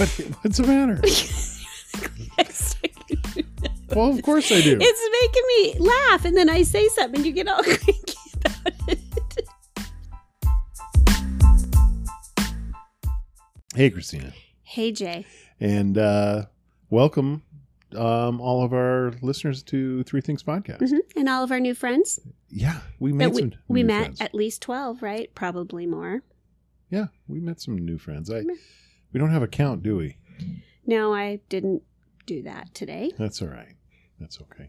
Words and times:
What, 0.00 0.08
what's 0.40 0.56
the 0.56 0.66
matter? 0.66 0.98
well, 3.94 4.08
of 4.16 4.22
course 4.22 4.50
I 4.50 4.62
do. 4.62 4.78
It's 4.80 5.10
making 5.20 5.44
me 5.82 5.86
laugh, 5.86 6.24
and 6.24 6.34
then 6.34 6.48
I 6.48 6.62
say 6.62 6.88
something, 6.88 7.16
and 7.18 7.26
you 7.26 7.32
get 7.32 7.46
all 7.48 7.62
cranky 7.62 8.14
about 8.34 8.72
it. 8.88 8.98
Hey, 13.74 13.90
Christina, 13.90 14.32
Hey, 14.62 14.90
Jay. 14.92 15.26
and 15.60 15.98
uh, 15.98 16.46
welcome 16.88 17.42
um, 17.94 18.40
all 18.40 18.64
of 18.64 18.72
our 18.72 19.12
listeners 19.20 19.62
to 19.64 20.02
Three 20.04 20.22
Things 20.22 20.42
Podcast. 20.42 20.78
Mhm. 20.80 21.00
And 21.16 21.28
all 21.28 21.44
of 21.44 21.50
our 21.52 21.60
new 21.60 21.74
friends 21.74 22.18
Yeah, 22.48 22.80
we 22.98 23.12
made 23.12 23.28
we, 23.34 23.40
some. 23.42 23.52
we 23.68 23.82
met 23.82 24.04
friends. 24.04 24.20
at 24.22 24.34
least 24.34 24.62
12, 24.62 25.02
right? 25.02 25.30
Probably 25.34 25.86
more. 25.86 26.22
Yeah, 26.88 27.08
we 27.28 27.38
met 27.40 27.60
some 27.60 27.76
new 27.76 27.98
friends. 27.98 28.30
I 28.30 28.38
Yeah. 28.40 28.54
We 29.12 29.18
don't 29.20 29.30
have 29.30 29.42
a 29.42 29.48
count, 29.48 29.82
do 29.82 29.96
we? 29.96 30.16
No, 30.86 31.14
I 31.14 31.40
didn't 31.48 31.82
do 32.26 32.42
that 32.42 32.74
today. 32.74 33.12
That's 33.18 33.40
all 33.42 33.48
right. 33.48 33.74
That's 34.18 34.38
okay. 34.40 34.68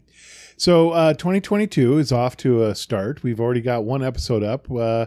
So, 0.56 0.90
uh, 0.90 1.12
2022 1.14 1.98
is 1.98 2.10
off 2.12 2.36
to 2.38 2.64
a 2.64 2.74
start. 2.74 3.22
We've 3.22 3.40
already 3.40 3.60
got 3.60 3.84
one 3.84 4.02
episode 4.02 4.42
up. 4.42 4.70
Uh, 4.70 5.06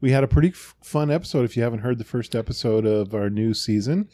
we 0.00 0.12
had 0.12 0.22
a 0.22 0.28
pretty 0.28 0.50
f- 0.50 0.76
fun 0.82 1.10
episode. 1.10 1.44
If 1.44 1.56
you 1.56 1.62
haven't 1.64 1.80
heard 1.80 1.98
the 1.98 2.04
first 2.04 2.36
episode 2.36 2.86
of 2.86 3.14
our 3.14 3.28
new 3.28 3.52
season, 3.52 4.08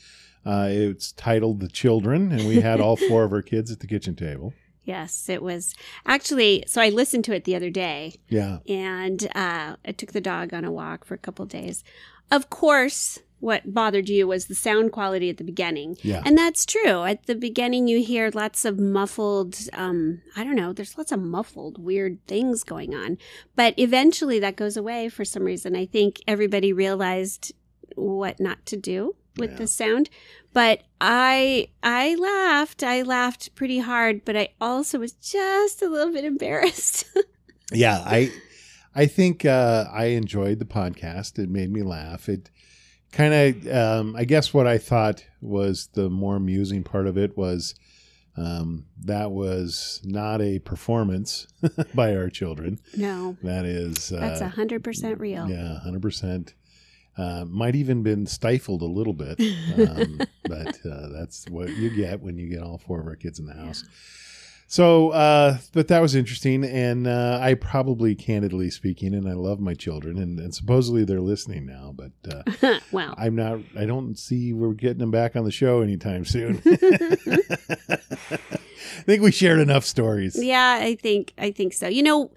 uh, 0.47 0.69
it's 0.71 1.12
titled 1.12 1.60
"The 1.60 1.69
Children," 1.69 2.33
and 2.33 2.48
we 2.48 2.60
had 2.60 2.80
all 2.80 2.96
four 2.96 3.24
of 3.24 3.33
our 3.33 3.43
kids 3.52 3.71
at 3.71 3.80
the 3.80 3.87
kitchen 3.87 4.15
table. 4.16 4.55
Yes, 4.85 5.29
it 5.29 5.43
was 5.43 5.74
actually. 6.07 6.65
So 6.66 6.80
I 6.80 6.88
listened 6.88 7.24
to 7.27 7.35
it 7.35 7.45
the 7.45 7.55
other 7.57 7.71
day, 7.71 8.15
Yeah, 8.29 8.59
and 8.69 9.29
uh, 9.35 9.77
I 9.85 9.93
took 9.93 10.12
the 10.12 10.21
dog 10.21 10.55
on 10.55 10.65
a 10.65 10.73
walk 10.73 11.05
for 11.05 11.15
a 11.15 11.18
couple 11.18 11.43
of 11.43 11.49
days. 11.51 11.85
Of 12.30 12.49
course, 12.51 13.18
what 13.47 13.73
bothered 13.73 14.09
you 14.09 14.27
was 14.27 14.47
the 14.47 14.55
sound 14.55 14.91
quality 14.93 15.30
at 15.30 15.37
the 15.37 15.45
beginning. 15.45 15.97
yeah, 16.02 16.21
And 16.27 16.37
that's 16.37 16.66
true. 16.66 17.05
At 17.05 17.27
the 17.27 17.35
beginning, 17.37 17.87
you 17.87 18.02
hear 18.02 18.29
lots 18.35 18.65
of 18.65 18.79
muffled, 18.80 19.57
um, 19.73 20.21
I 20.35 20.43
don't 20.45 20.57
know, 20.57 20.73
there's 20.73 20.99
lots 20.99 21.13
of 21.13 21.21
muffled, 21.21 21.79
weird 21.79 22.19
things 22.27 22.65
going 22.65 22.93
on. 22.95 23.19
But 23.55 23.74
eventually 23.79 24.39
that 24.41 24.57
goes 24.57 24.77
away 24.77 25.09
for 25.09 25.24
some 25.24 25.45
reason. 25.45 25.77
I 25.77 25.87
think 25.87 26.21
everybody 26.27 26.73
realized 26.73 27.52
what 27.95 28.41
not 28.41 28.67
to 28.67 28.77
do 28.77 29.15
with 29.39 29.51
Yeah. 29.52 29.57
the 29.59 29.67
sound. 29.67 30.11
But 30.52 30.83
I 31.01 31.69
I 31.83 32.15
laughed. 32.17 32.83
I 32.83 33.02
laughed 33.02 33.55
pretty 33.55 33.79
hard, 33.79 34.24
but 34.24 34.37
I 34.37 34.49
also 34.61 34.99
was 34.99 35.13
just 35.13 35.83
a 35.83 35.89
little 35.89 36.13
bit 36.13 36.24
embarrassed. 36.35 37.05
yeah. 37.73 38.02
I 38.05 38.30
I 38.95 39.07
think 39.07 39.45
uh, 39.45 39.85
I 39.93 40.07
enjoyed 40.07 40.59
the 40.59 40.65
podcast. 40.65 41.39
It 41.39 41.51
made 41.51 41.71
me 41.71 41.83
laugh. 41.83 42.29
It 42.29 42.51
kind 43.12 43.35
of, 43.35 43.74
um, 43.74 44.16
I 44.16 44.24
guess, 44.24 44.52
what 44.54 44.66
I 44.66 44.79
thought 44.79 45.24
was 45.40 45.88
the 45.95 46.09
more 46.10 46.37
amusing 46.37 46.82
part 46.82 47.07
of 47.07 47.16
it 47.16 47.37
was. 47.37 47.74
Um, 48.38 48.85
that 49.04 49.30
was 49.30 50.02
not 50.04 50.43
a 50.43 50.59
performance 50.59 51.46
by 51.95 52.15
our 52.15 52.29
children. 52.29 52.79
no, 52.95 53.34
That 53.43 53.65
is, 53.65 54.12
uh, 54.12 54.21
that's 54.21 54.43
a 54.43 54.49
hundred 54.51 54.84
percent 54.84 55.18
real. 55.21 55.49
Yeah, 55.49 55.80
hundred 55.80 56.02
percent. 56.02 56.52
Uh, 57.16 57.46
might 57.46 57.74
even 57.74 58.02
been 58.02 58.27
stifled 58.27 58.82
a 58.82 58.84
little 58.84 59.15
bit, 59.15 59.40
um, 59.88 60.21
but 60.43 60.77
uh, 60.84 61.09
that's 61.15 61.46
what 61.49 61.71
you 61.77 61.88
get 61.88 62.21
when 62.21 62.37
you 62.37 62.51
get 62.51 62.62
all 62.62 62.77
four 62.77 63.01
of 63.01 63.07
our 63.07 63.16
kids 63.16 63.38
in 63.38 63.46
the 63.46 63.54
house. 63.54 63.84
So, 64.69 65.10
uh, 65.10 65.59
but 65.72 65.86
that 65.88 66.03
was 66.03 66.16
interesting, 66.16 66.64
and 66.64 67.06
uh, 67.06 67.38
I 67.41 67.54
probably, 67.54 68.16
candidly 68.16 68.69
speaking, 68.70 69.14
and 69.14 69.28
I 69.28 69.34
love 69.34 69.60
my 69.60 69.75
children, 69.75 70.19
and, 70.19 70.41
and 70.41 70.53
supposedly 70.53 71.04
they're 71.04 71.20
listening 71.20 71.66
now, 71.66 71.94
but 71.94 72.10
uh, 72.28 72.42
well, 72.91 73.15
I'm 73.16 73.37
not. 73.37 73.60
I 73.78 73.87
don't 73.87 74.19
see 74.19 74.53
we're 74.53 74.72
getting 74.72 74.99
them 74.99 75.12
back 75.12 75.37
on 75.37 75.44
the 75.44 75.53
show 75.53 75.82
anytime 75.82 76.25
soon. 76.25 76.60
I 76.66 77.99
think 79.05 79.22
we 79.22 79.31
shared 79.31 79.60
enough 79.60 79.84
stories. 79.84 80.37
Yeah, 80.43 80.78
I 80.81 80.97
think 80.97 81.32
I 81.38 81.53
think 81.53 81.72
so. 81.72 81.87
You 81.87 82.03
know, 82.03 82.32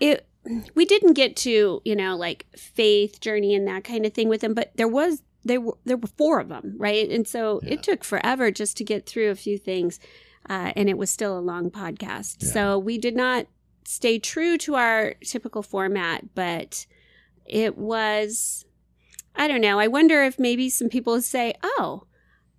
it 0.00 0.26
we 0.74 0.84
didn't 0.84 1.14
get 1.14 1.36
to 1.36 1.80
you 1.84 1.96
know 1.96 2.16
like 2.16 2.46
faith 2.56 3.20
journey 3.20 3.54
and 3.54 3.66
that 3.66 3.84
kind 3.84 4.04
of 4.04 4.12
thing 4.12 4.28
with 4.28 4.40
them, 4.42 4.54
but 4.54 4.72
there 4.76 4.88
was 4.88 5.22
there 5.44 5.60
were 5.60 5.76
there 5.84 5.96
were 5.96 6.08
four 6.18 6.40
of 6.40 6.48
them, 6.48 6.74
right? 6.76 7.08
And 7.08 7.26
so 7.26 7.60
Yeah. 7.62 7.74
it 7.74 7.82
took 7.82 8.04
forever 8.04 8.50
just 8.50 8.76
to 8.78 8.84
get 8.84 9.06
through 9.06 9.30
a 9.30 9.34
few 9.36 9.58
things, 9.58 9.98
uh, 10.48 10.72
and 10.76 10.88
it 10.88 10.98
was 10.98 11.10
still 11.10 11.38
a 11.38 11.40
long 11.40 11.70
podcast. 11.70 12.36
Yeah. 12.42 12.50
So 12.50 12.78
we 12.78 12.98
did 12.98 13.16
not 13.16 13.46
stay 13.84 14.18
true 14.18 14.58
to 14.58 14.74
our 14.74 15.14
typical 15.24 15.62
format, 15.62 16.34
but 16.34 16.86
it 17.44 17.76
was. 17.78 18.64
I 19.34 19.48
don't 19.48 19.60
know. 19.60 19.78
I 19.78 19.86
wonder 19.86 20.24
if 20.24 20.38
maybe 20.38 20.68
some 20.70 20.88
people 20.88 21.20
say, 21.20 21.54
"Oh, 21.62 22.04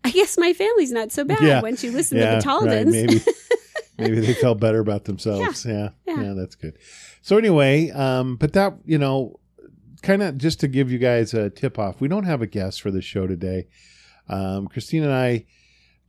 I 0.04 0.12
guess 0.12 0.38
my 0.38 0.54
family's 0.54 0.92
not 0.92 1.12
so 1.12 1.24
bad 1.24 1.42
Yeah. 1.42 1.62
once 1.62 1.84
you 1.84 1.92
listen 1.92 2.18
yeah, 2.18 2.32
to 2.32 2.36
the 2.38 2.42
Taldens." 2.44 2.94
right, 2.94 3.08
maybe 3.08 3.22
maybe 3.98 4.20
they 4.20 4.34
felt 4.36 4.60
better 4.60 4.80
about 4.80 5.06
themselves. 5.06 5.66
Yeah, 5.66 5.90
yeah, 6.06 6.22
Yeah. 6.22 6.34
that's 6.34 6.56
good. 6.56 6.78
So 7.22 7.38
anyway, 7.38 7.90
um, 7.92 8.36
but 8.36 8.54
that 8.54 8.76
you 8.86 8.98
know, 8.98 9.40
kind 10.04 10.22
of 10.22 10.38
just 10.38 10.60
to 10.60 10.68
give 10.68 10.92
you 10.92 11.00
guys 11.00 11.34
a 11.34 11.50
tip 11.50 11.80
off, 11.80 12.00
we 12.00 12.08
don't 12.08 12.26
have 12.26 12.42
a 12.42 12.48
guest 12.48 12.82
for 12.82 12.92
the 12.92 13.02
show 13.02 13.26
today. 13.28 13.68
Um, 14.30 14.68
Christine 14.68 15.04
and 15.04 15.14
I 15.14 15.46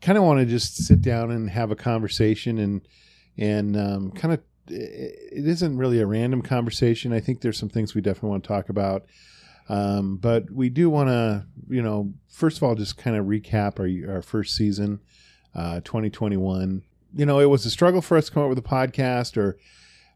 kind 0.00 0.18
of 0.18 0.24
want 0.24 0.40
to 0.40 0.46
just 0.46 0.76
sit 0.76 1.02
down 1.02 1.30
and 1.30 1.50
have 1.50 1.70
a 1.70 1.76
conversation 1.76 2.58
and 2.58 2.88
and 3.36 3.76
um, 3.76 4.10
kind 4.12 4.34
of 4.34 4.40
it 4.70 5.46
isn't 5.46 5.78
really 5.78 6.00
a 6.00 6.06
random 6.06 6.42
conversation. 6.42 7.12
I 7.12 7.20
think 7.20 7.40
there's 7.40 7.58
some 7.58 7.68
things 7.68 7.94
we 7.94 8.00
definitely 8.00 8.30
want 8.30 8.44
to 8.44 8.48
talk 8.48 8.68
about. 8.68 9.06
Um, 9.68 10.16
but 10.16 10.50
we 10.50 10.68
do 10.70 10.88
want 10.90 11.08
to, 11.08 11.46
you 11.68 11.82
know, 11.82 12.12
first 12.28 12.56
of 12.56 12.62
all, 12.62 12.74
just 12.74 12.96
kind 12.96 13.16
of 13.16 13.26
recap 13.26 13.78
our, 13.78 14.16
our 14.16 14.22
first 14.22 14.56
season, 14.56 15.00
uh, 15.54 15.80
2021. 15.80 16.82
You 17.14 17.26
know, 17.26 17.38
it 17.38 17.46
was 17.46 17.66
a 17.66 17.70
struggle 17.70 18.02
for 18.02 18.16
us 18.16 18.26
to 18.26 18.32
come 18.32 18.42
up 18.42 18.48
with 18.48 18.58
a 18.58 18.62
podcast 18.62 19.36
or, 19.36 19.58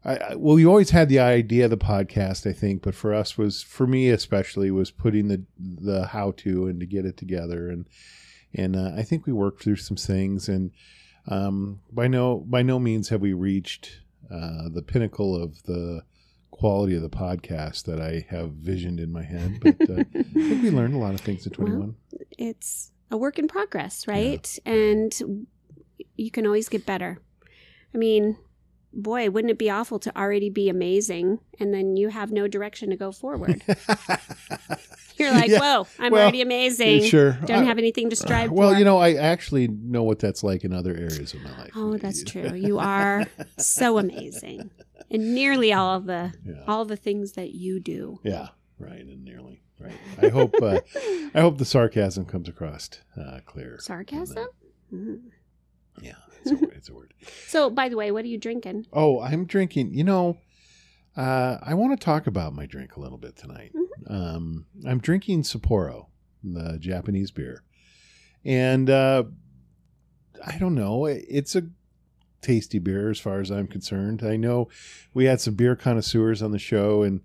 I, 0.05 0.17
I, 0.17 0.35
well, 0.35 0.55
we 0.55 0.65
always 0.65 0.89
had 0.89 1.07
the 1.07 1.19
idea 1.19 1.65
of 1.65 1.71
the 1.71 1.77
podcast, 1.77 2.49
I 2.49 2.53
think, 2.53 2.81
but 2.81 2.93
for 2.93 3.13
us 3.13 3.37
was, 3.37 3.63
for 3.63 3.87
me 3.87 4.09
especially, 4.09 4.69
was 4.69 4.91
putting 4.91 5.29
the, 5.29 5.43
the 5.57 6.07
how 6.07 6.31
to 6.37 6.67
and 6.67 6.79
to 6.79 6.85
get 6.85 7.05
it 7.05 7.15
together. 7.15 7.69
And, 7.69 7.87
and, 8.53 8.75
uh, 8.75 8.91
I 8.95 9.03
think 9.03 9.25
we 9.25 9.33
worked 9.33 9.63
through 9.63 9.77
some 9.77 9.97
things 9.97 10.49
and, 10.49 10.71
um, 11.27 11.79
by 11.91 12.07
no, 12.07 12.39
by 12.39 12.61
no 12.61 12.79
means 12.79 13.09
have 13.09 13.21
we 13.21 13.33
reached, 13.33 14.01
uh, 14.31 14.69
the 14.69 14.81
pinnacle 14.81 15.35
of 15.35 15.63
the, 15.63 16.03
quality 16.53 16.95
of 16.95 17.01
the 17.01 17.09
podcast 17.09 17.83
that 17.85 17.99
I 17.99 18.25
have 18.29 18.51
visioned 18.51 18.99
in 18.99 19.11
my 19.11 19.23
head. 19.23 19.59
But 19.59 19.89
uh, 19.89 20.03
I 20.15 20.23
think 20.23 20.63
we 20.63 20.69
learned 20.69 20.93
a 20.93 20.97
lot 20.97 21.13
of 21.13 21.19
things 21.19 21.45
in 21.45 21.51
21. 21.51 21.95
it's 22.37 22.91
a 23.11 23.17
work 23.17 23.39
in 23.39 23.47
progress, 23.47 24.07
right? 24.07 24.59
And 24.65 25.47
you 26.15 26.31
can 26.31 26.45
always 26.45 26.69
get 26.69 26.85
better. 26.85 27.19
I 27.93 27.97
mean, 27.97 28.37
boy, 28.93 29.29
wouldn't 29.29 29.51
it 29.51 29.57
be 29.57 29.69
awful 29.69 29.99
to 29.99 30.17
already 30.17 30.49
be 30.49 30.69
amazing 30.69 31.39
and 31.59 31.73
then 31.73 31.97
you 31.97 32.09
have 32.09 32.31
no 32.31 32.47
direction 32.47 32.89
to 32.91 32.95
go 32.95 33.11
forward? 33.11 33.63
You're 35.17 35.31
like, 35.31 35.49
Yeah, 35.49 35.59
whoa, 35.59 35.87
I'm 35.99 36.11
well, 36.11 36.21
already 36.23 36.41
amazing. 36.41 37.03
sure. 37.03 37.33
Don't 37.45 37.63
I- 37.63 37.65
have 37.65 37.77
anything 37.77 38.09
to 38.09 38.15
strive 38.15 38.51
well, 38.51 38.69
for. 38.69 38.71
Well, 38.73 38.79
you 38.79 38.85
know, 38.85 38.97
I 38.97 39.13
actually 39.13 39.67
know 39.67 40.03
what 40.03 40.19
that's 40.19 40.43
like 40.43 40.63
in 40.63 40.73
other 40.73 40.91
areas 40.95 41.33
of 41.33 41.41
my 41.43 41.55
life. 41.57 41.71
Oh, 41.75 41.97
that's 41.97 42.23
true. 42.23 42.53
You 42.63 42.79
are 42.79 43.25
so 43.57 43.97
amazing. 43.97 44.71
And 45.11 45.35
nearly 45.35 45.71
all 45.73 45.97
of 45.97 46.05
the 46.05 46.33
Yeah. 46.45 46.63
all 46.67 46.85
the 46.85 46.95
things 46.95 47.33
that 47.33 47.51
you 47.53 47.79
do. 47.79 48.19
Yeah, 48.23 48.49
right, 48.79 48.99
and 49.01 49.23
nearly 49.23 49.61
right. 49.79 49.93
I 50.21 50.29
hope 50.29 50.55
uh, 50.61 50.79
I 51.35 51.41
hope 51.41 51.57
the 51.57 51.65
sarcasm 51.65 52.25
comes 52.25 52.47
across 52.49 52.89
uh, 53.19 53.39
clear. 53.45 53.77
Sarcasm? 53.79 54.47
Mhm. 54.91 55.19
Yeah, 56.01 56.13
it's 56.45 56.61
a, 56.61 56.65
it's 56.69 56.89
a 56.89 56.93
word. 56.93 57.13
So, 57.47 57.69
by 57.69 57.87
the 57.87 57.95
way, 57.95 58.11
what 58.11 58.25
are 58.25 58.27
you 58.27 58.37
drinking? 58.37 58.87
Oh, 58.91 59.21
I'm 59.21 59.45
drinking. 59.45 59.93
You 59.93 60.03
know, 60.03 60.37
uh, 61.15 61.57
I 61.61 61.73
want 61.73 61.97
to 61.97 62.03
talk 62.03 62.27
about 62.27 62.53
my 62.53 62.65
drink 62.65 62.95
a 62.95 62.99
little 62.99 63.17
bit 63.17 63.35
tonight. 63.35 63.71
Um, 64.07 64.65
I'm 64.85 64.99
drinking 64.99 65.43
Sapporo, 65.43 66.07
the 66.43 66.77
Japanese 66.79 67.31
beer, 67.31 67.63
and 68.43 68.89
uh, 68.89 69.23
I 70.45 70.57
don't 70.57 70.75
know. 70.75 71.05
It's 71.05 71.55
a 71.55 71.63
tasty 72.41 72.79
beer 72.79 73.09
as 73.09 73.19
far 73.19 73.39
as 73.39 73.51
I'm 73.51 73.67
concerned. 73.67 74.23
I 74.23 74.35
know 74.35 74.67
we 75.13 75.25
had 75.25 75.39
some 75.39 75.53
beer 75.53 75.75
connoisseurs 75.75 76.41
on 76.41 76.51
the 76.51 76.59
show, 76.59 77.03
and 77.03 77.21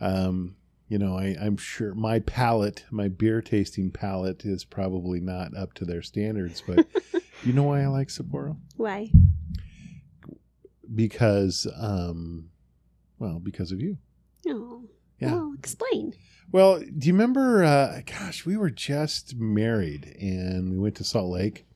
um, 0.00 0.56
you 0.88 0.98
know, 0.98 1.16
I, 1.16 1.36
I'm 1.40 1.56
sure 1.56 1.94
my 1.94 2.20
palate, 2.20 2.84
my 2.90 3.08
beer 3.08 3.42
tasting 3.42 3.90
palate, 3.90 4.44
is 4.44 4.64
probably 4.64 5.20
not 5.20 5.56
up 5.56 5.74
to 5.74 5.84
their 5.84 6.02
standards. 6.02 6.62
But 6.66 6.86
you 7.46 7.52
know 7.54 7.64
why 7.64 7.82
I 7.82 7.86
like 7.86 8.08
Sapporo? 8.08 8.56
Why? 8.76 9.10
because 10.94 11.66
um 11.76 12.48
well 13.18 13.40
because 13.40 13.72
of 13.72 13.80
you 13.80 13.98
Oh, 14.48 14.84
yeah 15.18 15.32
well, 15.32 15.52
explain. 15.58 16.14
well 16.52 16.78
do 16.78 17.08
you 17.08 17.12
remember 17.12 17.64
uh 17.64 18.00
gosh 18.06 18.46
we 18.46 18.56
were 18.56 18.70
just 18.70 19.34
married 19.34 20.16
and 20.20 20.70
we 20.70 20.78
went 20.78 20.94
to 20.96 21.04
salt 21.04 21.30
lake 21.32 21.66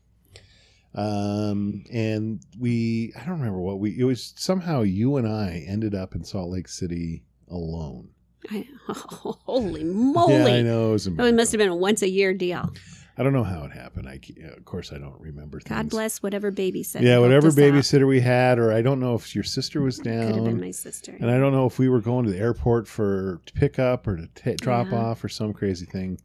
um 0.94 1.82
and 1.92 2.40
we 2.58 3.12
i 3.16 3.24
don't 3.24 3.38
remember 3.40 3.58
what 3.60 3.80
we 3.80 3.98
it 3.98 4.04
was 4.04 4.32
somehow 4.36 4.82
you 4.82 5.16
and 5.16 5.26
i 5.26 5.64
ended 5.66 5.94
up 5.94 6.14
in 6.14 6.22
salt 6.22 6.50
lake 6.50 6.68
city 6.68 7.24
alone 7.50 8.08
I, 8.48 8.66
holy 8.88 9.80
yeah 9.82 9.88
i 9.90 9.92
moly! 9.92 10.62
know 10.62 10.90
it 10.90 10.92
was 10.92 11.08
oh, 11.08 11.24
it 11.24 11.34
must 11.34 11.50
have 11.52 11.58
been 11.58 11.68
a 11.68 11.76
once 11.76 12.02
a 12.02 12.08
year 12.08 12.32
deal. 12.32 12.72
I 13.20 13.22
don't 13.22 13.34
know 13.34 13.44
how 13.44 13.64
it 13.64 13.72
happened. 13.72 14.08
I 14.08 14.18
of 14.56 14.64
course 14.64 14.92
I 14.94 14.98
don't 14.98 15.20
remember. 15.20 15.60
God 15.68 15.90
bless 15.90 16.22
whatever 16.22 16.50
babysitter. 16.50 17.02
Yeah, 17.02 17.18
whatever 17.18 17.48
us 17.48 17.58
out. 17.58 17.60
babysitter 17.60 18.06
we 18.08 18.20
had, 18.20 18.58
or 18.58 18.72
I 18.72 18.80
don't 18.80 18.98
know 18.98 19.14
if 19.14 19.34
your 19.34 19.44
sister 19.44 19.82
was 19.82 19.98
down. 19.98 20.28
Could 20.28 20.36
have 20.36 20.44
been 20.46 20.60
my 20.60 20.70
sister. 20.70 21.14
and 21.20 21.30
I 21.30 21.36
don't 21.38 21.52
know 21.52 21.66
if 21.66 21.78
we 21.78 21.90
were 21.90 22.00
going 22.00 22.24
to 22.24 22.32
the 22.32 22.38
airport 22.38 22.88
for 22.88 23.42
to 23.44 23.52
pick 23.52 23.78
up 23.78 24.06
or 24.08 24.16
to 24.16 24.26
ta 24.28 24.52
drop 24.58 24.90
Yeah. 24.90 24.96
off 25.00 25.22
or 25.22 25.28
some 25.28 25.52
crazy 25.52 25.84
thing. 25.84 26.18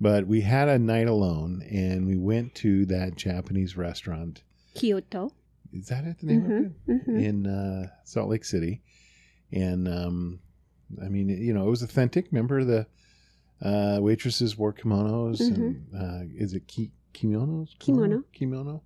But 0.00 0.26
we 0.26 0.40
had 0.40 0.68
a 0.70 0.78
night 0.78 1.06
alone, 1.06 1.62
and 1.70 2.06
we 2.06 2.16
went 2.16 2.54
to 2.56 2.86
that 2.86 3.14
Japanese 3.14 3.76
restaurant. 3.76 4.42
Kyoto. 4.74 5.32
Is 5.74 5.88
that 5.88 6.04
it? 6.06 6.16
The 6.18 6.26
name 6.26 6.44
of 6.46 6.96
it? 6.96 7.02
hmm 7.04 7.16
in 7.18 7.46
uh, 7.46 7.88
Salt 8.04 8.30
Lake 8.30 8.46
City, 8.46 8.80
and 9.52 9.86
um, 9.86 10.40
I 11.04 11.08
mean, 11.08 11.28
you 11.28 11.52
know, 11.52 11.66
it 11.66 11.70
was 11.70 11.82
authentic. 11.82 12.28
Remember 12.32 12.64
the 12.64 12.86
uh, 13.62 13.98
waitresses 14.00 14.56
wore 14.56 14.72
kimonos, 14.72 15.40
and 15.40 15.86
uh, 15.96 16.24
is 16.36 16.52
it 16.54 16.66
ki- 16.66 16.92
kimonos? 17.14 17.78
Kimono. 17.78 18.24
Kimono. 18.32 18.82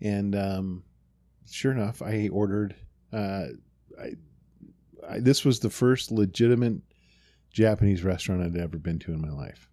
And 0.00 0.34
um, 0.34 0.84
sure 1.50 1.72
enough, 1.72 2.02
I 2.02 2.28
ordered. 2.32 2.74
Uh, 3.12 3.46
I, 4.00 4.12
I 5.08 5.18
this 5.18 5.44
was 5.44 5.60
the 5.60 5.70
first 5.70 6.10
legitimate 6.10 6.80
Japanese 7.52 8.02
restaurant 8.02 8.42
I'd 8.42 8.56
ever 8.60 8.78
been 8.78 8.98
to 9.00 9.12
in 9.12 9.20
my 9.20 9.30
life. 9.30 9.68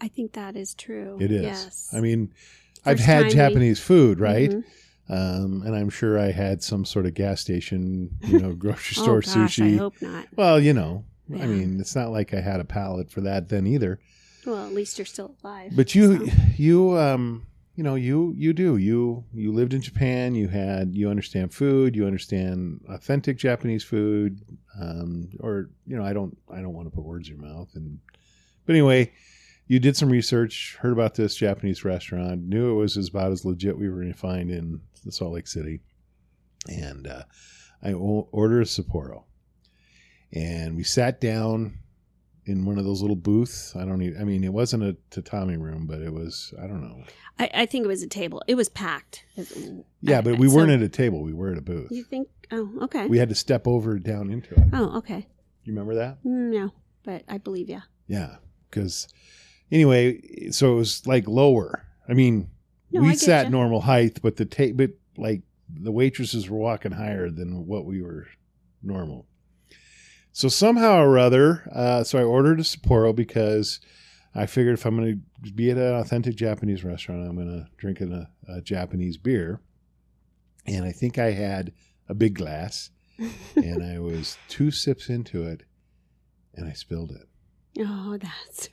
I 0.00 0.08
think 0.08 0.32
that 0.32 0.56
is 0.56 0.74
true. 0.74 1.18
It 1.20 1.30
is. 1.30 1.42
Yes. 1.42 1.90
I 1.92 2.00
mean, 2.00 2.32
I've 2.86 3.00
had 3.00 3.20
time 3.20 3.26
we- 3.28 3.34
Japanese 3.34 3.80
food, 3.80 4.20
right? 4.20 4.50
Mhm. 4.50 4.64
Um, 5.10 5.62
and 5.66 5.74
I'm 5.74 5.90
sure 5.90 6.16
I 6.20 6.30
had 6.30 6.62
some 6.62 6.84
sort 6.84 7.04
of 7.04 7.14
gas 7.14 7.40
station, 7.40 8.10
you 8.22 8.38
know, 8.38 8.52
grocery 8.58 8.94
store 8.94 9.16
oh, 9.16 9.20
gosh, 9.20 9.34
sushi. 9.34 9.74
I 9.74 9.78
hope 9.78 10.00
not. 10.00 10.26
Well, 10.36 10.60
you 10.60 10.72
know, 10.72 11.04
I 11.32 11.46
mean, 11.46 11.78
it's 11.80 11.94
not 11.94 12.10
like 12.10 12.34
I 12.34 12.40
had 12.40 12.60
a 12.60 12.64
palate 12.64 13.10
for 13.10 13.20
that 13.22 13.48
then 13.48 13.66
either. 13.66 14.00
Well, 14.46 14.66
at 14.66 14.72
least 14.72 14.98
you're 14.98 15.06
still 15.06 15.34
alive. 15.44 15.72
But 15.74 15.94
you, 15.94 16.26
so. 16.26 16.32
you, 16.56 16.98
um, 16.98 17.46
you 17.76 17.84
know, 17.84 17.94
you, 17.94 18.34
you 18.36 18.52
do. 18.52 18.76
You, 18.76 19.24
you 19.32 19.52
lived 19.52 19.74
in 19.74 19.82
Japan. 19.82 20.34
You 20.34 20.48
had, 20.48 20.94
you 20.94 21.08
understand 21.08 21.52
food. 21.52 21.94
You 21.94 22.06
understand 22.06 22.80
authentic 22.88 23.36
Japanese 23.36 23.84
food. 23.84 24.40
Um, 24.80 25.28
or 25.40 25.70
you 25.86 25.96
know, 25.96 26.04
I 26.04 26.12
don't, 26.12 26.36
I 26.50 26.60
don't 26.60 26.72
want 26.72 26.88
to 26.88 26.94
put 26.94 27.04
words 27.04 27.28
in 27.28 27.36
your 27.36 27.46
mouth. 27.46 27.68
And 27.74 27.98
but 28.66 28.74
anyway, 28.74 29.12
you 29.70 29.78
did 29.78 29.96
some 29.96 30.08
research, 30.08 30.76
heard 30.80 30.92
about 30.92 31.14
this 31.14 31.36
Japanese 31.36 31.84
restaurant, 31.84 32.42
knew 32.42 32.72
it 32.72 32.74
was 32.74 32.96
about 33.08 33.30
as 33.30 33.44
legit 33.44 33.78
we 33.78 33.88
were 33.88 34.00
going 34.00 34.12
to 34.12 34.18
find 34.18 34.50
in 34.50 34.80
the 35.04 35.12
Salt 35.12 35.32
Lake 35.32 35.46
City, 35.46 35.78
and 36.66 37.06
uh, 37.06 37.22
I 37.80 37.92
ordered 37.92 38.62
a 38.62 38.64
Sapporo, 38.64 39.22
and 40.32 40.76
we 40.76 40.82
sat 40.84 41.20
down 41.20 41.78
in 42.46 42.64
one 42.64 42.78
of 42.78 42.84
those 42.84 43.00
little 43.02 43.16
booths. 43.16 43.74
I 43.76 43.84
don't 43.84 44.02
even. 44.02 44.20
I 44.20 44.24
mean, 44.24 44.44
it 44.44 44.52
wasn't 44.52 44.82
a 44.84 44.96
tatami 45.10 45.56
room, 45.56 45.86
but 45.86 46.00
it 46.00 46.12
was. 46.12 46.52
I 46.62 46.66
don't 46.66 46.82
know. 46.82 47.04
I, 47.38 47.50
I 47.54 47.66
think 47.66 47.84
it 47.84 47.88
was 47.88 48.02
a 48.02 48.08
table. 48.08 48.42
It 48.46 48.54
was 48.54 48.68
packed. 48.68 49.24
Yeah, 50.02 50.20
but 50.20 50.38
we 50.38 50.48
so- 50.48 50.56
weren't 50.56 50.70
at 50.70 50.82
a 50.82 50.88
table. 50.88 51.22
We 51.22 51.32
were 51.32 51.52
at 51.52 51.58
a 51.58 51.62
booth. 51.62 51.90
You 51.90 52.04
think? 52.04 52.28
Oh, 52.50 52.68
okay. 52.82 53.06
We 53.06 53.18
had 53.18 53.28
to 53.28 53.34
step 53.34 53.66
over 53.68 53.98
down 53.98 54.30
into 54.30 54.54
it. 54.54 54.64
oh, 54.72 54.98
okay. 54.98 55.26
You 55.64 55.72
remember 55.72 55.94
that? 55.96 56.18
Mm, 56.24 56.52
No, 56.52 56.72
but 57.04 57.22
I 57.28 57.38
believe 57.38 57.68
you. 57.70 57.80
Yeah, 58.08 58.36
because 58.68 59.06
anyway, 59.70 60.50
so 60.50 60.72
it 60.72 60.76
was 60.76 61.06
like 61.06 61.28
lower. 61.28 61.86
I 62.08 62.14
mean, 62.14 62.50
No, 62.90 63.02
we 63.02 63.10
I 63.10 63.14
sat 63.14 63.44
ya. 63.44 63.50
normal 63.50 63.82
height, 63.82 64.18
but 64.22 64.36
the 64.36 64.46
ta- 64.46 64.72
but 64.74 64.90
like 65.16 65.42
the 65.72 65.92
waitresses 65.92 66.50
were 66.50 66.58
walking 66.58 66.90
higher 66.92 67.30
than 67.30 67.66
what 67.66 67.84
we 67.84 68.02
were 68.02 68.26
normal. 68.82 69.26
So 70.32 70.48
somehow 70.48 70.98
or 71.00 71.18
other, 71.18 71.68
uh, 71.72 72.04
so 72.04 72.18
I 72.18 72.22
ordered 72.22 72.60
a 72.60 72.62
Sapporo 72.62 73.14
because 73.14 73.80
I 74.34 74.46
figured 74.46 74.74
if 74.74 74.86
I'm 74.86 74.96
going 74.96 75.22
to 75.44 75.52
be 75.52 75.70
at 75.70 75.76
an 75.76 75.94
authentic 75.94 76.36
Japanese 76.36 76.84
restaurant, 76.84 77.28
I'm 77.28 77.34
going 77.34 77.48
to 77.48 77.66
drink 77.76 78.00
a, 78.00 78.28
a 78.48 78.60
Japanese 78.60 79.16
beer. 79.16 79.60
And 80.66 80.84
I 80.84 80.92
think 80.92 81.18
I 81.18 81.32
had 81.32 81.72
a 82.08 82.14
big 82.14 82.34
glass, 82.34 82.90
and 83.56 83.82
I 83.82 83.98
was 83.98 84.38
two 84.48 84.70
sips 84.70 85.08
into 85.08 85.42
it, 85.44 85.64
and 86.54 86.68
I 86.68 86.72
spilled 86.72 87.10
it. 87.10 87.26
Oh, 87.78 88.18
that's. 88.20 88.68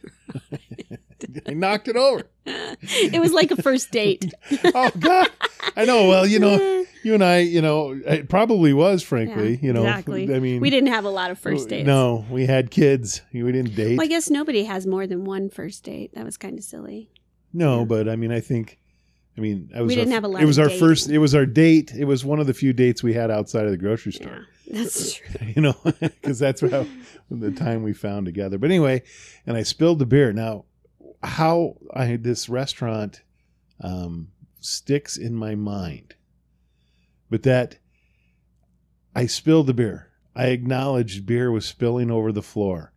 I 1.48 1.54
knocked 1.54 1.88
it 1.88 1.96
over. 1.96 2.24
it 2.46 3.22
was 3.22 3.32
like 3.34 3.52
a 3.52 3.62
first 3.62 3.92
date. 3.92 4.34
Oh 4.64 4.92
God! 5.00 5.30
I 5.76 5.86
know. 5.86 6.08
Well, 6.08 6.26
you 6.26 6.40
know, 6.40 6.77
you 7.08 7.14
and 7.14 7.24
I, 7.24 7.40
you 7.40 7.62
know, 7.62 7.92
it 8.06 8.28
probably 8.28 8.74
was, 8.74 9.02
frankly. 9.02 9.54
Yeah, 9.54 9.60
you 9.62 9.74
know, 9.74 9.84
exactly. 9.84 10.36
I 10.36 10.40
mean, 10.40 10.60
we 10.60 10.70
didn't 10.70 10.90
have 10.90 11.06
a 11.06 11.10
lot 11.10 11.32
of 11.32 11.40
first 11.40 11.70
dates. 11.70 11.88
No, 11.88 12.26
we 12.30 12.46
had 12.46 12.70
kids. 12.70 13.22
We 13.34 13.42
didn't 13.52 13.76
date. 13.76 13.98
Well, 13.98 14.06
I 14.06 14.10
guess 14.10 14.30
nobody 14.30 14.66
has 14.66 14.86
more 14.86 15.08
than 15.08 15.24
one 15.24 15.50
first 15.50 15.84
date. 15.84 16.14
That 16.16 16.26
was 16.26 16.38
kind 16.38 16.58
of 16.60 16.66
silly. 16.66 17.10
no, 17.54 17.80
yeah. 17.80 17.86
but 17.86 18.10
I 18.10 18.18
mean, 18.18 18.32
I 18.32 18.42
think, 18.42 18.78
I 19.38 19.42
mean, 19.42 19.72
I 19.74 19.82
was. 19.82 19.88
We 19.88 19.96
didn't 19.96 20.14
have 20.14 20.26
a 20.26 20.28
lot 20.28 20.42
It 20.42 20.46
was 20.46 20.58
of 20.58 20.64
our 20.64 20.70
dating. 20.70 20.88
first. 20.88 21.10
It 21.10 21.20
was 21.20 21.34
our 21.34 21.46
date. 21.46 21.94
It 21.98 22.06
was 22.06 22.26
one 22.26 22.40
of 22.40 22.48
the 22.48 22.54
few 22.54 22.74
dates 22.74 23.02
we 23.02 23.14
had 23.14 23.32
outside 23.32 23.66
of 23.66 23.72
the 23.72 23.78
grocery 23.78 24.12
store. 24.12 24.46
Yeah, 24.66 24.84
that's 24.84 25.14
true. 25.14 25.48
you 25.56 25.62
know, 25.62 25.76
because 25.84 26.40
that's 26.40 26.62
how 26.62 26.86
the 27.32 27.52
time 27.52 27.84
we 27.84 27.94
found 27.94 28.26
together. 28.26 28.58
But 28.58 28.70
anyway, 28.70 29.04
and 29.46 29.56
I 29.56 29.64
spilled 29.64 30.00
the 30.00 30.06
beer. 30.06 30.34
Now, 30.34 30.66
how 31.24 31.78
I 31.94 32.18
this 32.18 32.50
restaurant 32.50 33.22
um, 33.82 34.30
sticks 34.60 35.18
in 35.18 35.36
my 35.36 35.56
mind, 35.56 36.16
but 37.30 37.44
that 37.44 37.78
I 39.16 39.26
spilled 39.26 39.68
the 39.68 39.74
beer. 39.74 40.10
I 40.36 40.48
acknowledged 40.48 41.26
beer 41.26 41.52
was 41.52 41.66
spilling 41.66 42.12
over 42.12 42.32
the 42.32 42.44
floor. 42.44 42.94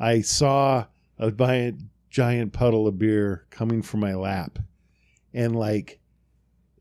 I 0.00 0.22
saw 0.22 0.86
a 1.18 1.30
giant, 1.30 1.82
giant 2.10 2.52
puddle 2.52 2.86
of 2.86 2.98
beer 2.98 3.46
coming 3.50 3.82
from 3.82 4.00
my 4.00 4.14
lap, 4.14 4.58
and 5.34 5.54
like 5.54 6.00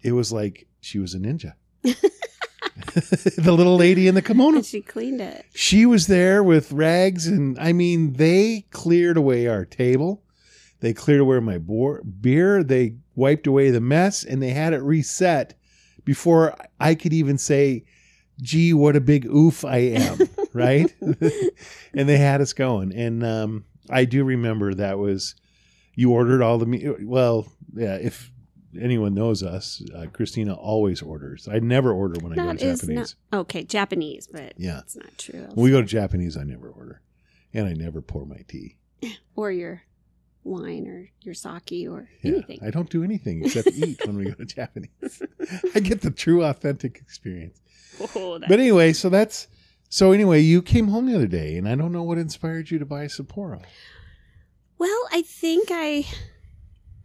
it 0.02 0.14
was 0.14 0.32
like 0.32 0.68
she 0.80 1.00
was 1.00 1.14
a 1.14 1.20
ninja. 1.20 1.54
the 1.84 3.54
little 3.56 3.76
lady 3.76 4.08
in 4.08 4.16
the 4.16 4.22
kimono 4.22 4.58
And 4.58 4.66
she 4.66 4.82
cleaned 4.82 5.22
it. 5.22 5.46
she 5.54 5.86
was 5.86 6.08
there 6.08 6.44
with 6.44 6.72
rags 6.72 7.28
and 7.28 7.58
i 7.60 7.72
mean 7.74 8.14
they 8.14 8.66
cleared 8.72 9.18
away 9.18 9.48
our 9.48 9.66
table 9.66 10.24
they 10.80 10.94
cleared 10.94 11.22
away 11.22 11.40
my 11.40 11.58
boar- 11.58 12.02
beer 12.04 12.64
they 12.64 12.96
wiped 13.16 13.46
away 13.48 13.70
the 13.72 13.82
mess 13.82 14.24
and 14.24 14.42
they 14.42 14.50
had 14.50 14.74
it 14.74 14.82
reset 14.82 15.54
before 16.08 16.56
i 16.80 16.96
could 16.96 17.12
even 17.14 17.38
say 17.38 17.84
gee 18.42 18.74
what 18.74 18.96
a 18.96 19.02
big 19.02 19.26
oof 19.26 19.64
i 19.66 19.78
am 19.78 20.18
right 20.54 20.96
and 21.94 22.08
they 22.10 22.18
had 22.18 22.40
us 22.42 22.54
going 22.54 22.92
and 22.94 23.24
um, 23.26 23.66
i 23.90 24.06
do 24.06 24.24
remember 24.24 24.74
that 24.74 24.98
was 24.98 25.36
you 25.96 26.12
ordered 26.12 26.42
all 26.42 26.58
the 26.58 26.66
me- 26.66 26.88
well 27.04 27.46
yeah 27.76 27.96
if 27.96 28.32
anyone 28.80 29.14
knows 29.14 29.44
us 29.44 29.82
uh, 29.96 30.06
christina 30.14 30.54
always 30.54 31.02
orders 31.02 31.48
i 31.52 31.60
never 31.60 31.92
order 31.92 32.20
when 32.22 32.32
i 32.32 32.36
go 32.36 32.46
That 32.46 32.60
to 32.60 32.66
japanese 32.78 33.16
not 33.32 33.40
okay. 33.42 33.64
Japanese, 33.64 34.28
but 34.32 34.54
Yeah. 34.58 34.76
that's 34.76 34.96
not 34.96 35.18
true. 35.18 35.48
when 35.54 35.64
we 35.66 35.72
go 35.72 35.82
to 35.82 35.88
Japanese, 35.88 36.38
I 36.38 36.44
never 36.44 36.70
order, 36.70 37.02
and 37.54 37.68
I 37.68 37.74
never 37.74 38.02
pour 38.02 38.26
my 38.26 38.42
tea. 38.48 38.78
or 39.36 39.52
your 39.52 39.82
wine 40.48 40.88
or 40.88 41.10
your 41.22 41.34
sake 41.34 41.88
or 41.88 42.10
Yeah, 42.22 42.34
anything. 42.34 42.60
I 42.64 42.70
don't 42.72 42.90
do 42.90 43.04
anything 43.04 43.44
except 43.46 43.68
eat 43.74 44.00
when 44.06 44.18
we 44.18 44.26
go 44.26 44.34
to 44.34 44.46
Japanese. 44.46 45.22
I 45.76 45.80
get 45.80 46.02
the 46.02 46.12
true, 46.12 46.44
authentic 46.44 46.98
experience. 47.00 47.62
Oh, 48.16 48.40
But 48.40 48.60
anyway, 48.60 48.94
so 48.94 49.10
that's 49.10 49.48
so. 49.90 50.12
Anyway, 50.12 50.42
you 50.42 50.62
came 50.62 50.88
home 50.90 51.06
the 51.08 51.16
other 51.16 51.28
day, 51.28 51.58
and 51.58 51.68
I 51.68 51.76
don't 51.76 51.92
know 51.92 52.04
what 52.04 52.18
inspired 52.18 52.70
you 52.72 52.80
to 52.80 52.86
buy 52.86 53.06
Sapporo. 53.06 53.62
well, 54.78 55.08
I 55.12 55.22
think 55.24 55.70
I, 55.72 56.06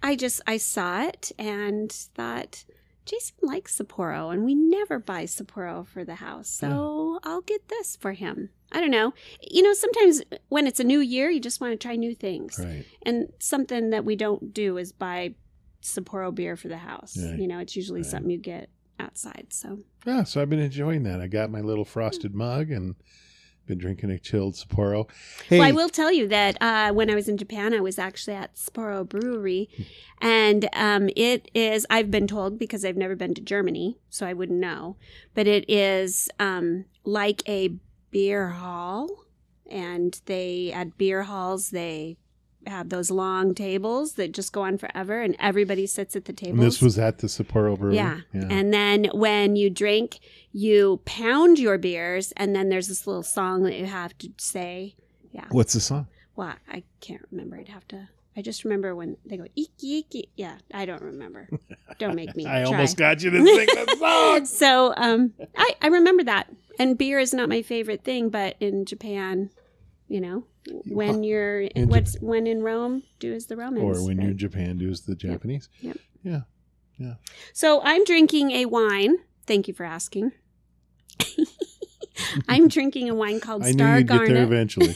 I 0.02 0.16
just 0.16 0.40
I 0.46 0.56
saw 0.58 1.02
it 1.04 1.32
and 1.38 1.90
thought 1.92 2.64
Jason 3.06 3.36
likes 3.42 3.78
Sapporo, 3.78 4.32
and 4.32 4.44
we 4.44 4.54
never 4.54 4.98
buy 4.98 5.24
Sapporo 5.24 5.86
for 5.86 6.04
the 6.04 6.16
house, 6.16 6.48
so 6.48 7.18
I'll 7.24 7.40
get 7.42 7.68
this 7.68 7.96
for 7.96 8.12
him. 8.12 8.50
I 8.72 8.80
don't 8.80 8.90
know. 8.90 9.12
You 9.42 9.62
know, 9.62 9.74
sometimes 9.74 10.22
when 10.48 10.66
it's 10.66 10.80
a 10.80 10.84
new 10.84 11.00
year, 11.00 11.30
you 11.30 11.40
just 11.40 11.60
want 11.60 11.72
to 11.72 11.76
try 11.76 11.94
new 11.96 12.14
things. 12.14 12.58
Right. 12.58 12.84
And 13.04 13.32
something 13.38 13.90
that 13.90 14.04
we 14.04 14.16
don't 14.16 14.52
do 14.54 14.78
is 14.78 14.92
buy 14.92 15.34
Sapporo 15.82 16.34
beer 16.34 16.56
for 16.56 16.68
the 16.68 16.78
house. 16.78 17.16
Right. 17.18 17.38
You 17.38 17.46
know, 17.46 17.58
it's 17.58 17.76
usually 17.76 18.00
Right. 18.02 18.10
something 18.10 18.30
you 18.30 18.38
get 18.38 18.68
outside. 18.98 19.46
So 19.50 19.78
Yeah, 20.06 20.24
so 20.24 20.40
I've 20.40 20.50
been 20.50 20.58
enjoying 20.58 21.02
that. 21.04 21.20
I 21.20 21.26
got 21.26 21.50
my 21.50 21.60
little 21.60 21.84
frosted 21.84 22.34
mug 22.34 22.70
and 22.70 22.94
been 23.66 23.78
drinking 23.78 24.10
a 24.10 24.18
chilled 24.18 24.54
Sapporo. 24.54 25.08
Hey, 25.48 25.58
Well, 25.60 25.68
I 25.68 25.72
will 25.72 25.88
tell 25.88 26.10
you 26.12 26.26
that 26.28 26.56
uh, 26.60 26.92
when 26.92 27.08
I 27.10 27.14
was 27.14 27.28
in 27.28 27.36
Japan, 27.36 27.72
I 27.72 27.80
was 27.80 27.96
actually 27.98 28.34
at 28.34 28.56
Sapporo 28.56 29.08
Brewery, 29.08 29.68
and 30.20 30.68
um, 30.72 31.08
it 31.14 31.48
is. 31.54 31.86
I've 31.88 32.10
been 32.10 32.26
told 32.26 32.58
because 32.58 32.84
I've 32.84 32.96
never 32.96 33.14
been 33.14 33.34
to 33.34 33.40
Germany, 33.40 33.98
so 34.10 34.26
I 34.26 34.32
wouldn't 34.32 34.58
know, 34.58 34.96
but 35.34 35.46
it 35.46 35.64
is 35.70 36.28
um, 36.40 36.86
like 37.04 37.48
a 37.48 37.76
beer 38.12 38.50
hall, 38.50 39.08
and 39.68 40.20
they 40.26 40.70
at 40.72 40.96
beer 40.96 41.24
halls 41.24 41.70
they 41.70 42.16
have 42.66 42.90
those 42.90 43.10
long 43.10 43.54
tables 43.54 44.12
that 44.12 44.32
just 44.32 44.52
go 44.52 44.62
on 44.62 44.78
forever, 44.78 45.20
and 45.20 45.34
everybody 45.40 45.86
sits 45.86 46.14
at 46.14 46.26
the 46.26 46.32
table. 46.32 46.58
this 46.58 46.80
was 46.80 46.98
at 46.98 47.18
the 47.18 47.26
Sapporo 47.26 47.76
Brewery. 47.76 47.96
Yeah. 47.96 48.20
And 48.32 48.72
then 48.72 49.06
when 49.12 49.56
you 49.56 49.68
drink, 49.68 50.20
you 50.52 51.00
pound 51.04 51.58
your 51.58 51.78
beers, 51.78 52.32
and 52.36 52.54
then 52.54 52.68
there's 52.68 52.86
this 52.86 53.06
little 53.06 53.24
song 53.24 53.64
that 53.64 53.76
you 53.76 53.86
have 53.86 54.16
to 54.18 54.30
say. 54.38 54.94
Yeah. 55.32 55.46
What's 55.50 55.72
the 55.72 55.80
song? 55.80 56.06
Well, 56.36 56.54
I 56.68 56.84
can't 57.00 57.26
remember. 57.30 57.56
I'd 57.56 57.68
have 57.68 57.88
to 57.88 58.08
I 58.36 58.40
just 58.42 58.64
remember 58.64 58.94
when 58.94 59.16
they 59.26 59.36
go 59.36 59.44
eeki 59.58 60.04
eeki. 60.04 60.22
Yeah, 60.36 60.56
I 60.72 60.86
don't 60.86 61.02
remember. 61.02 61.48
Don't 61.98 62.14
make 62.14 62.34
me. 62.34 62.46
I 62.46 62.62
try. 62.62 62.64
almost 62.64 62.96
got 62.96 63.22
you 63.22 63.30
to 63.30 63.44
sing 63.44 63.66
that 63.74 63.96
song. 63.98 64.46
So 64.46 64.94
um, 64.96 65.34
I 65.56 65.74
I 65.82 65.88
remember 65.88 66.24
that. 66.24 66.48
And 66.78 66.96
beer 66.96 67.18
is 67.18 67.34
not 67.34 67.48
my 67.50 67.60
favorite 67.62 68.02
thing, 68.04 68.30
but 68.30 68.56
in 68.58 68.86
Japan, 68.86 69.50
you 70.08 70.20
know, 70.22 70.44
when 70.86 71.22
you're 71.22 71.60
In 71.60 71.88
what's 71.88 72.16
when 72.20 72.46
in 72.46 72.62
Rome, 72.62 73.02
do 73.18 73.34
as 73.34 73.46
the 73.46 73.56
Romans. 73.56 73.98
or 73.98 74.06
when 74.06 74.18
you're 74.20 74.30
in? 74.30 74.38
Japan, 74.38 74.78
do 74.78 74.88
as 74.88 75.02
the 75.02 75.14
Japanese. 75.14 75.68
Yep. 75.80 75.98
Yeah. 76.22 76.40
Yeah. 76.98 77.14
So 77.52 77.82
I'm 77.82 78.04
drinking 78.04 78.52
a 78.52 78.64
wine. 78.66 79.16
Thank 79.46 79.68
you 79.68 79.74
for 79.74 79.84
asking. 79.84 80.32
I'm 82.48 82.68
drinking 82.68 83.10
a 83.10 83.14
wine 83.14 83.40
called 83.40 83.62
I 83.64 83.72
Star 83.72 83.98
you'd 83.98 84.08
get 84.08 84.16
there 84.18 84.26
Garnet. 84.28 84.42
eventually. 84.44 84.94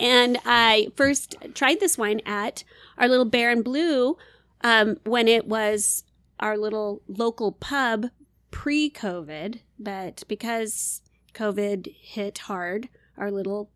And 0.00 0.38
I 0.44 0.88
first 0.96 1.36
tried 1.54 1.80
this 1.80 1.96
wine 1.98 2.20
at 2.26 2.64
our 2.98 3.08
little 3.08 3.24
Baron 3.24 3.62
Blue 3.62 4.16
um, 4.62 4.96
when 5.04 5.28
it 5.28 5.46
was 5.46 6.04
our 6.40 6.56
little 6.56 7.02
local 7.08 7.52
pub 7.52 8.06
pre 8.50 8.90
COVID. 8.90 9.60
But 9.78 10.22
because 10.28 11.02
COVID 11.34 11.92
hit 12.00 12.38
hard, 12.38 12.88
our 13.16 13.30
little 13.30 13.70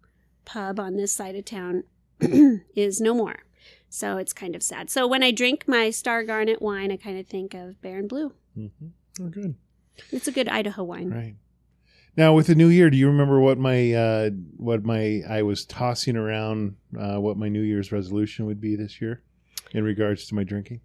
pub 0.45 0.79
on 0.81 0.97
this 0.97 1.13
side 1.13 1.37
of 1.37 1.45
town 1.45 1.85
is 2.21 3.01
no 3.01 3.15
more. 3.15 3.41
So 3.91 4.19
it's 4.19 4.33
kind 4.33 4.55
of 4.55 4.63
sad. 4.63 4.91
So 4.91 5.07
when 5.07 5.23
I 5.23 5.31
drink 5.31 5.65
my 5.67 5.91
Star 5.91 6.23
Garnet 6.23 6.61
wine, 6.61 6.93
I 6.93 6.97
kind 6.97 7.19
of 7.19 7.27
think 7.27 7.55
of 7.55 7.81
Baron 7.81 8.07
Blue. 8.09 8.33
hmm 8.55 8.67
Oh, 9.21 9.27
good. 9.29 9.57
It's 10.13 10.29
a 10.29 10.33
good 10.33 10.49
Idaho 10.49 10.85
wine. 10.85 11.11
Right. 11.11 11.35
Now 12.19 12.35
with 12.35 12.49
the 12.49 12.57
new 12.57 12.67
year, 12.67 12.91
do 12.91 12.97
you 12.97 13.07
remember 13.07 13.39
what 13.39 13.59
my 13.59 13.93
uh 13.93 14.31
what 14.57 14.85
my 14.85 15.23
I 15.29 15.43
was 15.43 15.65
tossing 15.65 16.17
around 16.17 16.75
uh 17.01 17.21
what 17.21 17.37
my 17.37 17.49
New 17.49 17.63
Year's 17.63 17.93
resolution 17.93 18.45
would 18.47 18.61
be 18.61 18.75
this 18.75 19.01
year 19.01 19.23
in 19.71 19.85
regards 19.85 20.27
to 20.27 20.35
my 20.35 20.43
drinking? 20.43 20.81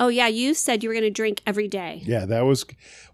Oh, 0.00 0.08
yeah. 0.08 0.26
You 0.26 0.54
said 0.54 0.82
you 0.82 0.88
were 0.88 0.94
going 0.94 1.04
to 1.04 1.10
drink 1.10 1.42
every 1.46 1.68
day. 1.68 2.00
Yeah, 2.06 2.24
that 2.24 2.40
was 2.46 2.64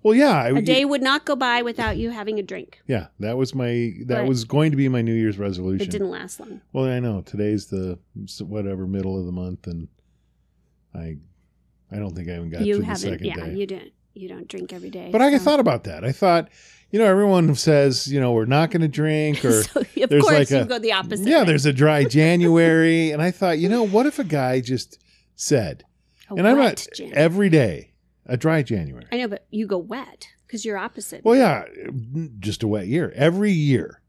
well, 0.04 0.14
yeah, 0.14 0.40
I, 0.40 0.50
A 0.50 0.62
day 0.62 0.84
would 0.84 1.02
not 1.02 1.26
go 1.26 1.34
by 1.34 1.62
without 1.62 1.96
you 1.96 2.10
having 2.10 2.38
a 2.38 2.42
drink. 2.42 2.80
Yeah, 2.86 3.08
that 3.18 3.36
was 3.36 3.56
my 3.56 3.92
that 4.06 4.18
But- 4.20 4.28
was 4.28 4.44
going 4.44 4.70
to 4.70 4.76
be 4.76 4.88
my 4.88 5.02
New 5.02 5.14
Year's 5.14 5.36
resolution. 5.36 5.82
It 5.86 5.90
didn't 5.90 6.10
last 6.10 6.38
long. 6.38 6.60
Well, 6.72 6.84
I 6.84 7.00
know 7.00 7.22
today's 7.22 7.66
the 7.66 7.98
whatever 8.40 8.86
middle 8.86 9.18
of 9.18 9.26
the 9.26 9.32
month, 9.32 9.66
and 9.66 9.88
I 10.94 11.16
I 11.90 11.96
don't 11.98 12.14
think 12.14 12.28
I 12.28 12.36
even 12.36 12.50
got 12.50 12.60
you 12.64 12.74
to 12.74 12.78
the 12.78 12.84
haven't 12.86 13.00
second 13.00 13.26
yeah 13.26 13.34
day. 13.34 13.54
you 13.54 13.66
don't 13.66 13.92
you 14.18 14.28
don't 14.28 14.48
drink 14.48 14.72
every 14.72 14.90
day 14.90 15.08
but 15.12 15.20
I 15.22 15.38
thought 15.38 15.60
about 15.60 15.84
that. 15.84 16.04
I 16.04 16.12
thought, 16.12 16.48
you 16.90 16.98
know, 16.98 17.04
everyone 17.04 17.54
says, 17.54 18.06
you 18.12 18.18
know, 18.20 18.32
we're 18.32 18.44
not 18.46 18.70
going 18.70 18.80
to 18.82 18.88
drink, 18.88 19.44
or 19.44 19.62
so 19.64 19.80
of 19.80 20.08
there's 20.10 20.22
course 20.22 20.34
like 20.38 20.50
you 20.50 20.58
a- 20.58 20.64
go 20.64 20.78
the 20.78 20.92
opposite 20.92 21.26
yeah, 21.26 21.40
way. 21.40 21.44
there's 21.44 21.66
a 21.66 21.72
dry 21.72 22.04
January, 22.04 23.10
and 23.10 23.20
I 23.22 23.30
thought, 23.30 23.58
you 23.58 23.68
know, 23.68 23.82
what 23.82 24.06
if 24.06 24.18
a 24.18 24.24
guy 24.24 24.60
just 24.60 24.98
said, 25.36 25.84
A 26.30 26.34
and 26.34 26.48
I'm 26.48 26.56
not 26.58 26.86
Jan- 26.94 27.12
every 27.14 27.48
day 27.48 27.92
a 28.26 28.36
dry 28.36 28.62
January. 28.62 29.06
i 29.10 29.16
know 29.16 29.28
but 29.28 29.46
you 29.50 29.66
go 29.66 29.78
wet 29.78 30.28
because 30.46 30.64
you're 30.64 30.76
opposite 30.76 31.24
Well, 31.24 31.36
yeah, 31.36 31.64
just 32.40 32.62
a 32.62 32.68
wet 32.68 32.86
year. 32.86 33.12
Every 33.14 33.52
year 33.52 34.00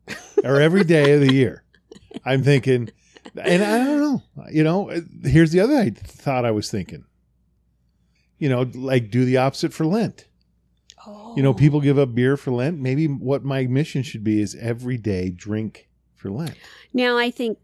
or 0.44 0.60
every 0.60 0.84
day 0.84 1.14
of 1.14 1.22
the 1.22 1.34
year. 1.34 1.64
I'm 2.26 2.44
thinking, 2.44 2.90
and 3.42 3.64
I 3.64 3.78
don't 3.86 4.00
know, 4.00 4.24
you 4.52 4.64
know, 4.64 4.90
here's 5.24 5.52
the 5.52 5.60
other 5.60 5.76
I 5.78 5.90
thought 5.92 6.46
I 6.46 6.52
was 6.52 6.70
thinking. 6.72 7.04
You 8.40 8.50
know, 8.50 8.66
like 8.74 9.12
do 9.12 9.24
the 9.26 9.38
opposite 9.38 9.74
for 9.74 9.86
Lent. 9.86 10.26
oh. 11.06 11.36
You 11.38 11.44
know, 11.44 11.54
people 11.54 11.80
give 11.82 12.00
up 12.00 12.16
beer 12.16 12.36
for 12.38 12.52
Lent. 12.52 12.80
Maybe 12.80 13.06
what 13.08 13.44
my 13.44 13.68
mission 13.68 14.02
should 14.02 14.24
be 14.24 14.42
is 14.42 14.56
every 14.56 14.98
day 14.98 15.30
drink 15.30 15.88
for 16.16 16.30
Lent. 16.32 16.56
now 16.94 17.18
i 17.18 17.32
think 17.32 17.58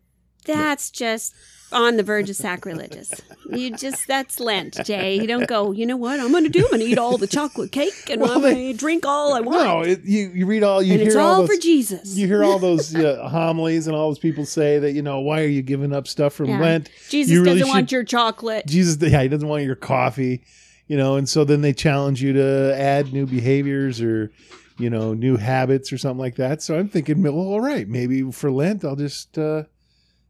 that's 0.46 0.90
just 0.90 1.34
on 1.72 1.98
the 1.98 2.04
verge 2.04 2.30
of 2.30 2.36
sacrilegious 2.36 3.12
you 3.50 3.76
just 3.76 4.08
that's 4.08 4.40
lent 4.40 4.78
jay 4.86 5.16
you 5.20 5.28
don't 5.28 5.48
go 5.48 5.72
you 5.72 5.86
know 5.86 5.98
what 5.98 6.20
i'm 6.20 6.32
gonna 6.32 6.48
do 6.50 6.64
i'm 6.66 6.72
gonna 6.72 6.84
eat 6.84 6.98
all 6.98 7.18
the 7.18 7.28
chocolate 7.28 7.72
cake 7.72 7.94
and 8.10 8.22
Well, 8.22 8.32
i'm 8.32 8.42
gonna 8.42 8.74
drink 8.74 9.06
all 9.06 9.34
i 9.34 9.40
want 9.42 9.64
No, 9.64 9.82
it, 9.82 10.04
you 10.04 10.30
you 10.34 10.46
read 10.46 10.64
all 10.64 10.82
you 10.82 10.94
and 10.94 11.02
hear 11.02 11.10
it's 11.10 11.16
all, 11.16 11.28
all 11.34 11.40
those, 11.42 11.56
for 11.56 11.62
jesus 11.62 12.16
you 12.16 12.28
hear 12.28 12.44
all 12.44 12.60
those 12.60 12.96
uh, 12.96 13.28
homilies 13.30 13.88
and 13.88 13.96
all 13.96 14.10
those 14.10 14.20
people 14.20 14.46
say 14.46 14.80
that 14.80 14.92
you 14.94 15.02
know 15.02 15.20
why 15.20 15.42
are 15.42 15.48
you 15.48 15.62
giving 15.62 15.92
up 15.94 16.08
stuff 16.08 16.34
from 16.34 16.48
Yeah. 16.48 16.60
Lent? 16.62 16.90
jesus 17.10 17.34
you 17.34 17.44
really 17.44 17.60
doesn't 17.60 17.74
want 17.74 17.92
your 17.92 18.04
chocolate 18.04 18.66
Jesus, 18.68 18.98
yeah, 19.02 19.22
he 19.22 19.28
doesn't 19.28 19.48
want 19.48 19.64
your 19.64 19.76
coffee, 19.76 20.44
you 20.88 20.98
know, 20.98 21.16
and 21.16 21.28
so 21.28 21.44
then 21.44 21.62
they 21.62 21.74
challenge 21.74 22.22
you 22.22 22.34
to 22.34 22.76
add 22.78 23.12
new 23.14 23.26
behaviors 23.26 24.02
or, 24.02 24.32
you 24.78 24.90
know, 24.90 25.14
new 25.14 25.38
habits 25.38 25.92
or 25.94 25.98
something 25.98 26.20
like 26.20 26.36
that. 26.36 26.62
So 26.62 26.78
I'm 26.78 26.90
thinking, 26.90 27.22
well, 27.24 27.36
all 27.36 27.62
right, 27.62 27.88
maybe 27.88 28.32
for 28.32 28.52
Lent, 28.52 28.84
I'll 28.86 28.96
just 28.96 29.38
uh, 29.38 29.64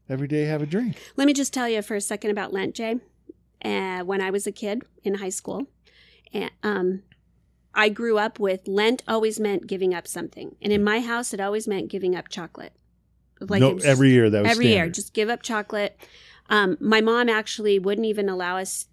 every 0.09 0.27
day 0.27 0.43
have 0.45 0.61
a 0.61 0.65
drink. 0.65 0.97
Let 1.15 1.25
me 1.27 1.33
just 1.33 1.53
tell 1.53 1.67
you 1.69 1.81
for 1.81 1.95
a 1.95 2.01
second 2.01 2.31
about 2.31 2.53
Lent, 2.53 2.75
Jay. 2.75 2.99
Uh, 3.63 4.01
when 4.03 4.21
I 4.21 4.29
was 4.29 4.45
a 4.45 4.51
kid 4.51 4.83
in 5.03 5.15
high 5.15 5.29
school, 5.29 5.67
and, 6.33 6.51
um, 6.61 7.01
I 7.73 7.89
grew 7.89 8.17
up 8.17 8.39
with 8.39 8.67
Lent 8.67 9.03
always 9.07 9.39
meant 9.39 9.67
giving 9.67 9.93
up 9.93 10.07
something, 10.07 10.55
and 10.61 10.71
in 10.71 10.83
my 10.83 10.99
house, 11.01 11.33
it 11.33 11.39
always 11.39 11.67
meant 11.67 11.89
giving 11.89 12.15
up 12.15 12.29
chocolate. 12.29 12.73
Like 13.41 13.59
no, 13.59 13.71
it's- 13.71 13.85
every 13.85 14.11
year 14.11 14.29
that 14.29 14.43
was 14.43 14.51
every 14.51 14.67
year, 14.67 14.87
just 14.89 15.13
give 15.13 15.29
up 15.29 15.41
chocolate. 15.41 15.97
Um, 16.49 16.77
my 16.79 17.01
mom 17.01 17.27
actually 17.27 17.79
wouldn't 17.79 18.05
even 18.07 18.29
allow 18.29 18.57
us, 18.57 18.85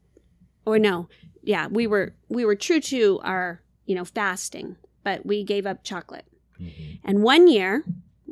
or 0.67 0.79
no, 0.79 1.09
yeah, 1.43 1.67
we 1.69 1.87
were 1.87 2.15
we 2.29 2.45
were 2.45 2.57
true 2.57 2.81
to 2.81 3.21
our 3.23 3.61
you 3.87 3.95
know 3.95 4.05
fasting, 4.05 4.77
but 5.05 5.25
we 5.27 5.45
gave 5.45 5.65
up 5.67 5.85
chocolate. 5.85 6.25
Mhm. 6.61 6.99
And 7.05 7.23
one 7.23 7.47
year, 7.47 7.85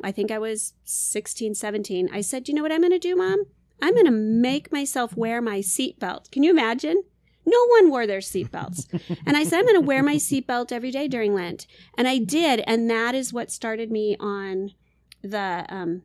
I 0.03 0.11
think 0.11 0.31
I 0.31 0.39
was 0.39 0.73
16, 0.83 1.55
17, 1.55 2.09
I 2.11 2.21
said, 2.21 2.43
Do 2.43 2.51
You 2.51 2.55
know 2.55 2.63
what 2.63 2.71
I'm 2.71 2.81
going 2.81 2.91
to 2.91 2.99
do, 2.99 3.15
mom? 3.15 3.45
I'm 3.81 3.93
going 3.93 4.05
to 4.05 4.11
make 4.11 4.71
myself 4.71 5.17
wear 5.17 5.41
my 5.41 5.59
seatbelt. 5.59 6.29
Can 6.31 6.43
you 6.43 6.51
imagine? 6.51 7.03
No 7.45 7.65
one 7.67 7.89
wore 7.89 8.05
their 8.05 8.19
seatbelts. 8.19 8.87
and 9.25 9.35
I 9.35 9.43
said, 9.43 9.59
I'm 9.59 9.65
going 9.65 9.81
to 9.81 9.87
wear 9.87 10.03
my 10.03 10.15
seatbelt 10.15 10.71
every 10.71 10.91
day 10.91 11.07
during 11.07 11.33
Lent. 11.33 11.65
And 11.97 12.07
I 12.07 12.19
did. 12.19 12.63
And 12.67 12.89
that 12.89 13.15
is 13.15 13.33
what 13.33 13.51
started 13.51 13.91
me 13.91 14.15
on 14.19 14.71
the, 15.23 15.65
um, 15.69 16.03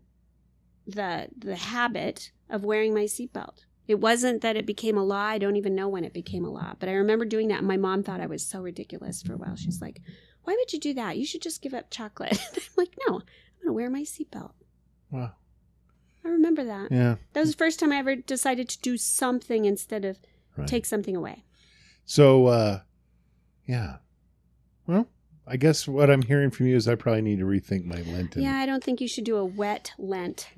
the, 0.87 1.29
the 1.37 1.57
habit 1.57 2.31
of 2.49 2.65
wearing 2.65 2.95
my 2.95 3.05
seatbelt. 3.05 3.65
It 3.87 4.00
wasn't 4.00 4.41
that 4.41 4.57
it 4.57 4.67
became 4.67 4.97
a 4.97 5.05
law. 5.05 5.25
I 5.25 5.38
don't 5.38 5.57
even 5.57 5.75
know 5.75 5.88
when 5.88 6.05
it 6.05 6.12
became 6.12 6.45
a 6.45 6.50
law, 6.50 6.75
but 6.79 6.88
I 6.88 6.93
remember 6.93 7.25
doing 7.25 7.49
that. 7.49 7.59
And 7.59 7.69
my 7.69 7.76
mom 7.76 8.03
thought 8.03 8.21
I 8.21 8.26
was 8.26 8.45
so 8.45 8.61
ridiculous 8.61 9.23
for 9.23 9.35
a 9.35 9.37
while. 9.37 9.55
She's 9.55 9.81
like, 9.81 10.00
why 10.43 10.55
would 10.55 10.73
you 10.73 10.81
do 10.81 10.95
that? 10.95 11.19
You 11.19 11.26
should 11.26 11.43
just 11.43 11.62
give 11.62 11.75
up 11.75 11.91
chocolate. 11.91 12.38
I'm 12.55 12.62
like, 12.76 12.95
no, 13.07 13.23
to 13.68 13.73
wear 13.73 13.90
my 13.90 14.02
seatbelt. 14.02 14.52
Wow. 15.11 15.32
I 16.25 16.28
remember 16.28 16.64
that. 16.64 16.90
Yeah. 16.90 17.16
That 17.32 17.40
was 17.40 17.52
the 17.52 17.56
first 17.56 17.78
time 17.78 17.92
I 17.92 17.99
ever 17.99 18.16
decided 18.16 18.68
to 18.70 18.80
do 18.80 18.96
something 18.96 19.64
instead 19.64 20.04
of 20.04 20.18
Right. 20.56 20.66
take 20.66 20.87
something 20.87 21.14
away. 21.14 21.44
So, 22.04 22.46
uh, 22.46 22.80
yeah. 23.66 23.96
Well, 24.87 25.06
I 25.49 25.57
guess 25.57 25.87
what 25.87 26.11
I'm 26.11 26.23
hearing 26.23 26.50
from 26.50 26.67
you 26.67 26.75
is 26.76 26.88
I 26.88 26.97
probably 26.97 27.23
need 27.23 27.38
to 27.38 27.45
rethink 27.45 27.85
my 27.85 28.03
Lenten. 28.12 28.43
Yeah, 28.43 28.57
I 28.57 28.67
don't 28.67 28.83
think 28.83 29.00
you 29.00 29.07
should 29.07 29.25
do 29.25 29.37
a 29.37 29.45
wet 29.45 29.93
Lent. 29.97 30.50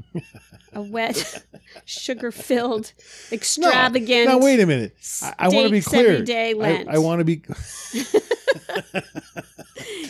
a 0.72 0.80
wet, 0.80 1.44
sugar 1.84 2.32
filled, 2.32 2.94
extravagant. 3.30 4.28
Now, 4.28 4.38
wait 4.38 4.60
a 4.60 4.66
minute. 4.66 4.96
I, 5.22 5.34
I 5.38 5.48
want 5.48 5.66
to 5.66 5.70
be 5.70 5.82
clear. 5.82 6.12
Every 6.12 6.24
day 6.24 6.54
Lent. 6.54 6.88
I, 6.88 6.94
I 6.94 6.98
want 6.98 7.18
to 7.18 7.24
be. 7.24 7.42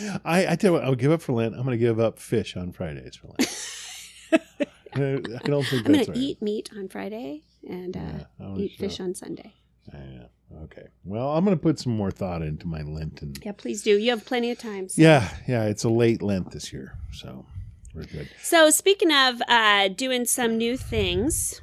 I, 0.24 0.52
I 0.52 0.56
tell 0.56 0.70
you 0.70 0.72
what, 0.74 0.84
I'll 0.84 0.94
give 0.94 1.10
up 1.10 1.22
for 1.22 1.32
Lent. 1.32 1.54
I'm 1.54 1.64
going 1.64 1.72
to 1.72 1.78
give 1.78 1.98
up 1.98 2.20
fish 2.20 2.56
on 2.56 2.70
Fridays 2.72 3.16
for 3.16 3.28
Lent. 3.28 3.50
I 4.94 4.98
don't 5.44 5.64
think 5.64 5.86
I'm 5.86 5.92
going 5.92 6.04
to 6.06 6.16
eat 6.16 6.40
meat 6.40 6.70
on 6.76 6.88
Friday 6.88 7.42
and 7.68 7.96
uh, 7.96 8.24
Yeah, 8.40 8.56
eat 8.56 8.72
fish 8.78 9.00
on 9.00 9.14
Sunday. 9.14 9.54
Yeah. 9.92 10.26
Okay. 10.64 10.86
Well, 11.04 11.30
I'm 11.36 11.44
going 11.44 11.56
to 11.56 11.62
put 11.62 11.78
some 11.78 11.96
more 11.96 12.10
thought 12.10 12.42
into 12.42 12.66
my 12.66 12.82
Lenten. 12.82 13.34
Yeah, 13.44 13.52
please 13.52 13.82
do. 13.82 13.98
You 13.98 14.10
have 14.10 14.24
plenty 14.24 14.50
of 14.50 14.58
time. 14.58 14.88
so- 14.88 15.00
Yeah, 15.02 15.28
yeah. 15.46 15.64
It's 15.64 15.84
a 15.84 15.88
late 15.90 16.22
Lent 16.22 16.50
this 16.50 16.72
year, 16.72 16.96
so 17.12 17.44
we're 17.94 18.04
good. 18.04 18.28
So, 18.42 18.70
speaking 18.70 19.12
of 19.12 19.42
uh, 19.48 19.88
doing 19.88 20.24
some 20.24 20.56
new 20.56 20.76
things, 20.76 21.60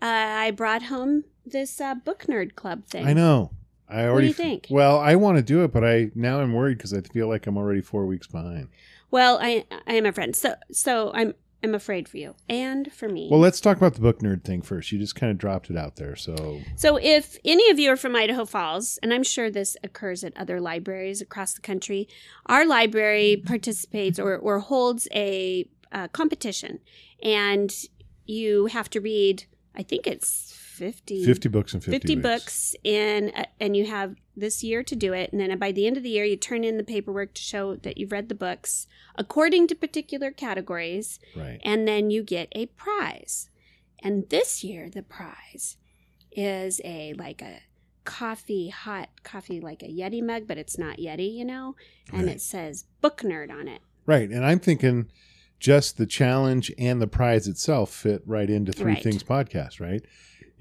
uh, 0.00 0.06
I 0.06 0.50
brought 0.50 0.84
home 0.84 1.24
this 1.46 1.80
uh, 1.80 1.94
book 1.94 2.24
nerd 2.28 2.54
club 2.56 2.84
thing. 2.86 3.06
I 3.06 3.12
know. 3.12 3.52
I 3.88 4.04
already. 4.06 4.28
you 4.28 4.32
think? 4.32 4.66
Well, 4.70 4.98
I 4.98 5.16
want 5.16 5.36
to 5.36 5.42
do 5.42 5.62
it, 5.64 5.72
but 5.72 5.84
I 5.84 6.10
now 6.14 6.40
I'm 6.40 6.54
worried 6.54 6.78
because 6.78 6.94
I 6.94 7.02
feel 7.02 7.28
like 7.28 7.46
I'm 7.46 7.58
already 7.58 7.82
four 7.82 8.06
weeks 8.06 8.26
behind. 8.26 8.68
Well, 9.10 9.38
I 9.40 9.66
I 9.86 9.94
am 9.94 10.06
a 10.06 10.12
friend, 10.12 10.34
so 10.34 10.54
so 10.72 11.12
I'm 11.14 11.34
I'm 11.62 11.74
afraid 11.74 12.08
for 12.08 12.16
you 12.16 12.34
and 12.48 12.92
for 12.92 13.08
me. 13.08 13.28
Well, 13.30 13.40
let's 13.40 13.60
talk 13.60 13.76
about 13.76 13.94
the 13.94 14.00
book 14.00 14.18
nerd 14.18 14.42
thing 14.44 14.62
first. 14.62 14.90
You 14.90 14.98
just 14.98 15.14
kind 15.14 15.30
of 15.30 15.38
dropped 15.38 15.70
it 15.70 15.76
out 15.76 15.96
there, 15.96 16.16
so 16.16 16.60
so, 16.76 16.96
if 16.96 17.38
any 17.44 17.70
of 17.70 17.78
you 17.78 17.90
are 17.90 17.96
from 17.96 18.16
Idaho 18.16 18.44
Falls, 18.44 18.98
and 19.02 19.14
I'm 19.14 19.22
sure 19.22 19.50
this 19.50 19.76
occurs 19.84 20.24
at 20.24 20.36
other 20.36 20.60
libraries 20.60 21.20
across 21.20 21.52
the 21.54 21.60
country, 21.60 22.08
our 22.46 22.66
library 22.66 23.42
participates 23.46 24.18
or 24.18 24.36
or 24.36 24.58
holds 24.58 25.08
a 25.14 25.68
uh, 25.92 26.08
competition, 26.08 26.80
and 27.22 27.72
you 28.26 28.66
have 28.66 28.90
to 28.90 29.00
read. 29.00 29.44
I 29.74 29.82
think 29.82 30.06
it's 30.06 30.61
fifty 30.72 31.24
50 31.24 31.48
books 31.48 31.74
and 31.74 31.82
50, 31.84 31.98
50 31.98 32.16
weeks. 32.16 32.22
books 32.28 32.74
in 32.84 33.30
uh, 33.36 33.44
and 33.60 33.76
you 33.76 33.86
have 33.86 34.16
this 34.36 34.64
year 34.64 34.82
to 34.82 34.96
do 34.96 35.12
it 35.12 35.30
and 35.32 35.40
then 35.40 35.56
by 35.58 35.70
the 35.72 35.86
end 35.86 35.96
of 35.96 36.02
the 36.02 36.08
year 36.08 36.24
you 36.24 36.36
turn 36.36 36.64
in 36.64 36.76
the 36.78 36.84
paperwork 36.84 37.34
to 37.34 37.42
show 37.42 37.76
that 37.76 37.98
you've 37.98 38.12
read 38.12 38.28
the 38.28 38.34
books 38.34 38.86
according 39.16 39.66
to 39.68 39.74
particular 39.74 40.30
categories 40.30 41.20
Right. 41.36 41.60
and 41.64 41.86
then 41.86 42.10
you 42.10 42.22
get 42.22 42.48
a 42.52 42.66
prize 42.66 43.50
And 44.04 44.28
this 44.30 44.64
year, 44.64 44.88
the 44.90 45.02
prize 45.04 45.76
is 46.32 46.80
a 46.84 47.12
like 47.18 47.40
a 47.42 47.60
coffee, 48.04 48.68
hot 48.70 49.08
coffee, 49.22 49.60
like 49.60 49.82
a 49.82 49.86
Yeti 49.86 50.20
mug, 50.22 50.48
but 50.48 50.58
it's 50.58 50.76
not 50.76 50.96
Yeti, 50.98 51.32
you 51.32 51.44
know? 51.44 51.76
And 52.12 52.26
Right. 52.26 52.36
it 52.36 52.40
says 52.40 52.84
book 53.00 53.18
nerd 53.20 53.50
on 53.52 53.68
it. 53.68 53.80
Right. 54.06 54.28
And 54.28 54.44
I'm 54.44 54.58
thinking 54.58 55.06
just 55.60 55.98
the 55.98 56.06
challenge 56.06 56.72
and 56.78 57.00
the 57.00 57.06
prize 57.06 57.46
itself 57.46 57.92
fit 57.94 58.22
right 58.26 58.50
into 58.50 58.72
Three 58.72 58.94
Right. 58.94 59.02
Things 59.02 59.22
podcast, 59.22 59.78
right? 59.80 60.02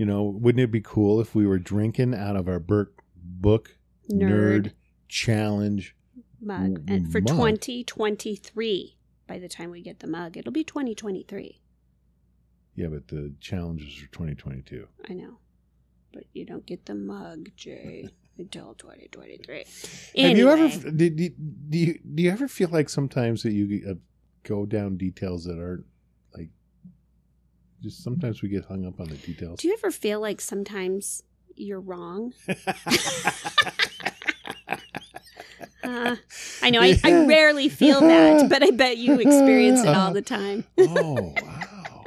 You 0.02 0.08
know, 0.08 0.24
wouldn't 0.24 0.64
it 0.64 0.72
be 0.72 0.82
cool 0.82 1.22
if 1.22 1.36
we 1.36 1.46
were 1.46 1.60
drinking 1.60 2.16
out 2.16 2.36
of 2.36 2.48
our 2.48 2.58
Burke 2.58 3.04
book 3.16 3.78
Nerd, 4.10 4.72
challenge? 5.08 5.96
mug. 6.42 6.84
And 6.88 7.12
for 7.12 7.22
mug. 7.22 7.28
2023, 7.28 8.98
by 9.28 9.38
the 9.38 9.48
time 9.48 9.70
we 9.70 9.84
get 9.84 10.00
the 10.00 10.08
mug, 10.08 10.38
it'll 10.38 10.52
be 10.52 10.64
2023. 10.64 11.62
Yeah, 12.74 12.88
but 12.88 13.10
the 13.10 13.36
challenges 13.42 14.02
are 14.02 14.08
2022. 14.08 14.88
I 15.08 15.14
know. 15.14 15.38
But 16.12 16.24
you 16.34 16.46
don't 16.46 16.66
get 16.66 16.88
the 16.88 16.96
mug, 16.96 17.50
Jay, 17.56 18.10
until 18.40 18.74
2023. 18.74 19.66
Have 20.24 20.36
you 20.36 20.50
ever 20.50 20.90
did 20.90 21.20
you, 21.20 21.30
do 21.70 21.78
you 21.78 22.00
do 22.16 22.24
you 22.24 22.32
ever 22.32 22.48
feel 22.48 22.70
like 22.70 22.90
sometimes 22.90 23.44
that 23.44 23.52
you 23.52 23.84
uh, 23.88 23.94
go 24.42 24.66
down 24.66 24.98
details 24.98 25.46
that 25.46 25.60
aren't 25.60 25.86
just 27.82 28.04
sometimes 28.04 28.42
we 28.42 28.50
get 28.50 28.66
hung 28.66 28.86
up 28.86 29.00
on 29.00 29.10
the 29.10 29.18
details. 29.18 29.60
Do 29.60 29.68
you 29.68 29.74
ever 29.74 29.92
feel 29.92 30.20
like 30.20 30.40
sometimes 30.42 31.24
you're 31.56 31.80
wrong? 31.82 32.34
Uh, 35.84 36.16
I 36.62 36.70
know 36.70 36.80
I, 36.80 36.96
I 37.04 37.26
rarely 37.26 37.68
feel 37.68 38.02
that, 38.02 38.44
but 38.50 38.62
I 38.62 38.70
bet 38.70 38.98
you 38.98 39.20
experience 39.20 39.84
it 39.84 39.96
all 39.96 40.12
the 40.12 40.22
time. 40.22 40.64
oh 40.80 41.40
wow! 41.42 42.04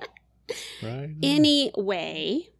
Right. 0.82 1.08
Anyway, 1.22 2.50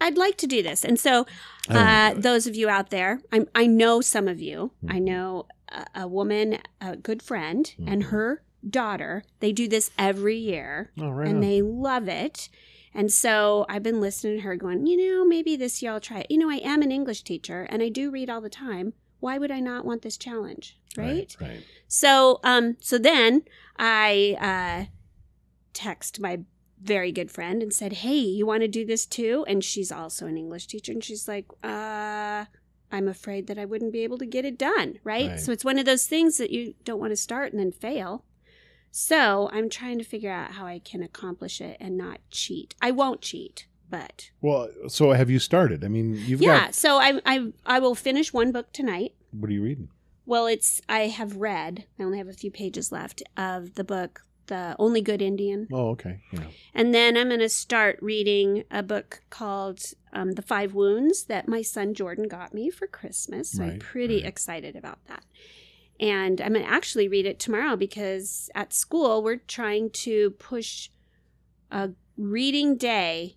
I'd 0.00 0.16
like 0.16 0.36
to 0.38 0.46
do 0.46 0.62
this. 0.62 0.82
And 0.84 0.98
so, 0.98 1.26
uh, 1.68 2.14
those 2.14 2.46
of 2.46 2.54
you 2.56 2.68
out 2.70 2.88
there, 2.90 3.20
I'm, 3.32 3.48
I 3.54 3.66
know 3.66 4.00
some 4.00 4.28
of 4.28 4.40
you. 4.40 4.72
I 4.88 4.94
Mhm. 4.98 5.04
know 5.04 5.46
a, 5.70 5.86
a 6.02 6.08
woman, 6.08 6.58
a 6.80 6.96
good 6.96 7.22
friend, 7.22 7.70
and 7.86 8.04
Mhm. 8.04 8.08
her 8.10 8.42
daughter. 8.68 9.24
They 9.40 9.52
do 9.52 9.68
this 9.68 9.90
every 9.98 10.36
year. 10.36 10.92
Oh, 10.98 11.10
right 11.10 11.28
and 11.28 11.36
on. 11.36 11.40
they 11.40 11.62
love 11.62 12.08
it. 12.08 12.48
And 12.92 13.12
so 13.12 13.66
I've 13.68 13.82
been 13.82 14.00
listening 14.00 14.36
to 14.36 14.42
her 14.42 14.56
going, 14.56 14.86
you 14.86 14.96
know, 14.96 15.24
maybe 15.24 15.56
this 15.56 15.80
year 15.80 15.92
I'll 15.92 16.00
try 16.00 16.20
it. 16.20 16.26
You 16.30 16.38
know, 16.38 16.50
I 16.50 16.56
am 16.56 16.82
an 16.82 16.90
English 16.90 17.22
teacher 17.22 17.66
and 17.70 17.82
I 17.82 17.88
do 17.88 18.10
read 18.10 18.28
all 18.28 18.40
the 18.40 18.50
time. 18.50 18.94
Why 19.20 19.38
would 19.38 19.50
I 19.50 19.60
not 19.60 19.84
want 19.84 20.02
this 20.02 20.16
challenge? 20.16 20.76
Right. 20.96 21.36
Right. 21.40 21.48
right. 21.48 21.64
So 21.86 22.40
um 22.42 22.76
so 22.80 22.98
then 22.98 23.42
I 23.76 24.36
uh 24.40 24.90
text 25.72 26.20
my 26.20 26.40
very 26.82 27.12
good 27.12 27.30
friend 27.30 27.62
and 27.62 27.72
said, 27.72 27.92
Hey, 27.92 28.16
you 28.18 28.44
want 28.46 28.62
to 28.62 28.68
do 28.68 28.84
this 28.84 29.06
too? 29.06 29.44
And 29.46 29.62
she's 29.62 29.92
also 29.92 30.26
an 30.26 30.36
English 30.36 30.66
teacher 30.66 30.92
and 30.92 31.04
she's 31.04 31.28
like, 31.28 31.46
uh 31.62 32.46
I'm 32.92 33.06
afraid 33.06 33.46
that 33.46 33.58
I 33.58 33.66
wouldn't 33.66 33.92
be 33.92 34.02
able 34.02 34.18
to 34.18 34.26
get 34.26 34.44
it 34.44 34.58
done, 34.58 34.98
right? 35.04 35.30
Right. 35.30 35.40
So 35.40 35.52
it's 35.52 35.64
one 35.64 35.78
of 35.78 35.84
those 35.84 36.06
things 36.06 36.38
that 36.38 36.50
you 36.50 36.74
don't 36.82 36.98
want 36.98 37.12
to 37.12 37.16
start 37.16 37.52
and 37.52 37.60
then 37.60 37.70
fail. 37.70 38.24
So 38.90 39.48
I'm 39.52 39.68
trying 39.70 39.98
to 39.98 40.04
figure 40.04 40.32
out 40.32 40.52
how 40.52 40.66
I 40.66 40.78
can 40.80 41.02
accomplish 41.02 41.60
it 41.60 41.76
and 41.80 41.96
not 41.96 42.18
cheat. 42.30 42.74
I 42.82 42.90
won't 42.90 43.20
cheat, 43.20 43.66
but 43.88 44.30
Well, 44.40 44.68
so 44.88 45.12
have 45.12 45.30
you 45.30 45.38
started? 45.38 45.84
I 45.84 45.88
mean, 45.88 46.14
you've 46.26 46.42
yeah. 46.42 46.66
got. 46.66 46.74
So 46.74 46.96
I 46.98 47.20
I 47.24 47.52
I 47.64 47.78
will 47.78 47.94
finish 47.94 48.32
one 48.32 48.52
book 48.52 48.72
tonight. 48.72 49.14
What 49.30 49.48
are 49.50 49.54
you 49.54 49.62
reading? 49.62 49.88
Well, 50.26 50.46
it's 50.46 50.80
I 50.88 51.02
have 51.08 51.36
read. 51.36 51.84
I 51.98 52.02
only 52.02 52.18
have 52.18 52.28
a 52.28 52.32
few 52.32 52.50
pages 52.50 52.92
left 52.92 53.22
of 53.36 53.74
the 53.74 53.84
book, 53.84 54.24
The 54.46 54.76
Only 54.78 55.00
Good 55.00 55.22
Indian, 55.22 55.66
Oh, 55.72 55.88
okay. 55.90 56.20
Yeah. 56.32 56.48
and 56.74 56.92
then 56.94 57.16
I'm 57.16 57.28
going 57.28 57.40
to 57.40 57.48
start 57.48 57.98
reading 58.00 58.64
a 58.70 58.82
book 58.82 59.22
called 59.30 59.80
um, 60.12 60.32
The 60.32 60.42
Five 60.42 60.72
Wounds 60.74 61.24
that 61.24 61.48
my 61.48 61.62
son 61.62 61.94
Jordan 61.94 62.28
got 62.28 62.54
me 62.54 62.70
for 62.70 62.86
Christmas. 62.86 63.50
So 63.52 63.64
I'm 63.64 63.78
pretty 63.80 64.16
right. 64.16 64.26
excited 64.26 64.76
about 64.76 64.98
that. 65.06 65.24
And 66.00 66.40
I'm 66.40 66.54
going 66.54 66.64
to 66.64 66.70
actually 66.70 67.08
read 67.08 67.26
it 67.26 67.38
tomorrow 67.38 67.76
because 67.76 68.48
at 68.54 68.72
school 68.72 69.22
we're 69.22 69.36
trying 69.36 69.90
to 69.90 70.30
push 70.30 70.88
a 71.70 71.90
reading 72.16 72.76
day 72.76 73.36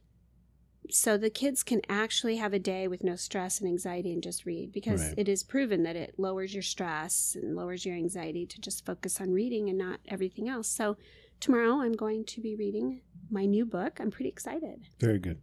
so 0.90 1.18
the 1.18 1.30
kids 1.30 1.64
can 1.64 1.82
actually 1.90 2.38
have 2.38 2.54
a 2.54 2.60
day 2.60 2.88
with 2.88 3.04
no 3.04 3.16
stress 3.16 3.60
and 3.60 3.68
anxiety 3.70 4.12
and 4.14 4.24
just 4.24 4.46
read 4.46 4.72
because 4.72 5.02
Right. 5.02 5.14
it 5.18 5.30
is 5.30 5.44
proven 5.44 5.84
that 5.84 5.96
it 5.96 6.16
lowers 6.18 6.54
your 6.54 6.64
stress 6.64 7.36
and 7.42 7.56
lowers 7.56 7.86
your 7.86 7.96
anxiety 7.96 8.46
to 8.46 8.62
just 8.62 8.86
focus 8.86 9.20
on 9.20 9.32
reading 9.32 9.70
and 9.70 9.78
not 9.78 10.00
everything 10.08 10.48
else. 10.48 10.68
So 10.70 10.98
tomorrow 11.40 11.82
I'm 11.82 11.94
going 11.94 12.26
to 12.26 12.42
be 12.42 12.56
reading 12.56 13.02
my 13.30 13.46
new 13.46 13.66
book. 13.66 14.00
I'm 14.00 14.12
pretty 14.12 14.30
excited. 14.30 14.84
Very 15.00 15.20
good. 15.20 15.40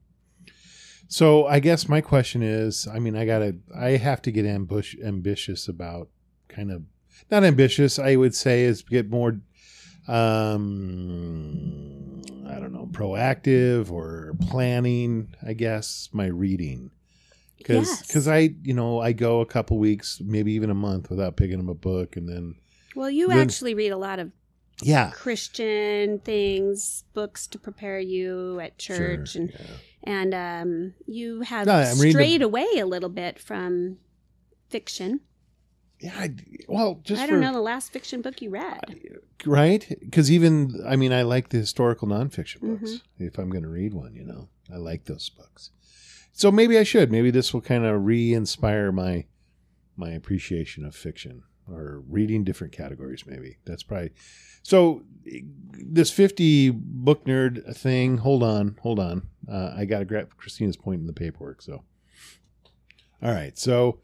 So 1.09 1.47
I 1.47 1.59
guess 1.59 1.89
my 1.89 2.01
question 2.01 2.43
is, 2.43 2.87
I 2.87 2.99
mean, 2.99 3.17
I 3.17 3.27
gotta, 3.27 3.57
I 3.77 3.91
have 3.97 4.23
to 4.23 4.31
get 4.31 4.47
ambush, 4.47 4.95
ambitious 5.03 5.69
about 5.69 6.09
kind 6.49 6.71
of 6.71 6.85
not 7.31 7.45
ambitious. 7.45 7.99
I 7.99 8.17
would 8.17 8.35
say 8.35 8.65
is 8.65 8.83
get 8.83 9.11
more, 9.11 9.41
um, 10.81 12.23
I 12.49 12.59
don't 12.59 12.73
know, 12.73 12.89
proactive 12.91 13.91
or 13.91 14.35
planning. 14.49 15.35
I 15.47 15.53
guess 15.55 16.09
my 16.13 16.27
reading, 16.27 16.91
because 17.59 17.89
Yes. 17.89 18.07
because 18.07 18.29
I 18.29 18.51
you 18.63 18.75
know 18.75 19.01
I 19.01 19.13
go 19.13 19.41
a 19.41 19.47
couple 19.47 19.79
weeks, 19.79 20.21
maybe 20.25 20.53
even 20.53 20.71
a 20.71 20.75
month 20.75 21.11
without 21.11 21.37
picking 21.37 21.61
up 21.61 21.69
a 21.69 21.75
book, 21.75 22.17
and 22.17 22.29
then 22.29 22.55
Well, 22.97 23.11
you 23.11 23.29
Then- 23.29 23.39
actually 23.39 23.75
read 23.75 23.91
a 23.93 23.97
lot 23.97 24.19
of 24.19 24.33
yeah, 24.83 25.11
Christian 25.13 26.19
things, 26.21 27.05
books 27.15 27.47
to 27.49 27.59
prepare 27.59 28.01
you 28.01 28.59
at 28.61 28.79
church, 28.79 29.33
sure, 29.33 29.43
and 29.43 29.53
yeah. 29.53 29.67
and 30.03 30.35
um, 30.35 30.95
you 31.07 31.43
have 31.43 31.67
No, 31.67 31.79
the- 31.85 32.11
strayed 32.11 32.43
away 32.43 32.67
a 32.79 32.87
little 32.87 33.11
bit 33.11 33.39
from 33.39 33.99
fiction. 34.69 35.21
Yeah. 36.01 36.15
I, 36.17 36.35
well, 36.69 37.01
just 37.05 37.21
I 37.23 37.27
don't 37.27 37.37
for, 37.37 37.41
know 37.43 37.53
the 37.53 37.61
last 37.61 37.93
fiction 37.93 38.23
book 38.23 38.41
you 38.43 38.51
read. 38.51 38.99
right 39.47 39.87
because 40.01 40.31
even 40.31 40.83
i 40.87 40.97
mean 40.97 41.13
i 41.13 41.23
like 41.23 41.49
the 41.49 41.59
historical 41.59 42.07
nonfiction 42.09 42.61
books 42.61 42.91
Mm-hmm. 42.93 43.25
if 43.25 43.39
i'm 43.39 43.51
going 43.51 43.63
to 43.65 43.69
read 43.71 43.95
one 43.95 44.15
you 44.15 44.25
know 44.25 44.49
i 44.73 44.77
like 44.77 45.05
those 45.05 45.29
books 45.31 45.71
so 46.33 46.51
maybe 46.51 46.77
i 46.79 46.83
should 46.83 47.11
maybe 47.11 47.31
this 47.31 47.53
will 47.55 47.61
kind 47.63 47.85
of 47.87 48.05
re-inspire 48.05 48.93
my 48.93 49.25
my 49.97 50.11
appreciation 50.11 50.85
of 50.85 50.95
fiction 50.95 51.43
or 51.69 52.03
reading 52.09 52.45
different 52.45 52.73
categories 52.73 53.25
maybe 53.27 53.57
that's 53.65 53.83
probably 53.83 54.11
so 54.63 55.03
this 55.73 56.11
50 56.11 56.71
book 56.71 57.25
nerd 57.25 57.75
thing 57.77 58.19
hold 58.19 58.43
on 58.43 58.77
hold 58.83 58.99
on 58.99 59.27
uh, 59.51 59.73
i 59.77 59.85
gotta 59.87 60.05
grab 60.05 60.37
christina's 60.37 60.77
point 60.77 61.01
in 61.01 61.07
the 61.07 61.13
paperwork 61.15 61.63
so 61.63 61.83
all 63.23 63.33
right 63.33 63.59
so 63.59 64.01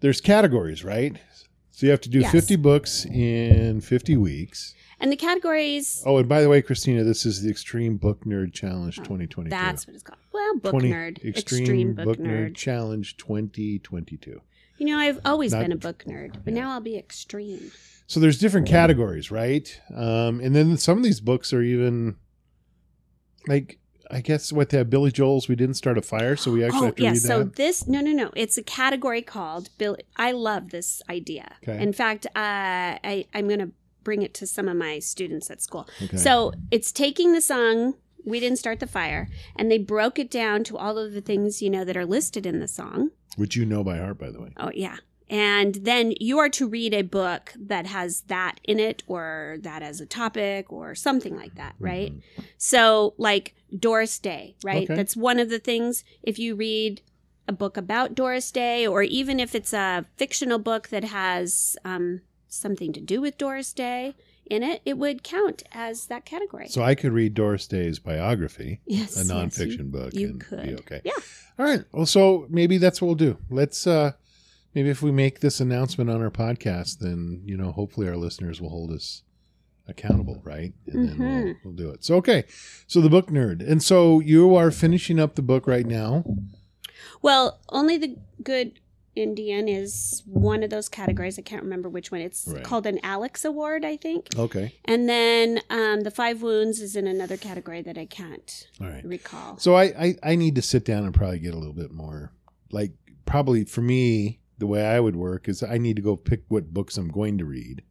there's 0.00 0.20
categories 0.20 0.84
right 0.84 1.16
so 1.72 1.86
you 1.86 1.90
have 1.90 2.00
to 2.02 2.08
do 2.08 2.20
Yes. 2.20 2.30
50 2.32 2.56
books 2.56 3.04
in 3.06 3.80
50 3.80 4.16
weeks 4.16 4.74
And 5.00 5.10
the 5.10 5.16
categories, 5.16 6.00
Oh, 6.06 6.18
and 6.18 6.28
by 6.28 6.40
the 6.42 6.48
way, 6.48 6.62
Christina, 6.62 7.02
this 7.02 7.26
is 7.26 7.42
the 7.42 7.50
Extreme 7.50 7.96
Book 7.96 8.24
Nerd 8.24 8.52
Challenge 8.52 8.96
2022. 8.98 9.50
that's 9.50 9.84
what 9.86 9.94
it's 9.94 10.02
called. 10.04 10.18
Well, 10.32 10.58
book 10.60 10.70
20 10.72 10.90
nerd, 10.90 11.24
Extreme, 11.24 11.94
Book, 11.94 12.18
Nerd. 12.18 12.54
Challenge 12.54 13.16
2022. 13.16 14.40
You 14.78 14.86
know, 14.86 14.98
I've 14.98 15.18
always 15.24 15.52
Not- 15.52 15.62
been 15.62 15.72
a 15.72 15.76
book 15.76 16.04
nerd, 16.06 16.36
but 16.44 16.54
yeah. 16.54 16.60
now 16.60 16.70
I'll 16.72 16.80
be 16.80 16.96
extreme. 16.96 17.70
So 18.06 18.20
there's 18.20 18.38
different 18.38 18.66
categories, 18.68 19.30
right? 19.30 19.80
Um, 19.94 20.40
and 20.40 20.54
then 20.54 20.76
some 20.76 20.98
of 20.98 21.04
these 21.04 21.20
books 21.20 21.52
are 21.52 21.62
even 21.62 22.16
like 23.48 23.78
I 24.12 24.20
guess 24.20 24.52
what 24.52 24.70
have 24.72 24.90
Billy 24.90 25.10
Joel's 25.10 25.48
"We 25.48 25.56
Didn't 25.56 25.74
Start 25.74 25.96
a 25.98 26.02
Fire," 26.02 26.36
so 26.36 26.52
we 26.52 26.62
actually 26.62 26.80
oh, 26.80 26.84
have 26.86 26.94
to 26.96 27.02
yeah. 27.02 27.10
read 27.10 27.18
So 27.18 27.38
that. 27.40 27.56
this, 27.56 27.86
no, 27.88 28.00
no, 28.00 28.12
no. 28.12 28.30
It's 28.36 28.58
a 28.58 28.62
category 28.62 29.22
called 29.22 29.70
Bill. 29.78 29.96
I 30.16 30.32
love 30.32 30.70
this 30.70 31.00
idea. 31.08 31.54
Okay. 31.66 31.82
In 31.82 31.92
fact, 31.92 32.26
uh, 32.26 32.30
I, 33.02 33.24
I'm 33.34 33.48
going 33.48 33.60
to 33.60 33.70
bring 34.04 34.22
it 34.22 34.34
to 34.34 34.46
some 34.46 34.68
of 34.68 34.76
my 34.76 34.98
students 34.98 35.50
at 35.50 35.62
school. 35.62 35.88
Okay. 36.02 36.16
So 36.16 36.52
it's 36.70 36.92
taking 36.92 37.32
the 37.32 37.40
song 37.40 37.94
"We 38.24 38.38
Didn't 38.40 38.58
Start 38.58 38.80
the 38.80 38.86
Fire" 38.86 39.28
and 39.56 39.70
they 39.70 39.78
broke 39.78 40.18
it 40.18 40.30
down 40.30 40.62
to 40.64 40.76
all 40.76 40.98
of 40.98 41.12
the 41.14 41.20
things 41.22 41.62
you 41.62 41.70
know 41.70 41.84
that 41.84 41.96
are 41.96 42.06
listed 42.06 42.44
in 42.46 42.60
the 42.60 42.68
song. 42.68 43.10
which 43.36 43.56
you 43.56 43.64
know 43.64 43.82
by 43.82 43.96
heart, 43.96 44.18
by 44.18 44.30
the 44.30 44.40
way. 44.42 44.50
Oh 44.58 44.70
yeah. 44.74 44.96
And 45.32 45.74
then 45.76 46.12
you 46.20 46.38
are 46.38 46.50
to 46.50 46.68
read 46.68 46.92
a 46.92 47.02
book 47.02 47.52
that 47.58 47.86
has 47.86 48.20
that 48.28 48.60
in 48.64 48.78
it 48.78 49.02
or 49.06 49.56
that 49.62 49.82
as 49.82 50.00
a 50.00 50.06
topic 50.06 50.70
or 50.70 50.94
something 50.94 51.34
like 51.34 51.54
that, 51.54 51.74
right? 51.80 52.12
Mhm. 52.12 52.44
So, 52.58 53.14
like 53.16 53.54
Doris 53.76 54.18
Day, 54.18 54.56
right? 54.62 54.84
Okay. 54.84 54.94
That's 54.94 55.16
one 55.16 55.38
of 55.40 55.48
the 55.48 55.58
things. 55.58 56.04
If 56.22 56.38
you 56.38 56.54
read 56.54 57.00
a 57.48 57.52
book 57.52 57.76
about 57.78 58.14
Doris 58.14 58.50
Day, 58.52 58.86
or 58.86 59.02
even 59.02 59.40
if 59.40 59.54
it's 59.54 59.72
a 59.72 60.04
fictional 60.16 60.58
book 60.58 60.88
that 60.90 61.04
has 61.04 61.76
um, 61.84 62.20
something 62.48 62.92
to 62.92 63.00
do 63.00 63.20
with 63.22 63.38
Doris 63.38 63.72
Day 63.72 64.14
in 64.46 64.62
it, 64.62 64.82
it 64.84 64.98
would 64.98 65.22
count 65.22 65.62
as 65.72 66.06
that 66.06 66.24
category. 66.26 66.68
So 66.68 66.82
I 66.82 66.94
could 66.94 67.12
read 67.12 67.32
Doris 67.32 67.66
Day's 67.66 67.98
biography, 67.98 68.80
yes, 68.86 69.16
a 69.16 69.20
yes, 69.20 69.28
you- 69.28 69.34
nonfiction 69.34 69.90
book, 69.90 70.12
you 70.14 70.28
and 70.28 70.40
could. 70.40 70.62
be 70.62 70.74
okay. 70.74 71.00
Yeah. 71.04 71.12
All 71.58 71.64
right. 71.66 71.84
Well, 71.92 72.06
so 72.06 72.46
maybe 72.50 72.76
that's 72.76 73.00
what 73.00 73.06
we'll 73.06 73.14
do. 73.14 73.38
Let's 73.50 73.86
uh 73.86 74.12
maybe 74.74 74.90
if 74.90 75.02
we 75.02 75.10
make 75.10 75.40
this 75.40 75.60
announcement 75.60 76.10
on 76.10 76.22
our 76.22 76.30
podcast, 76.30 76.98
then 76.98 77.42
you 77.44 77.56
know 77.56 77.72
hopefully 77.72 78.08
our 78.08 78.16
listeners 78.16 78.60
will 78.60 78.70
hold 78.70 78.90
us 78.92 79.22
accountable, 79.88 80.40
right? 80.44 80.72
And 80.86 81.08
then 81.08 81.18
we'll, 81.18 81.28
Mhm. 81.44 81.56
we'll 81.64 81.74
do 81.74 81.90
it. 81.90 82.04
So 82.04 82.16
okay, 82.16 82.44
so 82.86 83.00
the 83.00 83.10
book 83.10 83.28
nerd, 83.30 83.66
and 83.68 83.82
so 83.82 84.20
you 84.20 84.54
are 84.54 84.70
finishing 84.70 85.18
up 85.18 85.34
the 85.34 85.42
book 85.42 85.66
right 85.66 85.86
now. 85.86 86.24
Well, 87.20 87.60
only 87.68 87.98
the 87.98 88.16
good 88.42 88.78
Indian 89.14 89.68
is 89.68 90.22
one 90.24 90.62
of 90.62 90.70
those 90.70 90.88
categories. 90.88 91.38
I 91.38 91.42
can't 91.42 91.62
remember 91.62 91.88
which 91.90 92.10
one. 92.10 92.22
It's 92.22 92.48
Right. 92.48 92.64
called 92.64 92.86
an 92.86 92.98
Alex 93.02 93.44
Award, 93.44 93.84
I 93.84 93.96
think. 93.98 94.28
Okay, 94.38 94.72
And 94.86 95.06
then 95.06 95.60
um, 95.68 96.00
the 96.00 96.10
Five 96.10 96.40
Wounds 96.40 96.80
is 96.80 96.96
in 96.96 97.06
another 97.06 97.36
category 97.36 97.82
that 97.82 97.98
I 97.98 98.06
can't 98.06 98.68
all 98.80 98.86
right. 98.88 99.04
recall. 99.04 99.58
So 99.58 99.74
I, 99.74 99.84
I 99.84 100.16
I 100.22 100.34
need 100.36 100.54
to 100.54 100.62
sit 100.62 100.84
down 100.86 101.04
and 101.04 101.12
probably 101.12 101.40
get 101.40 101.52
a 101.52 101.58
little 101.58 101.74
bit 101.74 101.90
more 101.92 102.32
like 102.70 102.92
probably 103.26 103.64
for 103.64 103.82
me 103.82 104.38
the 104.62 104.66
way 104.68 104.86
I 104.86 105.00
would 105.00 105.16
work 105.16 105.48
is 105.48 105.60
I 105.64 105.76
need 105.76 105.96
to 105.96 106.02
go 106.02 106.14
pick 106.14 106.44
what 106.46 106.72
books 106.72 106.96
I'm 106.96 107.08
going 107.08 107.36
to 107.38 107.44
read 107.44 107.82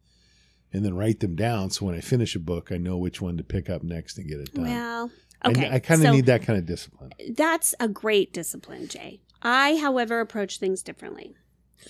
and 0.72 0.82
then 0.82 0.94
write 0.94 1.20
them 1.20 1.36
down 1.36 1.68
so 1.68 1.84
when 1.84 1.94
I 1.94 2.00
finish 2.00 2.34
a 2.34 2.38
book 2.38 2.72
I 2.72 2.78
know 2.78 2.96
which 2.96 3.20
one 3.20 3.36
to 3.36 3.44
pick 3.44 3.68
up 3.68 3.82
next 3.82 4.16
and 4.16 4.26
get 4.26 4.40
it 4.40 4.54
done. 4.54 4.64
Well, 4.64 5.10
I- 5.42 5.50
okay. 5.50 5.70
I, 5.70 5.78
kind 5.80 6.00
of 6.00 6.06
so 6.06 6.12
need 6.12 6.24
that 6.26 6.44
kind 6.44 6.58
of 6.58 6.64
discipline. 6.64 7.12
That's 7.36 7.74
a 7.78 7.88
great 7.88 8.32
discipline, 8.32 8.88
Jay. 8.88 9.20
I, 9.42 9.76
however, 9.76 10.20
approach 10.20 10.58
things 10.58 10.82
differently. 10.82 11.34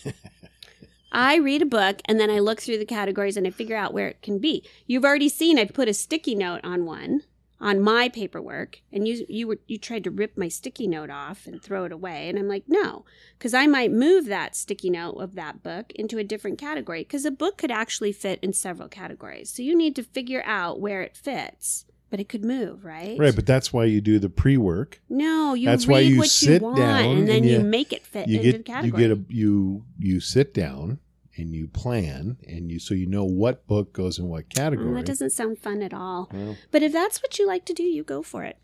I 1.13 1.37
read 1.37 1.63
a 1.63 1.67
book 1.67 2.01
and 2.07 2.19
then 2.19 2.29
I 2.29 2.41
look 2.41 2.61
through 2.61 2.79
the 2.79 2.85
categories 2.85 3.37
and 3.37 3.47
I 3.47 3.51
figure 3.51 3.77
out 3.77 3.95
where 3.95 4.09
it 4.09 4.21
can 4.21 4.41
be. 4.41 4.69
You've 4.89 5.05
already 5.05 5.29
seen 5.29 5.61
I 5.61 5.65
put 5.67 5.89
a 5.89 5.95
sticky 5.95 6.35
note 6.35 6.63
on 6.65 6.87
one 6.87 7.21
on 7.63 7.81
my 7.81 8.09
paperwork 8.09 8.81
and 8.93 9.07
you 9.07 9.25
you 9.29 9.47
were 9.47 9.59
you 9.69 9.79
tried 9.79 10.03
to 10.05 10.11
rip 10.11 10.37
my 10.37 10.49
sticky 10.49 10.89
note 10.89 11.11
off 11.11 11.47
and 11.47 11.63
throw 11.63 11.85
it 11.85 11.93
away 11.93 12.29
and 12.29 12.37
I'm 12.39 12.49
like, 12.49 12.65
"No, 12.67 13.05
cuz 13.39 13.55
I 13.55 13.67
might 13.69 13.93
move 13.93 14.27
that 14.27 14.57
sticky 14.57 14.91
note 14.91 15.15
of 15.15 15.35
that 15.37 15.63
book 15.63 15.93
into 15.95 16.19
a 16.19 16.25
different 16.25 16.59
category 16.59 17.05
cuz 17.05 17.25
a 17.25 17.31
book 17.31 17.57
could 17.59 17.71
actually 17.71 18.13
fit 18.13 18.41
in 18.43 18.53
several 18.53 18.89
categories. 18.89 19.49
So 19.51 19.63
you 19.63 19.77
need 19.77 19.95
to 19.97 20.03
figure 20.03 20.43
out 20.45 20.81
where 20.81 21.03
it 21.03 21.17
fits, 21.17 21.87
but 22.11 22.19
it 22.19 22.29
could 22.29 22.45
move, 22.45 22.85
right? 22.85 23.17
Right, 23.19 23.35
but 23.35 23.47
that's 23.47 23.73
why 23.73 23.85
you 23.85 24.01
do 24.01 24.19
the 24.19 24.29
pre-work. 24.29 25.01
No, 25.09 25.55
you 25.55 25.67
That's 25.67 25.87
read 25.87 25.93
why 25.93 26.01
you 26.01 26.19
what 26.19 26.29
sit 26.29 26.61
you 26.63 26.67
want 26.67 26.77
down 26.77 27.05
and 27.19 27.29
then 27.29 27.37
and 27.37 27.47
you, 27.47 27.53
you- 27.59 27.61
make 27.65 27.93
it 27.93 28.03
fit 28.05 28.27
You 28.29 28.41
into 28.41 28.53
the 28.59 28.59
get 28.65 28.85
you 28.85 28.91
get 28.93 29.11
a 29.13 29.21
you 29.29 29.85
you 29.99 30.19
sit 30.19 30.53
down 30.53 30.99
and 31.37 31.55
you 31.55 31.67
plan 31.69 32.37
and 32.47 32.71
you 32.71 32.79
so 32.79 32.95
you 32.95 33.07
know 33.07 33.25
what 33.25 33.67
book 33.67 33.93
goes 33.93 34.19
in 34.19 34.29
what 34.29 34.45
Oh, 34.45 34.55
category. 34.55 34.95
that 34.95 35.07
doesn't 35.07 35.31
sound 35.31 35.59
fun 35.59 35.83
at 35.83 35.95
all. 35.95 36.29
Well, 36.33 36.57
But 36.71 36.83
if 36.83 36.93
that's 36.93 37.23
what 37.23 37.39
you 37.39 37.47
like 37.47 37.65
to 37.67 37.73
do, 37.73 37.83
you 37.83 38.03
go 38.05 38.23
for 38.23 38.45
it. 38.45 38.59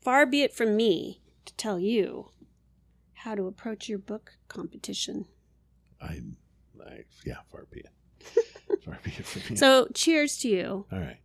Far 0.00 0.26
be 0.26 0.42
it 0.42 0.52
from 0.52 0.76
me 0.76 1.22
to 1.46 1.54
tell 1.54 1.78
you 1.78 2.30
how 3.14 3.34
to 3.34 3.46
approach 3.46 3.88
your 3.88 3.98
book 3.98 4.32
competition. 4.48 5.24
I, 6.00 6.20
I 6.86 7.04
yeah, 7.24 7.36
far 7.50 7.66
be 7.70 7.80
it. 7.80 8.82
far 8.84 8.98
be 9.02 9.10
it 9.10 9.24
from 9.24 9.42
me. 9.50 9.56
So, 9.56 9.88
cheers 9.94 10.36
to 10.38 10.48
you 10.48 10.84
All 10.92 10.98
right. 10.98 11.16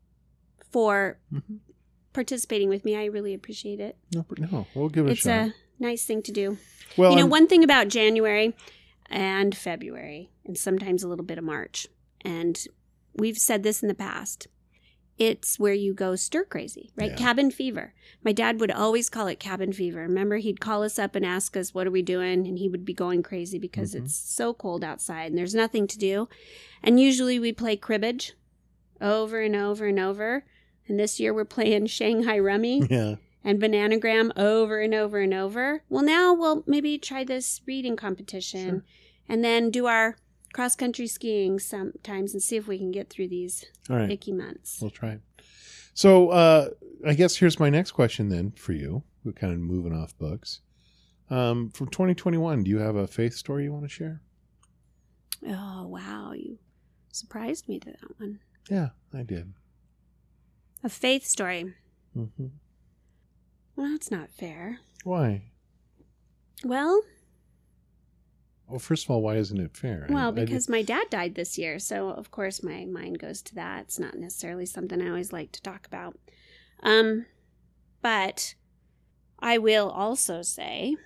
for 0.71 1.19
Mhm. 1.33 1.59
participating 2.13 2.69
with 2.69 2.85
me. 2.85 2.95
I 2.95 3.05
really 3.05 3.33
appreciate 3.33 3.79
it. 3.81 3.97
No, 4.13 4.25
no, 4.37 4.65
we'll 4.73 4.89
give 4.89 5.07
it 5.07 5.11
It's 5.11 5.25
a 5.25 5.29
shot. 5.29 5.47
a 5.49 5.53
nice 5.79 6.05
thing 6.05 6.21
to 6.23 6.31
do. 6.31 6.57
well, 6.97 7.11
you 7.11 7.17
know, 7.17 7.23
I'm- 7.23 7.29
one 7.29 7.47
thing 7.47 7.63
about 7.65 7.89
January 7.89 8.55
and 9.09 9.55
February, 9.55 10.29
and 10.45 10.57
sometimes 10.57 11.03
a 11.03 11.07
little 11.07 11.25
bit 11.25 11.37
of 11.37 11.43
March, 11.43 11.87
and 12.21 12.65
we've 13.15 13.37
said 13.37 13.63
this 13.63 13.81
in 13.81 13.87
the 13.87 13.95
past. 13.95 14.47
It's 15.17 15.59
where 15.59 15.73
you 15.73 15.93
go 15.93 16.15
stir 16.15 16.45
crazy, 16.45 16.91
right? 16.95 17.09
Yeah. 17.11 17.17
Cabin 17.17 17.51
fever. 17.51 17.93
My 18.23 18.31
dad 18.31 18.61
would 18.61 18.71
always 18.71 19.09
call 19.09 19.27
it 19.27 19.37
cabin 19.37 19.73
fever. 19.73 19.99
Remember, 19.99 20.37
he'd 20.37 20.61
call 20.61 20.81
us 20.81 20.97
up 20.97 21.13
and 21.13 21.25
ask 21.25 21.57
us, 21.57 21.73
What 21.73 21.85
are 21.87 21.91
we 21.91 22.01
doing? 22.01 22.47
And 22.47 22.57
he 22.57 22.69
would 22.69 22.85
be 22.85 22.93
going 22.93 23.21
crazy 23.21 23.59
because 23.59 23.93
Mhm. 23.93 24.05
it's 24.05 24.15
so 24.15 24.53
cold 24.53 24.81
outside 24.81 25.25
and 25.29 25.37
there's 25.37 25.53
nothing 25.53 25.87
to 25.87 25.97
do. 25.97 26.29
And 26.81 27.01
usually 27.01 27.37
we 27.37 27.51
play 27.51 27.75
cribbage 27.75 28.31
over 29.01 29.41
and 29.41 29.57
over 29.57 29.87
and 29.87 29.99
over. 29.99 30.45
And 30.87 30.97
this 30.97 31.19
year 31.19 31.33
we're 31.33 31.43
playing 31.43 31.87
Shanghai 31.87 32.39
Rummy 32.39 32.83
yeah. 32.89 33.15
And 33.49 33.59
bananagram 33.61 34.31
over 34.37 34.79
and 34.79 34.93
over 34.93 35.19
and 35.19 35.33
over. 35.33 35.83
Well, 35.89 36.03
now 36.03 36.33
we'll 36.33 36.63
maybe 36.67 36.97
try 36.99 37.23
this 37.23 37.61
reading 37.65 37.95
competition 37.95 38.69
Sure. 38.69 38.83
and 39.27 39.43
then 39.43 39.71
do 39.71 39.87
our 39.87 40.17
cross 40.53 40.75
country 40.75 41.07
skiing 41.07 41.57
sometimes 41.59 42.33
and 42.33 42.43
see 42.43 42.57
if 42.57 42.67
we 42.67 42.77
can 42.77 42.91
get 42.91 43.09
through 43.09 43.27
these 43.29 43.65
All 43.89 43.95
right. 43.95 44.11
icky 44.11 44.31
months. 44.31 44.79
We'll 44.81 44.91
try. 44.91 45.19
So, 45.95 46.29
uh, 46.29 46.69
I 47.05 47.13
guess 47.15 47.37
here's 47.37 47.59
my 47.59 47.69
next 47.69 47.91
question 47.91 48.29
then 48.29 48.51
for 48.51 48.73
you. 48.73 49.03
We're 49.23 49.31
kind 49.33 49.53
of 49.53 49.59
moving 49.59 49.93
off 49.93 50.17
books. 50.17 50.61
Um, 51.29 51.69
from 51.71 51.87
2021, 51.87 52.63
do 52.63 52.69
you 52.71 52.77
have 52.79 52.95
a 52.95 53.07
faith 53.07 53.33
story 53.33 53.63
you 53.65 53.71
want 53.73 53.83
to 53.85 53.89
share? 53.89 54.21
Oh, 55.47 55.87
wow. 55.87 56.33
You 56.33 56.57
surprised 57.11 57.67
me 57.67 57.79
to 57.79 57.89
that 57.91 58.19
one. 58.19 58.39
Yeah, 58.69 58.89
I 59.13 59.23
did. 59.23 59.53
A 60.83 60.89
faith 60.89 61.25
story. 61.25 61.73
hmm 62.13 62.47
Well, 63.79 63.91
that's 63.91 64.11
not 64.11 64.29
fair. 64.29 64.81
Why? 65.05 65.43
Well, 66.65 67.01
Well, 68.67 68.77
first 68.77 69.05
of 69.05 69.11
all, 69.11 69.21
why 69.21 69.37
isn't 69.37 69.57
it 69.57 69.77
fair? 69.77 70.05
Well, 70.09 70.33
because 70.33 70.67
my 70.67 70.81
dad 70.81 71.05
died 71.09 71.35
this 71.35 71.57
year, 71.57 71.79
so 71.79 72.09
of 72.09 72.29
course 72.29 72.61
my 72.61 72.83
mind 72.83 73.19
goes 73.19 73.41
to 73.43 73.55
that. 73.55 73.83
It's 73.83 73.97
not 73.97 74.15
necessarily 74.17 74.65
something 74.65 75.01
I 75.01 75.07
always 75.07 75.31
like 75.31 75.53
to 75.53 75.61
talk 75.61 75.87
about. 75.87 76.19
Um, 76.83 77.25
but 78.01 78.55
I 79.39 79.57
will 79.59 79.89
also 79.89 80.41
say 80.41 80.97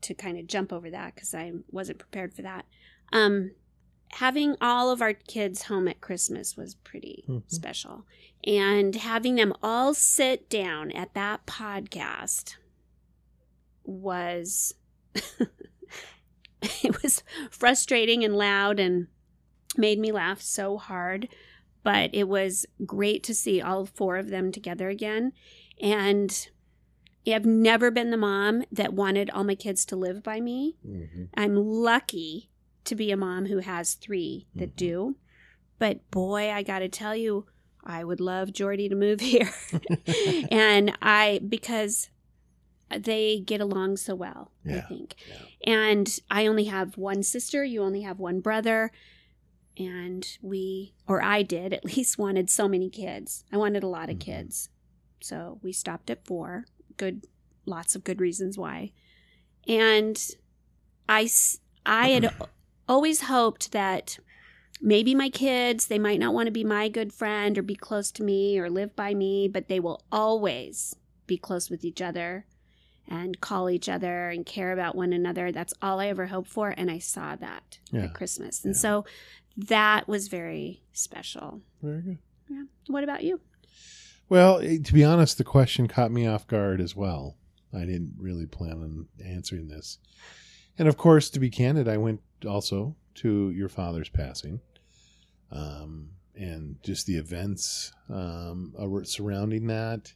to 0.00 0.14
kind 0.14 0.36
of 0.36 0.48
jump 0.48 0.72
over 0.72 0.90
that 0.90 1.14
because 1.14 1.32
I 1.32 1.52
wasn't 1.70 2.00
prepared 2.00 2.34
for 2.34 2.42
that. 2.42 2.64
Um, 3.12 3.52
having 4.12 4.56
all 4.60 4.90
of 4.90 5.00
our 5.02 5.12
kids 5.14 5.62
home 5.64 5.86
at 5.88 6.00
Christmas 6.00 6.56
was 6.56 6.74
pretty 6.76 7.24
Mhm. 7.28 7.42
special, 7.48 8.04
and 8.44 8.94
having 8.96 9.34
them 9.36 9.52
all 9.62 9.94
sit 9.94 10.48
down 10.48 10.90
at 10.92 11.14
that 11.14 11.46
podcast 11.46 12.56
was 13.84 14.74
it 16.62 17.02
was 17.02 17.22
frustrating 17.50 18.24
and 18.24 18.36
loud 18.36 18.78
and 18.80 19.06
made 19.76 19.98
me 19.98 20.12
laugh 20.12 20.40
so 20.40 20.76
hard 20.76 21.28
but 21.82 22.10
it 22.12 22.28
was 22.28 22.66
great 22.84 23.22
to 23.22 23.34
see 23.34 23.60
all 23.60 23.86
four 23.86 24.16
of 24.16 24.28
them 24.28 24.50
together 24.52 24.88
again 24.88 25.32
and 25.80 26.48
i've 27.26 27.46
never 27.46 27.90
been 27.90 28.10
the 28.10 28.16
mom 28.16 28.62
that 28.72 28.92
wanted 28.92 29.30
all 29.30 29.44
my 29.44 29.54
kids 29.54 29.84
to 29.84 29.96
live 29.96 30.22
by 30.22 30.40
me 30.40 30.76
Mhm. 30.86 31.28
i'm 31.34 31.54
lucky 31.56 32.50
to 32.88 32.94
be 32.96 33.10
a 33.10 33.16
mom 33.16 33.46
who 33.46 33.58
has 33.58 33.94
three 33.94 34.46
that 34.54 34.72
Mhm. 34.72 34.76
do 34.76 35.16
but 35.78 36.10
boy 36.10 36.50
i 36.50 36.62
gotta 36.62 36.88
tell 36.88 37.14
you 37.14 37.46
i 37.84 38.02
would 38.02 38.20
love 38.20 38.52
jordy 38.52 38.88
to 38.88 38.94
move 38.94 39.20
here 39.32 39.50
and 40.50 40.96
I 41.00 41.40
because 41.48 42.10
they 42.90 43.40
get 43.40 43.60
along 43.60 43.98
so 43.98 44.14
well. 44.14 44.50
I 44.66 44.80
think, 44.80 45.14
yeah. 45.28 45.74
and 45.74 46.18
I 46.30 46.46
only 46.46 46.64
have 46.64 46.96
one 46.96 47.22
sister. 47.22 47.62
You 47.62 47.82
only 47.82 48.00
have 48.00 48.18
one 48.18 48.40
brother, 48.40 48.90
and 49.76 50.26
we 50.40 50.94
or 51.06 51.22
I 51.22 51.42
did 51.42 51.74
at 51.74 51.84
least 51.96 52.16
wanted 52.18 52.48
so 52.48 52.66
many 52.66 52.88
kids. 52.88 53.44
I 53.52 53.58
wanted 53.58 53.82
a 53.82 53.88
lot 53.88 54.08
of 54.08 54.16
Mhm. 54.16 54.20
kids, 54.20 54.70
so 55.20 55.58
we 55.62 55.70
stopped 55.70 56.08
at 56.08 56.24
four. 56.26 56.64
Good, 56.96 57.26
lots 57.66 57.94
of 57.94 58.04
good 58.04 58.20
reasons 58.22 58.56
why, 58.56 58.92
and 59.66 60.18
I, 61.10 61.28
I 61.84 62.08
had 62.08 62.32
always 62.88 63.22
hoped 63.22 63.72
that 63.72 64.18
maybe 64.80 65.14
my 65.14 65.28
kids 65.28 65.86
they 65.86 65.98
might 65.98 66.20
not 66.20 66.32
want 66.34 66.46
to 66.46 66.52
be 66.52 66.64
my 66.64 66.88
good 66.88 67.12
friend 67.12 67.58
or 67.58 67.62
be 67.62 67.74
close 67.74 68.10
to 68.12 68.22
me 68.22 68.58
or 68.58 68.70
live 68.70 68.94
by 68.94 69.12
me 69.14 69.48
but 69.48 69.68
they 69.68 69.80
will 69.80 70.00
always 70.12 70.94
be 71.26 71.36
close 71.36 71.68
with 71.68 71.84
each 71.84 72.00
other 72.00 72.46
and 73.08 73.40
call 73.40 73.68
each 73.70 73.88
other 73.88 74.28
and 74.28 74.46
care 74.46 74.72
about 74.72 74.94
one 74.94 75.12
another 75.12 75.50
that's 75.50 75.74
all 75.82 75.98
i 76.00 76.06
ever 76.06 76.26
hoped 76.26 76.48
for 76.48 76.72
and 76.76 76.90
i 76.90 76.98
saw 76.98 77.34
that 77.36 77.78
Yeah. 77.90 78.04
at 78.04 78.14
christmas 78.14 78.64
and 78.64 78.74
Yeah. 78.74 78.80
so 78.80 79.04
that 79.56 80.06
was 80.06 80.28
very 80.28 80.82
special 80.92 81.60
Very 81.82 82.02
good. 82.02 82.18
yeah 82.48 82.62
what 82.86 83.02
about 83.04 83.24
you 83.24 83.40
Well, 84.28 84.60
eh, 84.60 84.78
to 84.84 84.92
be 84.92 85.02
honest, 85.04 85.38
the 85.38 85.44
question 85.44 85.88
caught 85.88 86.12
me 86.12 86.26
off 86.26 86.46
guard 86.46 86.80
as 86.82 86.94
well. 86.94 87.36
I 87.72 87.80
didn't 87.86 88.12
really 88.18 88.44
plan 88.46 88.72
on 88.72 89.06
answering 89.24 89.68
this. 89.68 89.98
And 90.78 90.88
of 90.88 90.96
course, 90.96 91.28
to 91.30 91.40
be 91.40 91.50
candid, 91.50 91.88
I 91.88 91.96
went 91.96 92.20
also 92.46 92.94
to 93.16 93.50
your 93.50 93.68
father's 93.68 94.08
passing 94.08 94.60
um, 95.50 96.10
and 96.36 96.76
just 96.84 97.06
the 97.06 97.16
events 97.16 97.92
um, 98.08 98.74
surrounding 99.04 99.66
that, 99.66 100.12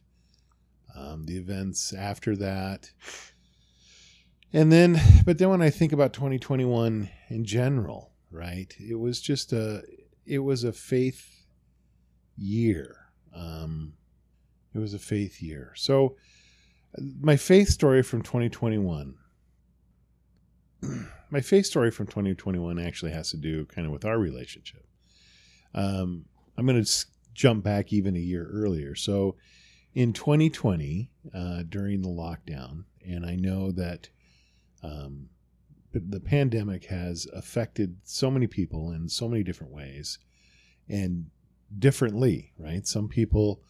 um, 0.95 1.25
the 1.25 1.37
events 1.37 1.93
after 1.93 2.35
that. 2.37 2.91
And 4.53 4.71
then, 4.71 5.01
but 5.25 5.37
then 5.37 5.49
when 5.49 5.61
I 5.61 5.69
think 5.69 5.91
about 5.91 6.13
2021 6.13 7.09
in 7.29 7.45
general, 7.45 8.11
right, 8.31 8.73
it 8.79 8.95
was 8.95 9.19
just 9.19 9.51
a, 9.51 9.81
it 10.25 10.39
was 10.39 10.63
a 10.63 10.71
faith 10.71 11.45
year. 12.37 12.95
Um, 13.35 13.93
it 14.73 14.79
was 14.79 14.93
a 14.93 14.99
faith 14.99 15.41
year. 15.41 15.73
So, 15.75 16.15
uh, 16.97 17.01
my 17.19 17.35
faith 17.35 17.69
story 17.69 18.03
from 18.03 18.21
2021. 18.21 19.15
My 21.29 21.41
faith 21.41 21.65
story 21.65 21.91
from 21.91 22.07
2021 22.07 22.79
actually 22.79 23.11
has 23.11 23.31
to 23.31 23.37
do 23.37 23.65
kind 23.65 23.87
of 23.87 23.93
with 23.93 24.05
our 24.05 24.19
relationship. 24.19 24.85
Um, 25.73 26.25
I'm 26.57 26.65
going 26.65 26.83
to 26.83 27.05
jump 27.33 27.63
back 27.63 27.91
even 27.91 28.15
a 28.15 28.19
year 28.19 28.47
earlier. 28.51 28.95
So 28.95 29.35
in 29.93 30.13
2020, 30.13 31.09
uh, 31.33 31.63
during 31.67 32.01
the 32.01 32.09
lockdown, 32.09 32.85
and 33.05 33.25
I 33.25 33.35
know 33.35 33.71
that 33.71 34.09
um, 34.83 35.29
the 35.93 36.19
pandemic 36.19 36.85
has 36.85 37.27
affected 37.33 37.97
so 38.03 38.31
many 38.31 38.47
people 38.47 38.91
in 38.91 39.07
so 39.07 39.27
many 39.27 39.43
different 39.43 39.71
ways 39.71 40.17
and 40.89 41.27
differently, 41.77 42.51
right? 42.57 42.87
Some 42.87 43.07
people 43.07 43.61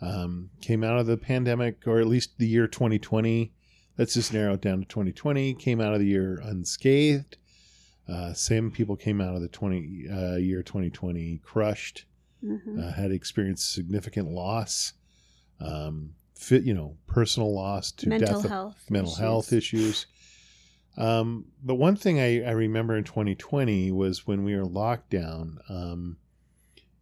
um, 0.00 0.50
came 0.60 0.82
out 0.82 0.98
of 0.98 1.06
the 1.06 1.16
pandemic, 1.16 1.86
or 1.86 2.00
at 2.00 2.06
least 2.06 2.38
the 2.38 2.46
year 2.46 2.66
2020. 2.66 3.52
Let's 3.98 4.14
just 4.14 4.32
narrow 4.32 4.54
it 4.54 4.60
down 4.60 4.80
to 4.80 4.86
2020. 4.86 5.54
Came 5.54 5.80
out 5.80 5.92
of 5.92 5.98
the 6.00 6.06
year 6.06 6.40
unscathed. 6.42 7.36
Uh, 8.08 8.32
some 8.32 8.70
people 8.70 8.96
came 8.96 9.20
out 9.20 9.34
of 9.34 9.42
the 9.42 9.48
20 9.48 10.06
uh, 10.10 10.36
year 10.36 10.62
2020 10.62 11.40
crushed, 11.44 12.06
Mhm. 12.42 12.78
uh, 12.82 12.92
had 12.92 13.10
experienced 13.10 13.72
significant 13.72 14.30
loss, 14.30 14.94
um, 15.60 16.14
fit, 16.34 16.62
you 16.62 16.72
know, 16.72 16.96
personal 17.06 17.52
loss 17.52 17.90
to 17.92 18.08
mental 18.08 18.40
death, 18.40 18.50
health, 18.50 18.86
mental 18.88 19.10
issues. 19.10 19.18
health 19.18 19.52
issues. 19.52 20.06
Um, 20.96 21.46
but 21.62 21.74
one 21.74 21.96
thing 21.96 22.18
I, 22.18 22.42
I 22.44 22.52
remember 22.52 22.96
in 22.96 23.04
2020 23.04 23.90
was 23.92 24.26
when 24.26 24.42
we 24.44 24.56
were 24.56 24.64
locked 24.64 25.10
down. 25.10 25.58
Um, 25.68 26.16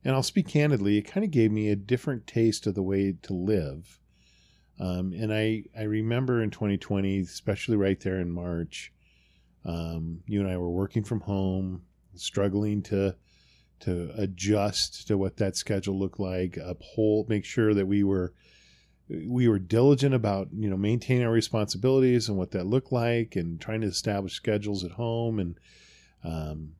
and 0.04 0.14
I'll 0.14 0.22
speak 0.22 0.48
candidly, 0.48 0.98
it 0.98 1.02
kind 1.02 1.24
of 1.24 1.30
gave 1.30 1.50
me 1.52 1.68
a 1.68 1.76
different 1.76 2.26
taste 2.26 2.66
of 2.66 2.74
the 2.74 2.82
way 2.82 3.12
to 3.22 3.32
live. 3.32 4.00
Um, 4.78 5.12
and 5.12 5.32
I, 5.32 5.64
I 5.78 5.84
remember 5.84 6.42
in 6.42 6.50
2020, 6.50 7.20
especially 7.20 7.76
right 7.76 7.98
there 8.00 8.20
in 8.20 8.30
March, 8.30 8.92
um, 9.64 10.20
you 10.26 10.40
and 10.40 10.50
I 10.50 10.56
were 10.58 10.70
working 10.70 11.02
from 11.02 11.20
home, 11.20 11.82
struggling 12.14 12.82
to 12.82 13.14
to 13.78 14.10
adjust 14.16 15.06
to 15.06 15.18
what 15.18 15.36
that 15.36 15.54
schedule 15.54 15.98
looked 15.98 16.18
like, 16.18 16.56
uphold, 16.56 17.28
make 17.28 17.44
sure 17.44 17.74
that 17.74 17.86
we 17.86 18.02
were 18.04 18.32
we 19.08 19.48
were 19.48 19.58
diligent 19.58 20.14
about 20.14 20.48
you 20.52 20.70
know 20.70 20.76
maintaining 20.76 21.26
our 21.26 21.32
responsibilities 21.32 22.28
and 22.28 22.38
what 22.38 22.52
that 22.52 22.66
looked 22.66 22.92
like, 22.92 23.36
and 23.36 23.60
trying 23.60 23.80
to 23.80 23.86
establish 23.86 24.34
schedules 24.34 24.84
at 24.84 24.92
home. 24.92 25.38
And 25.38 25.58
um, 26.22 26.72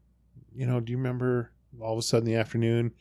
you 0.54 0.66
know, 0.66 0.80
do 0.80 0.92
you 0.92 0.98
remember 0.98 1.52
all 1.80 1.92
of 1.92 1.98
a 1.98 2.02
sudden 2.02 2.26
the 2.26 2.36
afternoon 2.36 2.92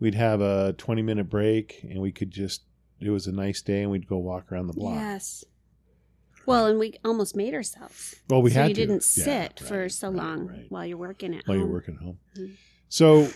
we'd 0.00 0.14
have 0.14 0.40
a 0.40 0.74
20 0.78 1.02
minute 1.02 1.28
break 1.28 1.80
and 1.84 2.00
we 2.00 2.10
could 2.10 2.30
just 2.30 2.62
it 3.00 3.10
was 3.10 3.26
a 3.26 3.32
nice 3.32 3.62
day 3.62 3.82
and 3.82 3.90
we'd 3.90 4.06
go 4.06 4.18
walk 4.18 4.50
around 4.52 4.66
the 4.66 4.72
block. 4.74 4.94
Yes. 4.96 5.44
Well, 6.46 6.66
and 6.66 6.78
we 6.78 6.94
almost 7.04 7.36
made 7.36 7.54
ourselves. 7.54 8.16
Well, 8.28 8.42
we 8.42 8.50
so 8.50 8.60
had 8.60 8.68
you 8.70 8.74
to. 8.74 8.80
didn't 8.80 9.16
Yeah, 9.16 9.24
sit 9.24 9.60
right, 9.60 9.60
for 9.60 9.88
so 9.88 10.08
right, 10.08 10.16
long 10.16 10.46
right. 10.46 10.66
while 10.68 10.86
you're 10.86 10.96
working 10.98 11.34
at 11.34 11.46
while 11.46 11.56
home. 11.58 11.66
you're 11.66 11.72
working 11.74 11.94
at 11.96 12.02
home. 12.02 12.18
Mhm. 12.36 12.56
So, 12.88 13.28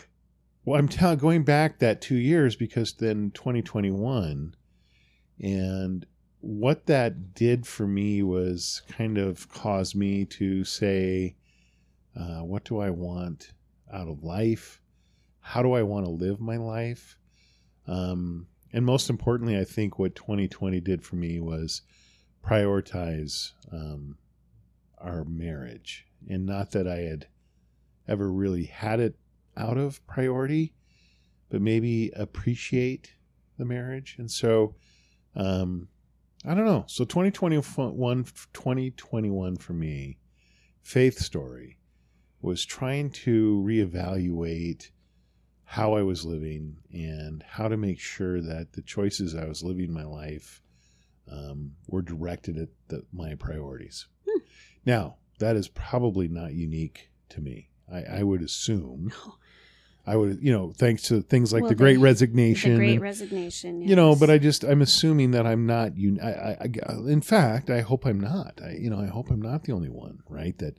well, 0.65 0.79
I'm 0.81 0.89
telling 0.89 1.19
going 1.19 1.45
back 1.45 1.79
that 1.79 2.01
two 2.01 2.17
years 2.17 2.57
because 2.57 2.95
then 2.95 3.31
2021, 3.33 4.55
and 5.41 6.07
what 6.41 6.87
that 6.87 7.35
did 7.35 7.67
for 7.67 7.87
me 7.87 8.23
was 8.23 8.83
kind 8.89 9.17
of 9.19 9.49
caused 9.49 9.95
me 9.95 10.25
to 10.27 10.65
say, 10.65 11.37
uh, 12.17 12.41
what 12.41 12.65
do 12.65 12.79
I 12.79 12.91
want 12.91 13.53
out 13.93 14.09
of 14.09 14.23
life? 14.25 14.81
How 15.41 15.63
do 15.63 15.73
I 15.73 15.83
want 15.83 16.07
to 16.07 16.11
live 16.11 16.41
my 16.41 16.57
life? 16.57 17.17
Um, 17.87 18.47
and 18.75 18.85
most 18.85 19.09
importantly, 19.09 19.57
I 19.57 19.63
think 19.63 20.01
what 20.01 20.17
2020 20.17 20.81
did 20.81 21.05
for 21.05 21.15
me 21.15 21.39
was 21.39 21.83
prioritize 22.45 23.53
um, 23.73 24.19
our 24.99 25.25
marriage. 25.25 26.07
And 26.29 26.45
not 26.45 26.73
that 26.73 26.89
I 26.89 26.97
had 26.97 27.29
ever 28.09 28.29
really 28.33 28.65
had 28.65 28.99
it 28.99 29.15
out 29.57 29.79
of 29.79 30.05
priority, 30.09 30.75
but 31.51 31.63
maybe 31.63 32.11
appreciate 32.17 33.13
the 33.59 33.65
marriage. 33.65 34.17
And 34.19 34.29
so, 34.29 34.75
um, 35.37 35.87
I 36.45 36.55
don't 36.55 36.67
know. 36.67 36.85
So 36.89 37.05
2021, 37.05 38.25
2021 38.53 39.57
for 39.57 39.73
me, 39.73 40.19
faith 40.83 41.21
story 41.21 41.79
was 42.43 42.65
trying 42.65 43.11
to 43.11 43.63
reevaluate 43.65 44.91
how 45.65 45.95
I 45.95 46.03
was 46.03 46.25
living 46.25 46.77
and 46.93 47.43
how 47.43 47.69
to 47.69 47.77
make 47.77 47.99
sure 47.99 48.41
that 48.41 48.73
the 48.75 48.83
choices 48.83 49.35
I 49.35 49.47
was 49.47 49.63
living 49.63 49.93
my 49.93 50.05
life 50.05 50.61
um, 51.31 51.73
were 51.89 52.03
directed 52.03 52.59
at 52.59 52.69
the, 52.89 53.03
my 53.13 53.35
priorities. 53.35 54.07
Hmm. 54.29 54.41
Now, 54.85 55.17
that 55.39 55.57
is 55.57 55.69
probably 55.69 56.29
not 56.29 56.53
unique 56.53 57.11
to 57.31 57.41
me. 57.41 57.71
I, 57.93 58.19
I 58.19 58.23
would 58.23 58.43
assume. 58.43 59.11
No. 59.27 59.35
I 60.07 60.17
would, 60.17 60.43
you 60.43 60.53
know, 60.53 60.71
thanks 60.77 61.05
to 61.05 61.23
things 61.23 61.51
like 61.51 61.63
Well, 61.63 61.71
the 61.71 61.75
Great 61.77 61.95
the- 61.95 62.01
Resignation, 62.01 62.73
The 62.73 62.77
Great 62.77 62.93
and- 62.93 63.01
Resignation. 63.01 63.81
you 63.81 63.97
know. 63.97 64.15
But 64.15 64.29
I 64.29 64.37
just, 64.37 64.63
I'm 64.63 64.83
assuming 64.83 65.31
that 65.31 65.47
I'm 65.47 65.65
not. 65.65 65.97
You, 65.97 66.19
I, 66.23 66.29
I, 66.29 66.69
I, 66.87 66.93
in 67.09 67.23
fact, 67.23 67.71
I 67.71 67.81
hope 67.81 68.05
I'm 68.05 68.21
not. 68.21 68.61
I, 68.63 68.73
you 68.73 68.91
know, 68.91 69.01
I 69.01 69.07
hope 69.07 69.31
I'm 69.31 69.41
not 69.41 69.63
the 69.65 69.73
only 69.73 69.89
one, 69.89 70.19
right? 70.29 70.59
That 70.59 70.75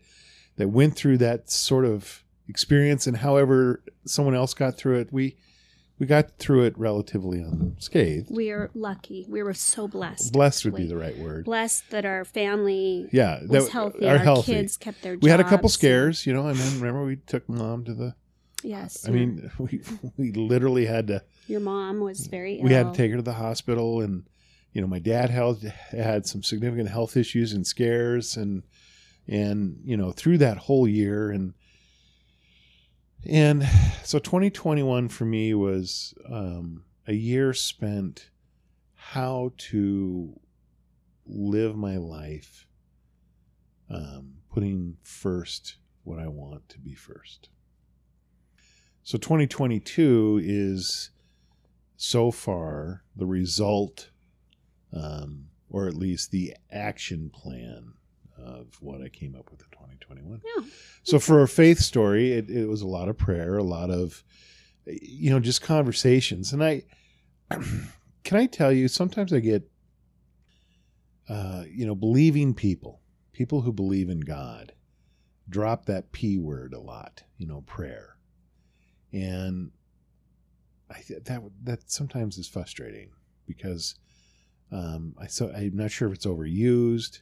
that 0.58 0.68
went 0.70 0.96
through 0.96 1.18
that 1.18 1.50
sort 1.50 1.86
of 1.86 2.24
experience, 2.48 3.08
and 3.08 3.18
however 3.18 3.84
someone 4.06 4.36
else 4.36 4.54
got 4.54 4.78
through 4.78 5.00
it, 5.00 5.12
we 5.12 5.38
we 5.98 6.06
got 6.06 6.38
through 6.40 6.64
it 6.64 6.78
relatively 6.78 7.40
unscathed. 7.40 8.28
we 8.30 8.50
are 8.52 8.70
lucky. 8.74 9.26
We 9.30 9.42
were 9.44 9.54
so 9.54 9.88
blessed. 9.88 10.34
Blessed 10.34 10.66
would 10.66 10.76
be 10.76 10.88
the 10.88 10.98
right 10.98 11.18
word. 11.18 11.46
Blessed 11.46 11.90
that 11.92 12.04
our 12.06 12.26
family 12.26 13.08
Yeah, 13.14 13.40
was 13.48 13.70
healthy. 13.70 14.06
Our 14.08 14.18
healthy. 14.18 14.54
kids 14.54 14.76
kept 14.78 15.02
their. 15.02 15.18
we 15.18 15.30
had 15.30 15.40
a 15.40 15.46
couple 15.46 15.70
scares, 15.70 16.26
you 16.26 16.34
know, 16.34 16.48
and 16.48 16.58
then 16.58 16.80
remember 16.80 17.06
we 17.06 17.16
took 17.16 17.48
mom 17.48 17.86
to 17.86 17.94
the. 17.94 18.16
Yes. 18.64 19.08
I 19.08 19.12
mean, 19.12 19.50
we 19.58 19.82
we 20.18 20.32
literally 20.34 20.86
had 20.86 21.08
to 21.08 21.24
your 21.48 21.60
mom 21.62 22.00
was 22.00 22.28
very. 22.28 22.60
we 22.62 22.74
had 22.74 22.92
to 22.94 22.98
take 22.98 23.12
her 23.12 23.18
to 23.18 23.24
the 23.24 23.34
hospital 23.34 24.02
and 24.02 24.24
you 24.74 24.82
know 24.82 24.88
my 24.88 25.00
dad 25.00 25.30
held, 25.30 25.64
had 25.64 26.26
some 26.26 26.44
significant 26.44 26.90
health 26.90 27.16
issues 27.16 27.54
and 27.54 27.66
scares 27.66 28.36
and 28.36 28.64
and 29.28 29.80
you 29.86 29.96
know 29.96 30.12
through 30.12 30.40
that 30.40 30.58
whole 30.58 30.88
year 30.88 31.32
and 31.32 31.54
and 33.28 33.68
so 34.04 34.20
2021 34.20 35.10
for 35.10 35.26
me 35.26 35.54
was 35.54 36.14
um, 36.30 36.84
a 37.08 37.14
year 37.14 37.54
spent 37.54 38.30
how 38.94 39.52
to 39.58 40.40
live 41.26 41.76
my 41.76 41.98
life 41.98 42.68
um, 43.90 44.36
putting 44.52 44.98
first 45.04 45.78
what 46.04 46.20
i 46.20 46.28
want 46.28 46.68
to 46.70 46.80
be 46.80 46.94
first. 46.94 47.50
So 49.04 49.18
2022 49.20 50.42
is 50.44 51.12
so 51.96 52.32
far 52.32 53.04
the 53.16 53.28
result, 53.28 54.10
um, 54.92 55.46
or 55.70 55.88
at 55.88 55.94
least 55.94 56.32
the 56.32 56.56
action 56.72 57.30
plan 57.30 57.94
of 58.46 58.78
what 58.80 59.02
I 59.02 59.10
came 59.10 59.36
up 59.36 59.50
with 59.52 59.62
in 59.62 59.68
2021. 59.72 60.42
Yeah. 60.44 60.64
So 61.04 61.20
for 61.20 61.42
a 61.42 61.48
faith 61.48 61.80
story, 61.80 62.32
it, 62.32 62.50
it 62.50 62.68
was 62.68 62.82
a 62.82 62.88
lot 62.88 63.10
of 63.10 63.18
prayer, 63.18 63.58
a 63.58 63.64
lot 63.64 63.90
of, 63.90 64.24
you 64.86 65.32
know, 65.32 65.40
just 65.40 65.62
conversations. 65.62 66.54
And 66.54 66.64
I, 66.64 66.84
can 68.24 68.38
I 68.38 68.46
tell 68.46 68.72
you, 68.72 68.88
sometimes 68.88 69.34
I 69.34 69.40
get, 69.40 69.70
uh, 71.28 71.64
you 71.68 71.86
know, 71.86 71.96
believing 71.96 72.54
people, 72.54 73.02
people 73.34 73.62
who 73.62 73.74
believe 73.74 74.10
in 74.10 74.20
God, 74.20 74.74
drop 75.50 75.86
that 75.86 76.12
P 76.12 76.38
word 76.38 76.74
a 76.74 76.80
lot, 76.80 77.24
you 77.38 77.48
know, 77.48 77.62
prayer. 77.62 78.18
And 79.12 79.72
I 80.90 81.02
th- 81.02 81.24
that 81.24 81.42
that 81.64 81.90
sometimes 81.90 82.38
is 82.38 82.48
frustrating 82.48 83.10
because 83.48 83.96
um, 84.72 85.16
I 85.20 85.28
so 85.28 85.52
I'm 85.52 85.76
not 85.76 85.92
sure 85.92 86.08
if 86.10 86.16
it's 86.16 86.26
overused 86.26 87.22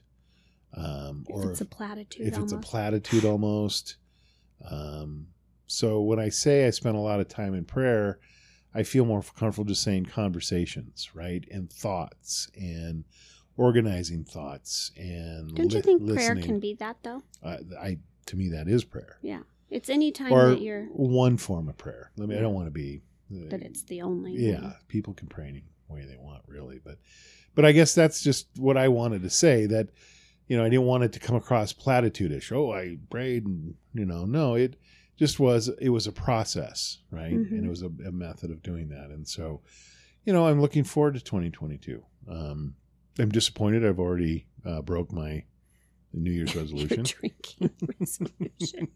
um, 0.76 1.26
If 1.30 1.36
or 1.36 1.52
it's 1.52 1.62
a 1.62 1.66
platitude. 1.66 2.22
if 2.28 2.38
it's 2.38 2.52
a 2.52 2.56
almost. 2.56 2.62
platitude 2.70 3.26
almost. 3.26 3.98
Um, 4.70 5.28
so 5.68 6.02
when 6.02 6.20
I 6.20 6.30
say 6.30 6.66
I 6.68 6.70
spent 6.70 6.96
a 6.96 7.00
lot 7.00 7.20
of 7.20 7.28
time 7.28 7.54
in 7.54 7.66
prayer, 7.66 8.20
I 8.74 8.84
feel 8.84 9.06
more 9.06 9.22
comfortable 9.22 9.66
just 9.66 9.84
saying 9.84 10.06
conversations, 10.06 11.10
right, 11.14 11.46
and 11.52 11.72
thoughts 11.72 12.50
and 12.56 13.04
organizing 13.56 14.24
thoughts 14.24 14.92
and 14.98 15.54
Don't 15.56 15.72
you 15.72 15.82
think 15.82 16.02
listening. 16.02 16.16
prayer 16.16 16.36
can 16.44 16.60
be 16.60 16.74
that 16.76 16.98
though? 17.04 17.22
I, 17.46 17.58
I 17.80 17.98
to 18.28 18.36
me 18.36 18.50
that 18.50 18.68
is 18.68 18.84
prayer 18.84 19.18
Yeah, 19.22 19.42
It's 19.70 19.90
any 19.90 20.12
time 20.12 20.32
or 20.34 20.50
that 20.52 20.62
you're 20.62 20.86
one 20.86 21.38
form 21.38 21.70
of 21.70 21.78
prayer. 21.78 22.12
Let 22.18 22.30
me. 22.30 22.38
I 22.38 22.42
don't 22.42 22.54
want 22.56 22.68
to 22.68 22.72
be. 22.72 23.02
uh, 23.32 23.50
that 23.50 23.62
it's 23.62 23.84
the 23.84 24.02
only. 24.02 24.34
yeah, 24.34 24.62
one. 24.62 24.76
people 24.88 25.14
can 25.14 25.28
pray 25.28 25.48
any 25.50 25.64
way 25.88 26.06
they 26.06 26.18
want, 26.18 26.42
really. 26.48 26.80
But, 26.84 26.98
but 27.54 27.64
I 27.66 27.72
guess 27.74 27.94
that's 27.94 28.24
just 28.24 28.48
what 28.58 28.76
I 28.78 28.88
wanted 28.88 29.22
to 29.24 29.30
say. 29.30 29.68
That, 29.68 29.90
you 30.48 30.58
know, 30.58 30.64
I 30.66 30.70
didn't 30.70 30.86
want 30.86 31.04
it 31.04 31.14
to 31.14 31.20
come 31.20 31.36
across 31.36 31.74
platitudish. 31.74 32.52
Oh, 32.52 32.74
I 32.74 32.98
prayed, 33.10 33.46
and 33.46 33.76
you 33.94 34.06
know, 34.06 34.26
no, 34.26 34.56
it 34.56 34.76
just 35.18 35.40
was. 35.40 35.70
It 35.80 35.90
was 35.90 36.08
a 36.08 36.12
process, 36.12 37.00
right? 37.12 37.34
And 37.34 37.48
Mhm. 37.52 37.66
it 37.66 37.70
was 37.70 37.82
a, 37.84 37.92
a 38.08 38.12
method 38.12 38.52
of 38.52 38.62
doing 38.64 38.90
that. 38.90 39.10
And 39.10 39.28
so, 39.28 39.62
you 40.26 40.34
know, 40.34 40.48
I'm 40.48 40.60
looking 40.62 40.84
forward 40.84 41.14
to 41.16 41.20
2022. 41.24 42.04
Um, 42.28 42.76
I'm 43.20 43.30
disappointed. 43.30 43.86
I've 43.86 44.00
already 44.00 44.48
uh, 44.66 44.82
broke 44.82 45.12
my 45.12 45.44
the 46.14 46.20
New 46.20 46.32
Year's 46.32 46.56
resolution. 46.56 47.04
drinking 47.04 47.72
resolution. 48.00 48.88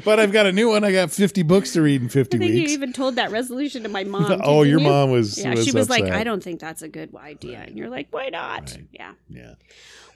but 0.04 0.18
I've 0.18 0.32
got 0.32 0.46
a 0.46 0.52
new 0.52 0.68
one. 0.70 0.84
I 0.84 0.92
got 0.92 1.10
50 1.10 1.42
books 1.42 1.72
to 1.72 1.82
read 1.82 2.02
in 2.02 2.08
50 2.08 2.36
I 2.36 2.38
think 2.38 2.54
weeks. 2.54 2.70
you 2.70 2.76
even 2.76 2.92
told 2.92 3.16
that 3.16 3.30
resolution 3.30 3.82
to 3.82 3.88
my 3.88 4.04
mom. 4.04 4.40
oh, 4.42 4.62
your 4.62 4.80
you? 4.80 4.88
mom 4.88 5.10
was. 5.10 5.38
Yeah, 5.38 5.54
she 5.54 5.72
was 5.72 5.90
like. 5.90 6.04
I 6.04 6.24
don't 6.24 6.42
think 6.42 6.60
that's 6.60 6.82
a 6.82 6.88
good 6.88 7.14
idea. 7.14 7.58
Right. 7.58 7.68
And 7.68 7.78
you're 7.78 7.90
like, 7.90 8.08
why 8.10 8.28
not? 8.30 8.70
Right. 8.72 8.86
Yeah. 8.92 9.12
Yeah. 9.28 9.54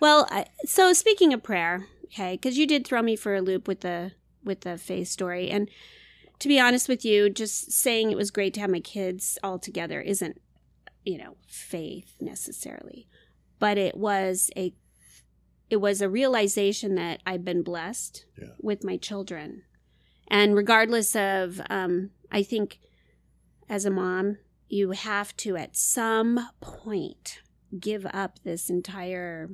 Well, 0.00 0.26
I, 0.30 0.46
so 0.64 0.92
speaking 0.92 1.32
of 1.32 1.42
prayer, 1.42 1.86
okay, 2.06 2.34
because 2.34 2.56
you 2.56 2.66
did 2.66 2.86
throw 2.86 3.02
me 3.02 3.16
for 3.16 3.34
a 3.34 3.40
loop 3.40 3.68
with 3.68 3.80
the 3.80 4.12
with 4.44 4.60
the 4.62 4.78
faith 4.78 5.08
story, 5.08 5.50
and 5.50 5.68
to 6.38 6.48
be 6.48 6.60
honest 6.60 6.88
with 6.88 7.04
you, 7.04 7.28
just 7.28 7.72
saying 7.72 8.10
it 8.10 8.16
was 8.16 8.30
great 8.30 8.54
to 8.54 8.60
have 8.60 8.70
my 8.70 8.80
kids 8.80 9.38
all 9.42 9.58
together 9.58 10.00
isn't, 10.00 10.40
you 11.04 11.18
know, 11.18 11.36
faith 11.48 12.14
necessarily, 12.20 13.08
but 13.58 13.76
it 13.76 13.96
was 13.96 14.50
a 14.56 14.72
it 15.70 15.76
was 15.76 16.00
a 16.00 16.08
realization 16.08 16.94
that 16.96 17.20
I've 17.26 17.44
been 17.44 17.62
blessed 17.62 18.24
Yeah. 18.40 18.52
with 18.60 18.84
my 18.84 18.96
children, 18.96 19.62
and 20.28 20.54
regardless 20.54 21.14
of, 21.16 21.60
um, 21.70 22.10
I 22.30 22.42
think, 22.42 22.78
as 23.68 23.84
a 23.84 23.90
mom, 23.90 24.38
you 24.68 24.90
have 24.92 25.36
to 25.38 25.56
at 25.56 25.76
some 25.76 26.48
point 26.60 27.40
give 27.78 28.06
up 28.12 28.38
this 28.44 28.68
entire 28.70 29.50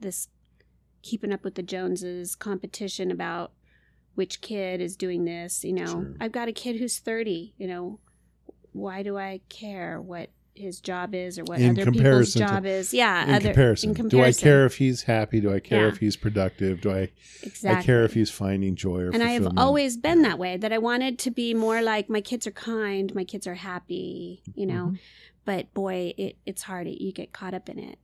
this 0.00 0.28
keeping 1.02 1.32
up 1.32 1.44
with 1.44 1.54
the 1.54 1.62
Joneses 1.62 2.34
competition 2.34 3.10
about 3.10 3.52
which 4.14 4.40
kid 4.40 4.80
is 4.80 4.96
doing 4.96 5.24
this. 5.24 5.64
You 5.64 5.72
know, 5.72 5.86
Sure. 5.86 6.14
I've 6.20 6.32
got 6.32 6.48
a 6.48 6.52
kid 6.52 6.76
who's 6.76 6.98
30. 6.98 7.54
You 7.58 7.66
know, 7.66 8.00
why 8.72 9.02
do 9.02 9.16
I 9.16 9.40
care 9.48 10.00
what 10.00 10.30
his 10.54 10.80
job 10.80 11.14
is 11.14 11.38
or 11.38 11.44
what 11.44 11.60
In 11.60 11.70
other 11.70 11.86
people's 11.90 11.96
comparison 11.96 12.42
to- 12.42 12.48
job 12.48 12.66
is? 12.66 12.94
Yeah, 12.94 13.24
In, 13.28 13.34
other, 13.34 13.44
comparison. 13.48 13.96
in 13.96 14.08
do 14.08 14.22
I 14.22 14.32
care 14.32 14.64
if 14.66 14.76
he's 14.76 15.02
happy? 15.02 15.40
Do 15.40 15.52
I 15.52 15.58
care 15.60 15.82
Yeah. 15.86 15.92
if 15.92 15.98
he's 15.98 16.16
productive? 16.16 16.80
Do 16.80 16.92
I, 16.92 17.10
Exactly. 17.42 17.70
I 17.70 17.82
care 17.82 18.04
if 18.04 18.14
he's 18.14 18.30
finding 18.30 18.76
joy 18.76 19.00
or 19.00 19.10
and 19.10 19.22
I 19.22 19.30
have 19.30 19.48
always 19.56 19.96
been 19.96 20.22
that 20.22 20.38
way. 20.38 20.56
That 20.56 20.72
I 20.72 20.78
wanted 20.78 21.18
to 21.20 21.30
be 21.30 21.54
more 21.54 21.82
like 21.82 22.08
my 22.08 22.20
kids 22.20 22.46
are 22.46 22.52
kind, 22.52 23.12
my 23.14 23.24
kids 23.24 23.46
are 23.46 23.54
happy. 23.56 24.42
You 24.54 24.66
know, 24.66 24.84
Mhm. 24.92 24.98
but 25.44 25.74
boy, 25.74 26.14
it, 26.16 26.36
it's 26.46 26.62
hard. 26.62 26.86
You 26.88 27.12
get 27.12 27.32
caught 27.32 27.54
up 27.54 27.68
in 27.68 27.78
it. 27.78 27.98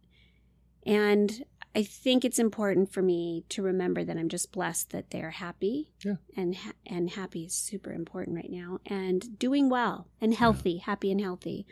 And 0.86 1.44
I 1.74 1.84
think 1.84 2.24
it's 2.24 2.38
important 2.40 2.90
for 2.92 3.00
me 3.02 3.44
to 3.50 3.62
remember 3.62 4.02
that 4.02 4.16
I'm 4.16 4.28
just 4.28 4.50
blessed 4.50 4.90
that 4.90 5.10
they're 5.10 5.30
happy. 5.30 5.88
Yeah. 6.04 6.16
And 6.36 6.56
ha- 6.56 6.72
and 6.84 7.10
happy 7.10 7.44
is 7.44 7.52
super 7.54 7.92
important 7.92 8.34
right 8.36 8.50
now 8.50 8.80
and 8.86 9.38
doing 9.38 9.68
well 9.68 10.08
and 10.20 10.34
healthy, 10.34 10.78
happy 10.78 11.12
and 11.12 11.20
healthy. 11.20 11.66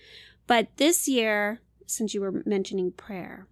But 0.49 0.77
this 0.79 1.07
year, 1.07 1.61
since 1.87 2.15
you 2.15 2.21
were 2.21 2.43
mentioning 2.45 2.91
prayer, 2.91 3.47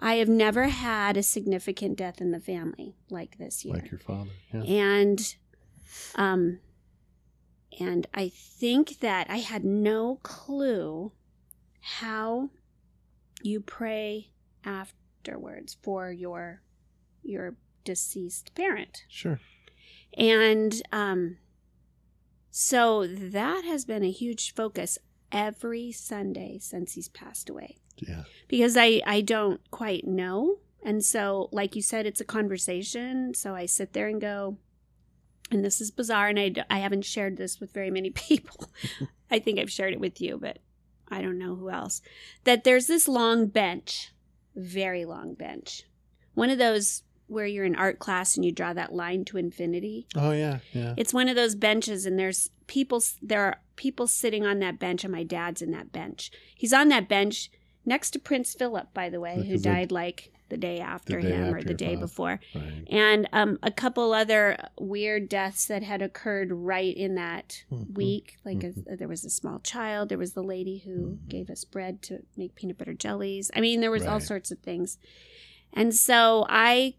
I 0.00 0.14
have 0.14 0.28
never 0.28 0.64
had 0.64 1.16
a 1.16 1.22
significant 1.22 1.96
death 1.96 2.20
in 2.20 2.32
the 2.32 2.40
family 2.40 2.96
like 3.08 3.38
this 3.38 3.64
year 3.64 3.74
like 3.74 3.90
your 3.92 4.00
father. 4.00 4.30
Yeah. 4.52 4.62
and 4.62 5.36
um 6.16 6.58
and 7.78 8.06
i 8.12 8.28
think 8.28 8.98
that 9.00 9.28
i 9.30 9.36
had 9.36 9.64
no 9.64 10.18
clue 10.24 11.12
how 11.80 12.48
you 13.42 13.60
pray 13.60 14.30
afterwards 14.64 15.76
for 15.82 16.10
your 16.10 16.62
your 17.22 17.54
deceased 17.84 18.54
parent 18.56 19.04
Sure. 19.08 19.38
and 20.18 20.82
um 20.90 21.36
so 22.50 23.06
that 23.06 23.64
has 23.64 23.84
been 23.84 24.02
a 24.02 24.10
huge 24.10 24.52
focus 24.54 24.98
every 25.32 25.90
sunday 25.90 26.58
since 26.60 26.92
he's 26.92 27.08
passed 27.08 27.48
away 27.48 27.76
Yeah. 27.96 28.24
because 28.48 28.76
I 28.76 29.00
I 29.06 29.20
don't 29.22 29.60
quite 29.70 30.06
know. 30.06 30.58
And 30.84 31.04
so 31.04 31.48
like 31.52 31.74
you 31.76 31.82
said 31.82 32.06
it's 32.06 32.20
a 32.20 32.24
conversation, 32.24 33.34
so 33.34 33.54
I 33.54 33.66
sit 33.66 33.92
there 33.92 34.08
and 34.08 34.20
go 34.20 34.58
and 35.50 35.64
this 35.64 35.80
is 35.80 35.90
bizarre 35.90 36.28
and 36.28 36.38
I, 36.38 36.52
I 36.70 36.78
haven't 36.80 37.04
shared 37.04 37.36
this 37.36 37.60
with 37.60 37.72
very 37.72 37.90
many 37.90 38.10
people. 38.28 38.68
I 39.30 39.38
think 39.38 39.58
I've 39.58 39.70
shared 39.70 39.92
it 39.94 40.00
with 40.00 40.20
you, 40.20 40.38
but 40.38 40.58
I 41.08 41.22
don't 41.22 41.38
know 41.38 41.54
who 41.56 41.70
else. 41.70 42.02
That 42.44 42.64
there's 42.64 42.86
this 42.86 43.06
long 43.08 43.46
bench, 43.46 44.12
very 44.56 45.04
long 45.04 45.34
bench. 45.34 45.84
One 46.34 46.50
of 46.50 46.58
those 46.58 47.02
where 47.32 47.46
you're 47.46 47.64
in 47.64 47.74
art 47.76 47.98
class 47.98 48.36
and 48.36 48.44
you 48.44 48.52
draw 48.52 48.72
that 48.72 48.92
line 48.92 49.24
to 49.26 49.38
infinity. 49.38 50.06
Oh 50.14 50.32
yeah. 50.32 50.58
Yeah. 50.72 50.94
It's 50.96 51.12
one 51.14 51.28
of 51.28 51.36
those 51.36 51.54
benches, 51.54 52.06
and 52.06 52.18
there's 52.18 52.50
people. 52.66 53.02
There 53.20 53.42
are 53.44 53.56
people 53.76 54.06
sitting 54.06 54.46
on 54.46 54.58
that 54.60 54.78
bench, 54.78 55.02
and 55.04 55.12
my 55.12 55.22
dad's 55.24 55.62
in 55.62 55.70
that 55.72 55.92
bench. 55.92 56.30
He's 56.54 56.72
on 56.72 56.88
that 56.88 57.08
bench 57.08 57.50
next 57.84 58.10
to 58.12 58.18
Prince 58.18 58.54
Philip, 58.54 58.94
by 58.94 59.08
the 59.10 59.18
way, 59.20 59.36
who 59.46 59.58
they- 59.58 59.70
died 59.70 59.90
like 59.90 60.30
the 60.50 60.56
day 60.58 60.80
after 60.80 61.18
day 61.18 61.30
him 61.30 61.54
or 61.54 61.62
the 61.62 61.72
day 61.72 61.94
father. 61.94 62.00
before, 62.06 62.40
Right. 62.54 62.84
and 62.90 63.26
um, 63.32 63.58
a 63.62 63.70
couple 63.70 64.12
other 64.12 64.58
weird 64.78 65.30
deaths 65.30 65.64
that 65.66 65.82
had 65.82 66.02
occurred 66.02 66.52
right 66.52 66.94
in 66.94 67.14
that 67.14 67.64
Mhm. 67.72 67.94
week. 67.94 68.36
Like 68.44 68.62
a, 68.62 68.72
there 68.96 69.08
was 69.08 69.24
a 69.24 69.30
small 69.30 69.60
child. 69.60 70.10
There 70.10 70.18
was 70.18 70.34
the 70.34 70.42
lady 70.42 70.82
who 70.84 70.90
Mhm. 71.16 71.28
gave 71.30 71.48
us 71.48 71.64
bread 71.64 72.02
to 72.02 72.18
make 72.36 72.54
peanut 72.54 72.76
butter 72.76 72.92
jellies. 72.92 73.50
I 73.56 73.60
mean, 73.62 73.80
there 73.80 73.90
was 73.90 74.04
all 74.04 74.20
sorts 74.20 74.50
of 74.50 74.58
things, 74.58 74.98
and 75.72 75.94
so 75.94 76.44
I 76.50 76.96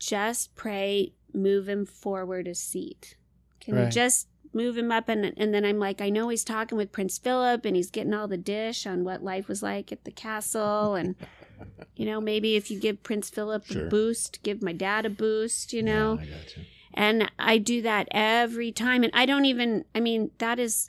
just 0.00 0.56
pray, 0.56 1.12
move 1.32 1.68
him 1.68 1.86
forward 1.86 2.48
a 2.48 2.54
seat. 2.56 3.14
Can 3.60 3.76
you 3.76 3.82
Right. 3.84 3.92
just 3.92 4.26
move 4.52 4.76
him 4.76 4.90
up? 4.90 5.08
And 5.08 5.32
and 5.36 5.54
then 5.54 5.64
I'm 5.64 5.78
like, 5.78 6.00
I 6.00 6.08
know 6.10 6.28
he's 6.30 6.42
talking 6.42 6.76
with 6.76 6.90
Prince 6.90 7.18
Philip, 7.18 7.64
and 7.64 7.76
he's 7.76 7.90
getting 7.90 8.12
all 8.14 8.26
the 8.26 8.36
dish 8.36 8.86
on 8.86 9.04
what 9.04 9.22
life 9.22 9.46
was 9.46 9.62
like 9.62 9.92
at 9.92 10.04
the 10.04 10.10
castle, 10.10 10.94
and 10.96 11.14
you 11.96 12.06
know, 12.06 12.20
maybe 12.20 12.56
if 12.56 12.70
you 12.70 12.80
give 12.80 13.02
Prince 13.04 13.30
Philip 13.30 13.66
Sure. 13.66 13.86
a 13.86 13.88
boost, 13.88 14.42
give 14.42 14.60
my 14.62 14.72
dad 14.72 15.06
a 15.06 15.10
boost, 15.10 15.72
you 15.72 15.82
know. 15.82 16.14
Yeah, 16.14 16.22
I 16.22 16.24
you. 16.24 16.64
And 16.94 17.30
I 17.38 17.58
do 17.58 17.82
that 17.82 18.08
every 18.10 18.72
time. 18.72 19.04
And 19.04 19.12
I 19.14 19.24
don't 19.24 19.44
even, 19.44 19.84
I 19.94 20.00
mean, 20.00 20.32
that 20.38 20.58
is 20.58 20.88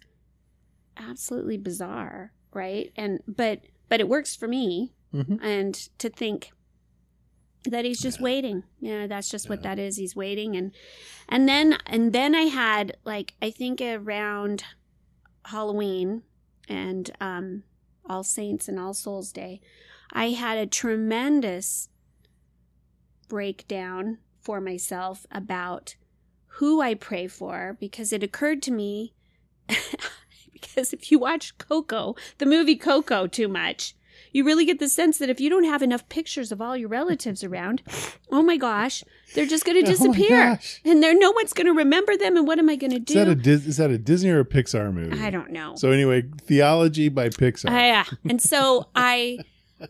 absolutely 0.98 1.58
bizarre, 1.58 2.32
right? 2.54 2.92
And, 2.96 3.20
but, 3.28 3.62
but 3.90 4.00
it 4.00 4.08
works 4.10 4.36
for 4.36 4.48
me. 4.48 4.94
Mhm. 5.14 5.40
And 5.44 5.76
to 6.00 6.10
think 6.10 6.52
that 7.66 7.86
he's 7.86 8.02
just 8.02 8.20
Yeah. 8.20 8.24
waiting. 8.24 8.64
Yeah, 8.80 9.08
that's 9.08 9.30
just 9.30 9.50
what 9.50 9.62
that 9.64 9.78
is. 9.80 9.98
He's 9.98 10.16
waiting. 10.16 10.56
And, 10.56 10.72
and 11.30 11.48
then, 11.48 11.78
and 11.86 12.14
then 12.14 12.34
I 12.36 12.44
had 12.44 12.98
like, 13.04 13.36
I 13.42 13.52
think 13.52 13.82
around 13.82 14.64
Halloween 15.46 16.24
and, 16.68 17.12
um, 17.20 17.64
All 18.10 18.24
Saints 18.24 18.68
and 18.68 18.80
All 18.80 18.94
Souls 18.94 19.32
Day, 19.32 19.62
I 20.12 20.32
had 20.32 20.58
a 20.58 20.66
tremendous 20.66 21.88
breakdown 23.28 24.18
for 24.40 24.60
myself 24.60 25.26
about 25.32 25.96
who 26.56 26.82
I 26.82 26.96
pray 26.96 27.28
for 27.28 27.78
because 27.80 28.12
it 28.12 28.24
occurred 28.24 28.62
to 28.64 28.72
me 28.72 29.14
because 30.52 30.94
if 30.94 31.12
you 31.12 31.20
watch 31.20 31.58
Coco, 31.58 32.16
the 32.40 32.46
movie 32.46 32.76
Coco 32.76 33.28
too 33.28 33.48
much, 33.48 33.96
you 34.32 34.44
really 34.46 34.66
get 34.66 34.80
the 34.80 34.88
sense 34.90 35.18
that 35.18 35.30
if 35.30 35.40
you 35.42 35.50
don't 35.50 35.64
have 35.66 35.82
enough 35.82 36.08
pictures 36.10 36.52
of 36.52 36.62
all 36.62 36.76
your 36.78 36.90
relatives 36.90 37.44
around, 37.44 37.82
oh 38.32 38.42
my 38.42 38.58
gosh, 38.58 39.04
they're 39.36 39.46
just 39.46 39.66
going 39.66 39.80
to 39.84 39.88
Oh 39.88 39.92
disappear. 39.92 40.30
gosh. 40.56 40.82
and 40.86 41.02
there 41.04 41.14
no 41.18 41.32
one's 41.32 41.54
going 41.54 41.68
to 41.68 41.74
remember 41.74 42.16
them 42.18 42.38
and 42.38 42.48
what 42.48 42.60
am 42.60 42.70
I 42.70 42.76
going 42.76 42.92
to 42.92 42.98
Is 43.12 43.16
that 43.16 43.26
do? 43.26 43.36
Dis- 43.36 43.66
is 43.68 43.78
that 43.78 43.90
a 43.92 43.98
Disney 43.98 44.30
or 44.30 44.40
a 44.40 44.46
Pixar 44.46 44.94
movie? 44.94 45.22
I 45.22 45.30
don't 45.30 45.52
know. 45.52 45.76
So 45.76 45.92
anyway, 45.92 46.24
theology 46.44 47.10
by 47.10 47.30
Pixar. 47.30 47.66
Ah, 47.70 47.78
yeah. 47.78 48.06
And 48.30 48.42
so 48.42 48.88
I 48.96 49.40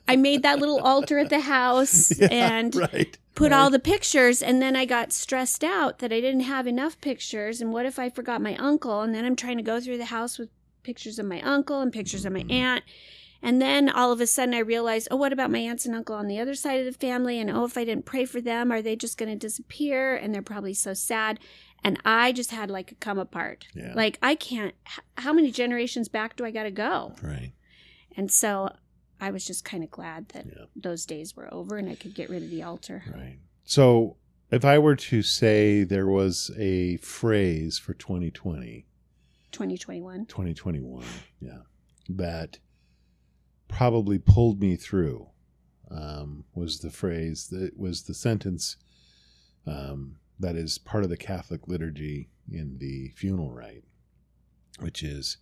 I 0.07 0.15
made 0.15 0.41
that 0.43 0.57
little 0.59 0.79
altar 0.79 1.17
at 1.19 1.29
the 1.29 1.41
house 1.41 2.17
Yeah, 2.19 2.29
and 2.31 2.73
right. 2.75 3.17
put 3.35 3.51
right. 3.51 3.57
all 3.59 3.69
the 3.69 3.77
pictures 3.79 4.41
and 4.41 4.61
then 4.61 4.75
I 4.75 4.85
got 4.85 5.11
stressed 5.11 5.63
out 5.65 5.99
that 5.99 6.13
I 6.13 6.21
didn't 6.21 6.41
have 6.41 6.65
enough 6.65 6.99
pictures 7.01 7.59
and 7.59 7.73
what 7.73 7.85
if 7.85 7.99
I 7.99 8.09
forgot 8.09 8.41
my 8.41 8.55
uncle 8.55 9.01
and 9.01 9.13
then 9.13 9.25
I'm 9.25 9.35
trying 9.35 9.57
to 9.57 9.63
go 9.63 9.79
through 9.81 9.97
the 9.97 10.05
house 10.05 10.39
with 10.39 10.49
pictures 10.83 11.19
of 11.19 11.25
my 11.25 11.41
uncle 11.41 11.81
and 11.81 11.91
pictures 11.91 12.23
of 12.25 12.31
my 12.33 12.43
Mhm. 12.43 12.51
aunt 12.53 12.83
and 13.41 13.61
then 13.61 13.89
all 13.89 14.11
of 14.11 14.21
a 14.21 14.27
sudden 14.27 14.53
I 14.53 14.59
realized 14.59 15.07
oh 15.11 15.15
what 15.15 15.33
about 15.33 15.51
my 15.51 15.59
aunts 15.59 15.85
and 15.85 15.95
uncle 15.95 16.15
on 16.15 16.27
the 16.27 16.39
other 16.39 16.53
side 16.55 16.79
of 16.79 16.85
the 16.85 16.97
family 16.99 17.39
and 17.39 17.49
oh 17.49 17.65
if 17.65 17.77
I 17.77 17.83
didn't 17.85 18.05
pray 18.05 18.25
for 18.25 18.41
them 18.41 18.71
are 18.71 18.81
they 18.81 18.95
just 18.95 19.17
going 19.17 19.31
to 19.31 19.35
disappear 19.37 20.15
and 20.15 20.33
they're 20.33 20.41
probably 20.41 20.73
so 20.73 20.93
sad 20.93 21.39
and 21.83 21.99
I 22.05 22.31
just 22.31 22.51
had 22.51 22.69
like 22.69 22.91
a 22.91 22.95
come 22.95 23.17
apart 23.19 23.65
Yeah. 23.73 23.93
like 23.95 24.17
I 24.21 24.35
can't 24.35 24.75
how 25.17 25.33
many 25.33 25.51
generations 25.51 26.07
back 26.09 26.35
do 26.35 26.45
I 26.45 26.51
got 26.51 26.63
to 26.63 26.71
go 26.71 27.13
right. 27.21 27.53
and 28.15 28.31
so 28.31 28.75
I 29.19 29.29
was 29.31 29.45
just 29.45 29.63
kind 29.63 29.83
of 29.83 29.91
glad 29.91 30.29
that 30.29 30.45
Yeah. 30.47 30.65
those 30.75 31.05
days 31.05 31.35
were 31.35 31.51
over 31.53 31.77
and 31.77 31.87
I 31.89 31.95
could 31.95 32.15
get 32.15 32.29
rid 32.29 32.41
of 32.43 32.49
the 32.49 32.63
altar. 32.63 33.03
Right. 33.13 33.37
So 33.63 34.17
if 34.49 34.65
I 34.65 34.79
were 34.79 34.95
to 34.95 35.21
say 35.21 35.83
there 35.83 36.07
was 36.07 36.49
a 36.57 36.97
phrase 36.97 37.77
for 37.77 37.93
2020, 37.93 38.87
2021. 39.51 40.25
2021, 40.25 41.03
yeah, 41.39 41.59
that 42.09 42.57
probably 43.71 44.19
pulled 44.19 44.59
me 44.59 44.75
through 44.75 45.27
um, 45.89 46.45
was 46.53 46.79
the 46.79 46.91
phrase 46.91 47.47
that 47.47 47.77
was 47.77 48.03
the 48.03 48.13
sentence 48.13 48.77
um, 49.65 50.17
that 50.39 50.55
is 50.55 50.77
part 50.77 51.03
of 51.03 51.09
the 51.09 51.17
Catholic 51.17 51.67
liturgy 51.67 52.29
in 52.51 52.77
the 52.79 53.09
funeral 53.15 53.51
rite, 53.51 53.83
which 54.79 55.03
is, 55.03 55.37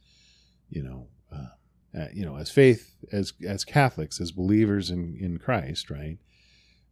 you 0.69 0.83
know, 0.83 1.07
uh, 1.31 1.99
uh, 1.99 2.07
you 2.13 2.25
know, 2.25 2.37
as 2.37 2.51
faith 2.51 2.95
as 3.11 3.33
as 3.45 3.65
Catholics 3.65 4.21
as 4.21 4.31
believers 4.31 4.89
in 4.89 5.17
in 5.19 5.37
Christ, 5.37 5.89
right? 5.89 6.17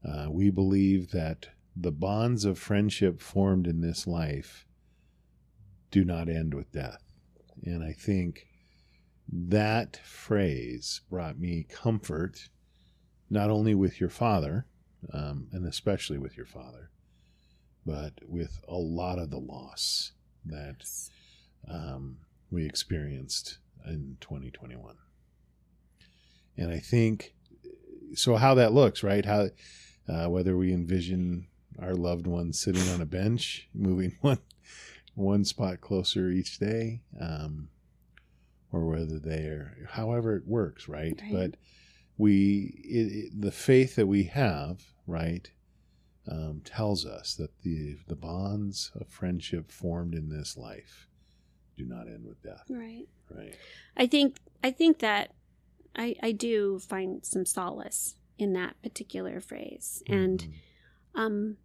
Uh, 0.07 0.27
we 0.29 0.49
believe 0.49 1.11
that 1.11 1.49
the 1.75 1.91
bonds 1.91 2.45
of 2.45 2.57
friendship 2.57 3.21
formed 3.21 3.67
in 3.67 3.81
this 3.81 4.07
life 4.07 4.65
do 5.91 6.03
not 6.03 6.29
end 6.29 6.53
with 6.53 6.71
death. 6.71 7.03
And 7.63 7.83
I 7.83 7.91
think 7.91 8.47
that 9.32 9.97
phrase 10.05 11.01
brought 11.09 11.39
me 11.39 11.65
comfort, 11.69 12.49
not 13.30 13.49
only 13.49 13.75
with 13.75 13.99
your 13.99 14.09
father, 14.09 14.65
um, 15.13 15.47
and 15.51 15.65
especially 15.65 16.17
with 16.17 16.38
your 16.38 16.45
father, 16.45 16.89
but 17.86 18.13
with 18.28 18.59
a 18.67 18.75
lot 18.75 19.19
of 19.19 19.30
the 19.30 19.39
loss 19.39 20.13
that 20.45 20.86
um, 21.69 22.17
we 22.49 22.65
experienced 22.65 23.59
in 23.86 24.17
2021. 24.21 24.95
And 26.57 26.71
I 26.71 26.80
think 26.80 27.34
so. 28.13 28.36
How 28.36 28.55
that 28.55 28.73
looks, 28.73 29.03
right? 29.03 29.25
How 29.25 29.49
uh, 30.09 30.28
whether 30.30 30.57
we 30.57 30.73
envision 30.73 31.47
our 31.80 31.93
loved 31.93 32.25
ones 32.25 32.59
sitting 32.59 32.88
on 32.89 33.01
a 33.01 33.05
bench, 33.05 33.67
moving 33.73 34.17
one 34.21 34.39
one 35.15 35.43
spot 35.43 35.82
closer 35.82 36.30
each 36.30 36.59
day, 36.59 37.01
um, 37.19 37.69
or 38.72 38.86
whether 38.86 39.20
they're 39.20 39.78
however 39.91 40.36
it 40.36 40.47
works, 40.47 40.88
right? 40.88 41.20
Right. 41.22 41.32
But 41.32 41.55
we 42.18 42.82
it, 42.84 43.34
it, 43.34 43.41
the 43.41 43.51
faith 43.51 43.95
that 43.95 44.07
we 44.07 44.24
have, 44.24 44.82
right, 45.05 45.49
um, 46.30 46.61
tells 46.65 47.05
us 47.05 47.36
that 47.36 47.61
the 47.63 47.97
the 48.07 48.15
bonds 48.15 48.91
of 48.95 49.07
friendship 49.07 49.72
formed 49.72 50.13
in 50.15 50.30
this 50.30 50.57
life 50.57 51.07
do 51.78 51.86
not 51.86 52.07
end 52.07 52.26
with 52.26 52.41
death, 52.41 52.63
Right. 52.70 53.07
right? 53.30 53.55
I 53.95 54.07
think 54.07 54.38
I 54.63 54.72
think 54.72 54.99
that 54.99 55.34
I 55.95 56.15
I 56.22 56.32
do 56.32 56.80
find 56.80 57.24
some 57.26 57.45
solace 57.45 58.15
in 58.38 58.53
that 58.53 58.82
particular 58.82 59.39
phrase. 59.39 60.03
And 60.07 60.39
Mhm. 60.41 60.53
um 61.15 61.57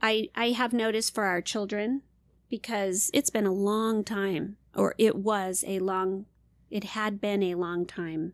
I 0.00 0.28
I 0.34 0.50
have 0.50 0.72
noticed 0.72 1.14
for 1.14 1.24
our 1.24 1.42
children 1.42 2.02
because 2.48 3.10
it's 3.12 3.30
been 3.30 3.46
a 3.46 3.52
long 3.52 4.02
time 4.02 4.56
or 4.74 4.94
it 4.98 5.16
was 5.16 5.62
a 5.66 5.78
long 5.80 6.26
it 6.70 6.84
had 6.84 7.20
been 7.20 7.42
a 7.42 7.54
long 7.56 7.84
time 7.86 8.32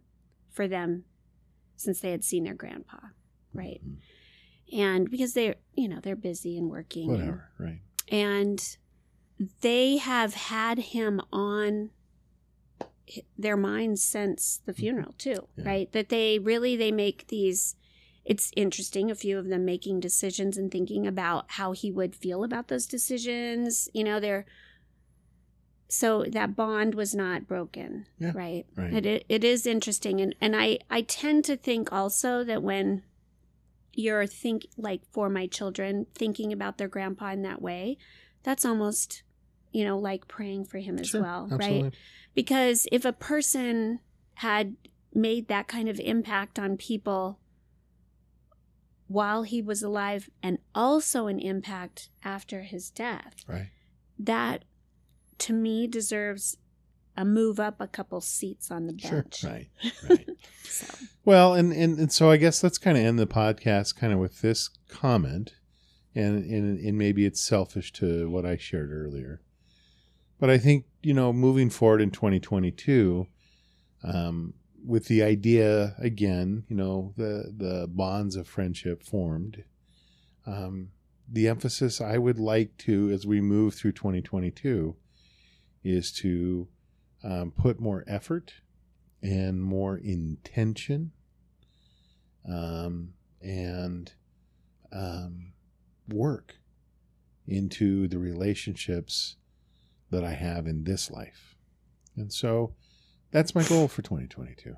for 0.51 0.69
them 0.69 1.05
since 1.77 2.01
they 2.01 2.11
had 2.11 2.25
seen 2.25 2.45
their 2.45 2.55
grandpa, 2.55 2.99
right? 3.53 3.81
Mhm. 3.85 3.97
And 4.73 5.11
because 5.11 5.35
they're, 5.35 5.57
you 5.75 5.89
know, 5.89 6.01
they're 6.01 6.17
busy 6.17 6.57
and 6.59 6.69
working 6.71 7.11
and- 7.11 7.19
whatever, 7.19 7.51
right? 7.59 7.81
and 8.09 8.77
they 9.61 9.97
have 9.97 10.35
had 10.35 10.79
him 10.79 11.21
on 11.33 11.91
their 13.39 13.57
minds 13.57 14.03
since 14.03 14.61
the 14.67 14.73
funeral 14.75 15.15
too 15.19 15.47
Yeah. 15.57 15.65
right 15.69 15.93
that 15.93 16.09
they 16.09 16.39
really 16.39 16.77
they 16.77 16.91
make 16.93 17.27
these 17.29 17.77
it's 18.25 18.51
interesting 18.57 19.11
a 19.11 19.15
few 19.15 19.39
of 19.39 19.47
them 19.47 19.65
making 19.65 20.01
decisions 20.01 20.57
and 20.57 20.73
thinking 20.73 21.07
about 21.07 21.45
how 21.53 21.71
he 21.73 21.93
would 21.93 22.17
feel 22.17 22.43
about 22.43 22.67
those 22.69 22.87
decisions 22.87 23.89
you 23.95 24.03
know 24.03 24.19
they're 24.19 24.45
so 25.89 26.25
that 26.25 26.57
bond 26.57 26.95
was 26.95 27.15
not 27.15 27.47
broken 27.47 28.07
Yeah, 28.19 28.33
right, 28.35 28.67
right. 28.77 29.07
It, 29.07 29.25
it, 29.29 29.45
is 29.45 29.67
interesting 29.67 30.21
and 30.21 30.35
and 30.41 30.57
i 30.57 30.79
i 30.91 31.03
tend 31.03 31.45
to 31.45 31.57
think 31.57 31.93
also 31.93 32.43
that 32.45 32.63
when 32.63 33.03
you're 33.95 34.27
think 34.27 34.67
like 34.77 35.03
for 35.13 35.29
my 35.31 35.47
children 35.47 36.07
thinking 36.15 36.53
about 36.53 36.77
their 36.79 36.89
grandpa 36.89 37.31
in 37.31 37.43
that 37.43 37.63
way 37.63 37.97
that's 38.43 38.65
almost 38.65 39.23
you 39.73 39.85
know 39.85 39.99
like 39.99 40.27
praying 40.29 40.65
for 40.65 40.79
him 40.79 40.99
as 40.99 41.09
Sure, 41.09 41.23
well 41.23 41.49
absolutely. 41.51 41.83
right 41.83 41.95
because 42.35 42.87
if 42.93 43.05
a 43.05 43.13
person 43.13 44.01
had 44.35 44.77
made 45.15 45.49
that 45.49 45.67
kind 45.69 45.89
of 45.89 45.99
impact 46.01 46.59
on 46.59 46.77
people 46.77 47.39
while 49.09 49.45
he 49.45 49.63
was 49.63 49.83
alive 49.83 50.29
and 50.43 50.59
also 50.75 51.27
an 51.29 51.39
impact 51.39 52.11
after 52.25 52.63
his 52.63 52.91
death 52.91 53.45
Right. 53.47 53.69
that 54.19 54.65
to 55.39 55.53
me 55.53 55.87
deserves 55.87 56.57
a 57.17 57.25
move 57.25 57.59
up 57.59 57.81
a 57.81 57.87
couple 57.87 58.21
seats 58.21 58.71
on 58.71 58.87
the 58.87 58.93
bench. 58.93 59.39
Sure. 59.39 59.51
Right. 59.51 59.69
Right. 60.09 60.29
so 60.65 60.95
Well, 61.25 61.55
and, 61.55 61.73
and, 61.73 61.99
and 61.99 62.13
so 62.13 62.31
I 62.31 62.37
guess 62.37 62.63
let's 62.63 62.79
kind 62.79 62.97
of 62.97 63.05
end 63.05 63.19
the 63.19 63.27
podcast 63.27 63.97
kind 63.97 64.13
of 64.13 64.19
with 64.19 64.43
this 64.43 64.69
comment, 64.89 65.55
and, 66.15 66.45
and 66.45 66.79
and 66.79 66.99
maybe 66.99 67.25
it's 67.25 67.41
selfish 67.41 67.93
to 67.95 68.29
what 68.31 68.45
I 68.45 68.57
shared 68.57 68.93
earlier, 68.93 69.41
but 70.39 70.51
I 70.51 70.59
think 70.59 70.85
you 71.03 71.15
know 71.15 71.33
moving 71.33 71.71
forward 71.71 72.01
in 72.01 72.11
2022, 72.11 73.27
um, 74.05 74.55
with 74.85 75.07
the 75.07 75.23
idea 75.23 75.95
again, 75.99 76.65
you 76.69 76.77
know 76.77 77.13
the 77.17 77.53
the 77.57 77.89
bonds 77.89 78.37
of 78.37 78.47
friendship 78.47 79.03
formed, 79.03 79.65
um, 80.47 80.91
the 81.29 81.49
emphasis 81.49 82.01
I 82.01 82.19
would 82.19 82.39
like 82.39 82.77
to 82.79 83.11
as 83.11 83.27
we 83.27 83.41
move 83.41 83.75
through 83.75 83.93
2022 83.93 84.97
is 85.87 86.13
to 86.13 86.69
um, 87.23 87.51
put 87.53 87.81
more 87.81 88.05
effort 88.07 88.55
and 89.23 89.63
more 89.63 89.97
intention 89.97 91.13
um, 92.49 93.15
and 93.41 94.13
um, 94.93 95.53
work 96.09 96.57
into 97.47 98.09
the 98.09 98.19
relationships 98.19 99.37
that 100.11 100.25
I 100.25 100.33
have 100.33 100.67
in 100.67 100.85
this 100.85 101.11
life. 101.11 101.57
And 102.17 102.33
so 102.33 102.75
that's 103.31 103.55
my 103.55 103.63
goal 103.65 103.89
for 103.89 104.03
2022. 104.03 104.77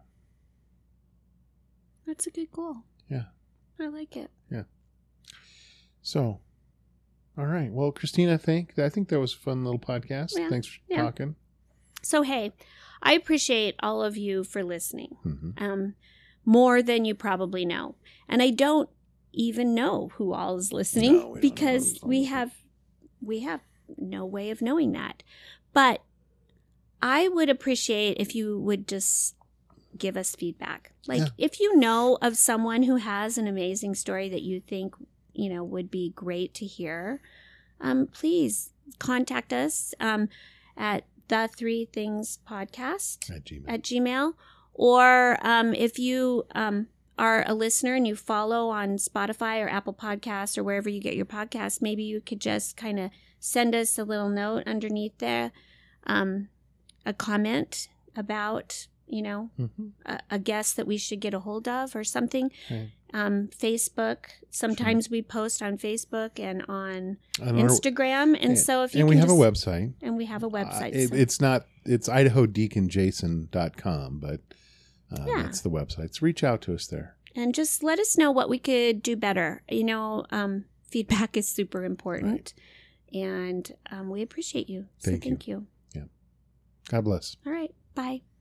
that's 2.06 2.26
a 2.26 2.30
good 2.30 2.50
goal 2.50 2.76
Yeah. 3.08 3.24
i 3.78 3.86
like 3.86 4.16
it 4.16 4.30
Yeah. 4.50 4.62
So, 6.00 6.40
all 7.38 7.46
right. 7.46 7.70
Well, 7.72 7.92
Christina, 7.92 8.34
I 8.34 8.36
think 8.38 8.78
I 8.78 8.88
think 8.88 9.08
that 9.08 9.20
was 9.20 9.32
a 9.34 9.38
fun 9.38 9.64
little 9.64 9.78
podcast. 9.78 10.32
Yeah, 10.36 10.48
Thanks 10.50 10.66
for 10.66 10.78
yeah. 10.88 11.02
talking. 11.02 11.36
so 12.02 12.22
hey 12.22 12.52
i 13.02 13.12
appreciate 13.12 13.74
all 13.80 14.02
of 14.04 14.16
you 14.16 14.44
for 14.44 14.62
listening 14.62 15.16
hmm 15.22 15.50
um, 15.58 15.94
more 16.44 16.82
than 16.82 17.04
you 17.04 17.14
probably 17.14 17.64
know. 17.66 17.94
And 18.28 18.40
I 18.42 18.50
don't 18.50 18.88
even 19.32 19.74
know 19.74 20.10
who 20.14 20.32
all 20.32 20.56
is 20.56 20.72
listening 20.72 21.18
No, 21.18 21.28
we 21.28 21.40
because 21.40 21.98
we 22.02 22.24
have 22.24 22.52
we 23.20 23.40
have 23.40 23.60
no 23.98 24.24
way 24.24 24.50
of 24.50 24.62
knowing 24.62 24.92
that. 24.92 25.22
But 25.74 26.02
I 27.02 27.28
would 27.28 27.48
appreciate 27.50 28.16
if 28.18 28.34
you 28.34 28.58
would 28.58 28.88
just 28.88 29.34
give 29.96 30.16
us 30.16 30.34
feedback. 30.34 30.92
Like 31.06 31.20
Yeah. 31.20 31.28
if 31.36 31.60
you 31.60 31.76
know 31.76 32.18
of 32.22 32.36
someone 32.36 32.84
who 32.84 32.96
has 32.96 33.36
an 33.38 33.46
amazing 33.46 33.94
story 33.94 34.28
that 34.30 34.42
you 34.42 34.60
think, 34.60 34.94
you 35.38 35.48
know, 35.48 35.62
would 35.62 35.90
be 35.90 36.10
great 36.10 36.52
to 36.54 36.66
hear, 36.66 37.20
um, 37.80 38.08
please 38.08 38.70
contact 38.98 39.52
us 39.52 39.94
um, 40.00 40.28
at 40.76 41.04
the 41.28 41.48
three 41.56 41.84
things 41.84 42.38
podcast 42.48 43.30
At 43.30 43.44
Gmail. 43.44 43.64
at 43.68 43.82
Gmail. 43.82 44.32
Or 44.74 45.38
um, 45.46 45.74
if 45.74 45.98
you 45.98 46.44
um, 46.54 46.86
are 47.18 47.44
a 47.46 47.54
listener 47.54 47.94
and 47.94 48.06
you 48.06 48.16
follow 48.16 48.68
on 48.68 48.96
Spotify 48.96 49.62
or 49.64 49.68
Apple 49.68 49.94
Podcasts 49.94 50.56
or 50.56 50.64
wherever 50.64 50.88
you 50.88 51.00
get 51.00 51.16
your 51.16 51.26
podcasts, 51.26 51.82
maybe 51.82 52.02
you 52.02 52.20
could 52.20 52.40
just 52.40 52.76
kind 52.76 52.98
of 52.98 53.10
send 53.40 53.74
us 53.74 53.98
a 53.98 54.04
little 54.04 54.28
note 54.28 54.64
underneath 54.66 55.18
there, 55.18 55.52
um, 56.06 56.48
a 57.04 57.12
comment 57.12 57.88
about, 58.16 58.86
you 59.08 59.22
know, 59.22 59.50
Mhm. 59.58 59.92
a, 60.06 60.20
a 60.30 60.38
guest 60.38 60.76
that 60.76 60.86
we 60.86 60.98
should 60.98 61.20
get 61.20 61.34
a 61.34 61.40
hold 61.40 61.66
of 61.68 61.96
or 61.96 62.04
something. 62.04 62.50
Right. 62.70 62.90
Um, 63.14 63.48
Facebook. 63.48 64.26
Sometimes 64.50 65.08
we 65.08 65.22
post 65.22 65.62
on 65.62 65.78
Facebook 65.78 66.38
and 66.38 66.62
on 66.68 67.16
On 67.40 67.58
our- 67.58 67.66
Instagram, 67.68 68.34
and 68.34 68.36
and- 68.36 68.58
so 68.58 68.82
if 68.82 68.94
you 68.94 69.00
and 69.00 69.08
we 69.08 69.16
have 69.16 69.30
a 69.30 69.32
website. 69.32 69.94
and 70.02 70.14
we 70.16 70.26
have 70.26 70.42
a 70.42 70.46
Uh, 70.46 70.50
website. 70.50 70.94
it- 70.94 71.08
so- 71.08 71.14
It's 71.16 71.40
not. 71.40 71.66
It's 71.86 72.06
idahodeaconjason.com, 72.08 74.18
but 74.20 74.40
uh, 75.10 75.24
Yeah. 75.26 75.42
that's 75.42 75.62
the 75.62 75.70
website. 75.70 76.14
So 76.16 76.20
reach 76.24 76.44
out 76.44 76.60
to 76.62 76.74
us 76.74 76.86
there. 76.86 77.16
and 77.36 77.54
just 77.54 77.82
let 77.84 77.98
us 78.00 78.18
know 78.18 78.30
what 78.32 78.48
we 78.50 78.58
could 78.58 79.00
do 79.02 79.14
better. 79.16 79.62
You 79.70 79.84
know, 79.84 80.24
um, 80.30 80.64
feedback 80.90 81.36
is 81.36 81.46
super 81.48 81.84
important, 81.84 82.52
and 83.12 83.70
um, 83.90 84.10
we 84.10 84.20
appreciate 84.22 84.68
you. 84.68 84.88
So 84.98 85.10
Thank 85.12 85.24
you. 85.24 85.30
thank 85.30 85.48
you. 85.48 85.66
God 86.90 87.04
bless. 87.04 87.36
All 87.46 87.52
right, 87.52 87.74
bye. 87.94 88.22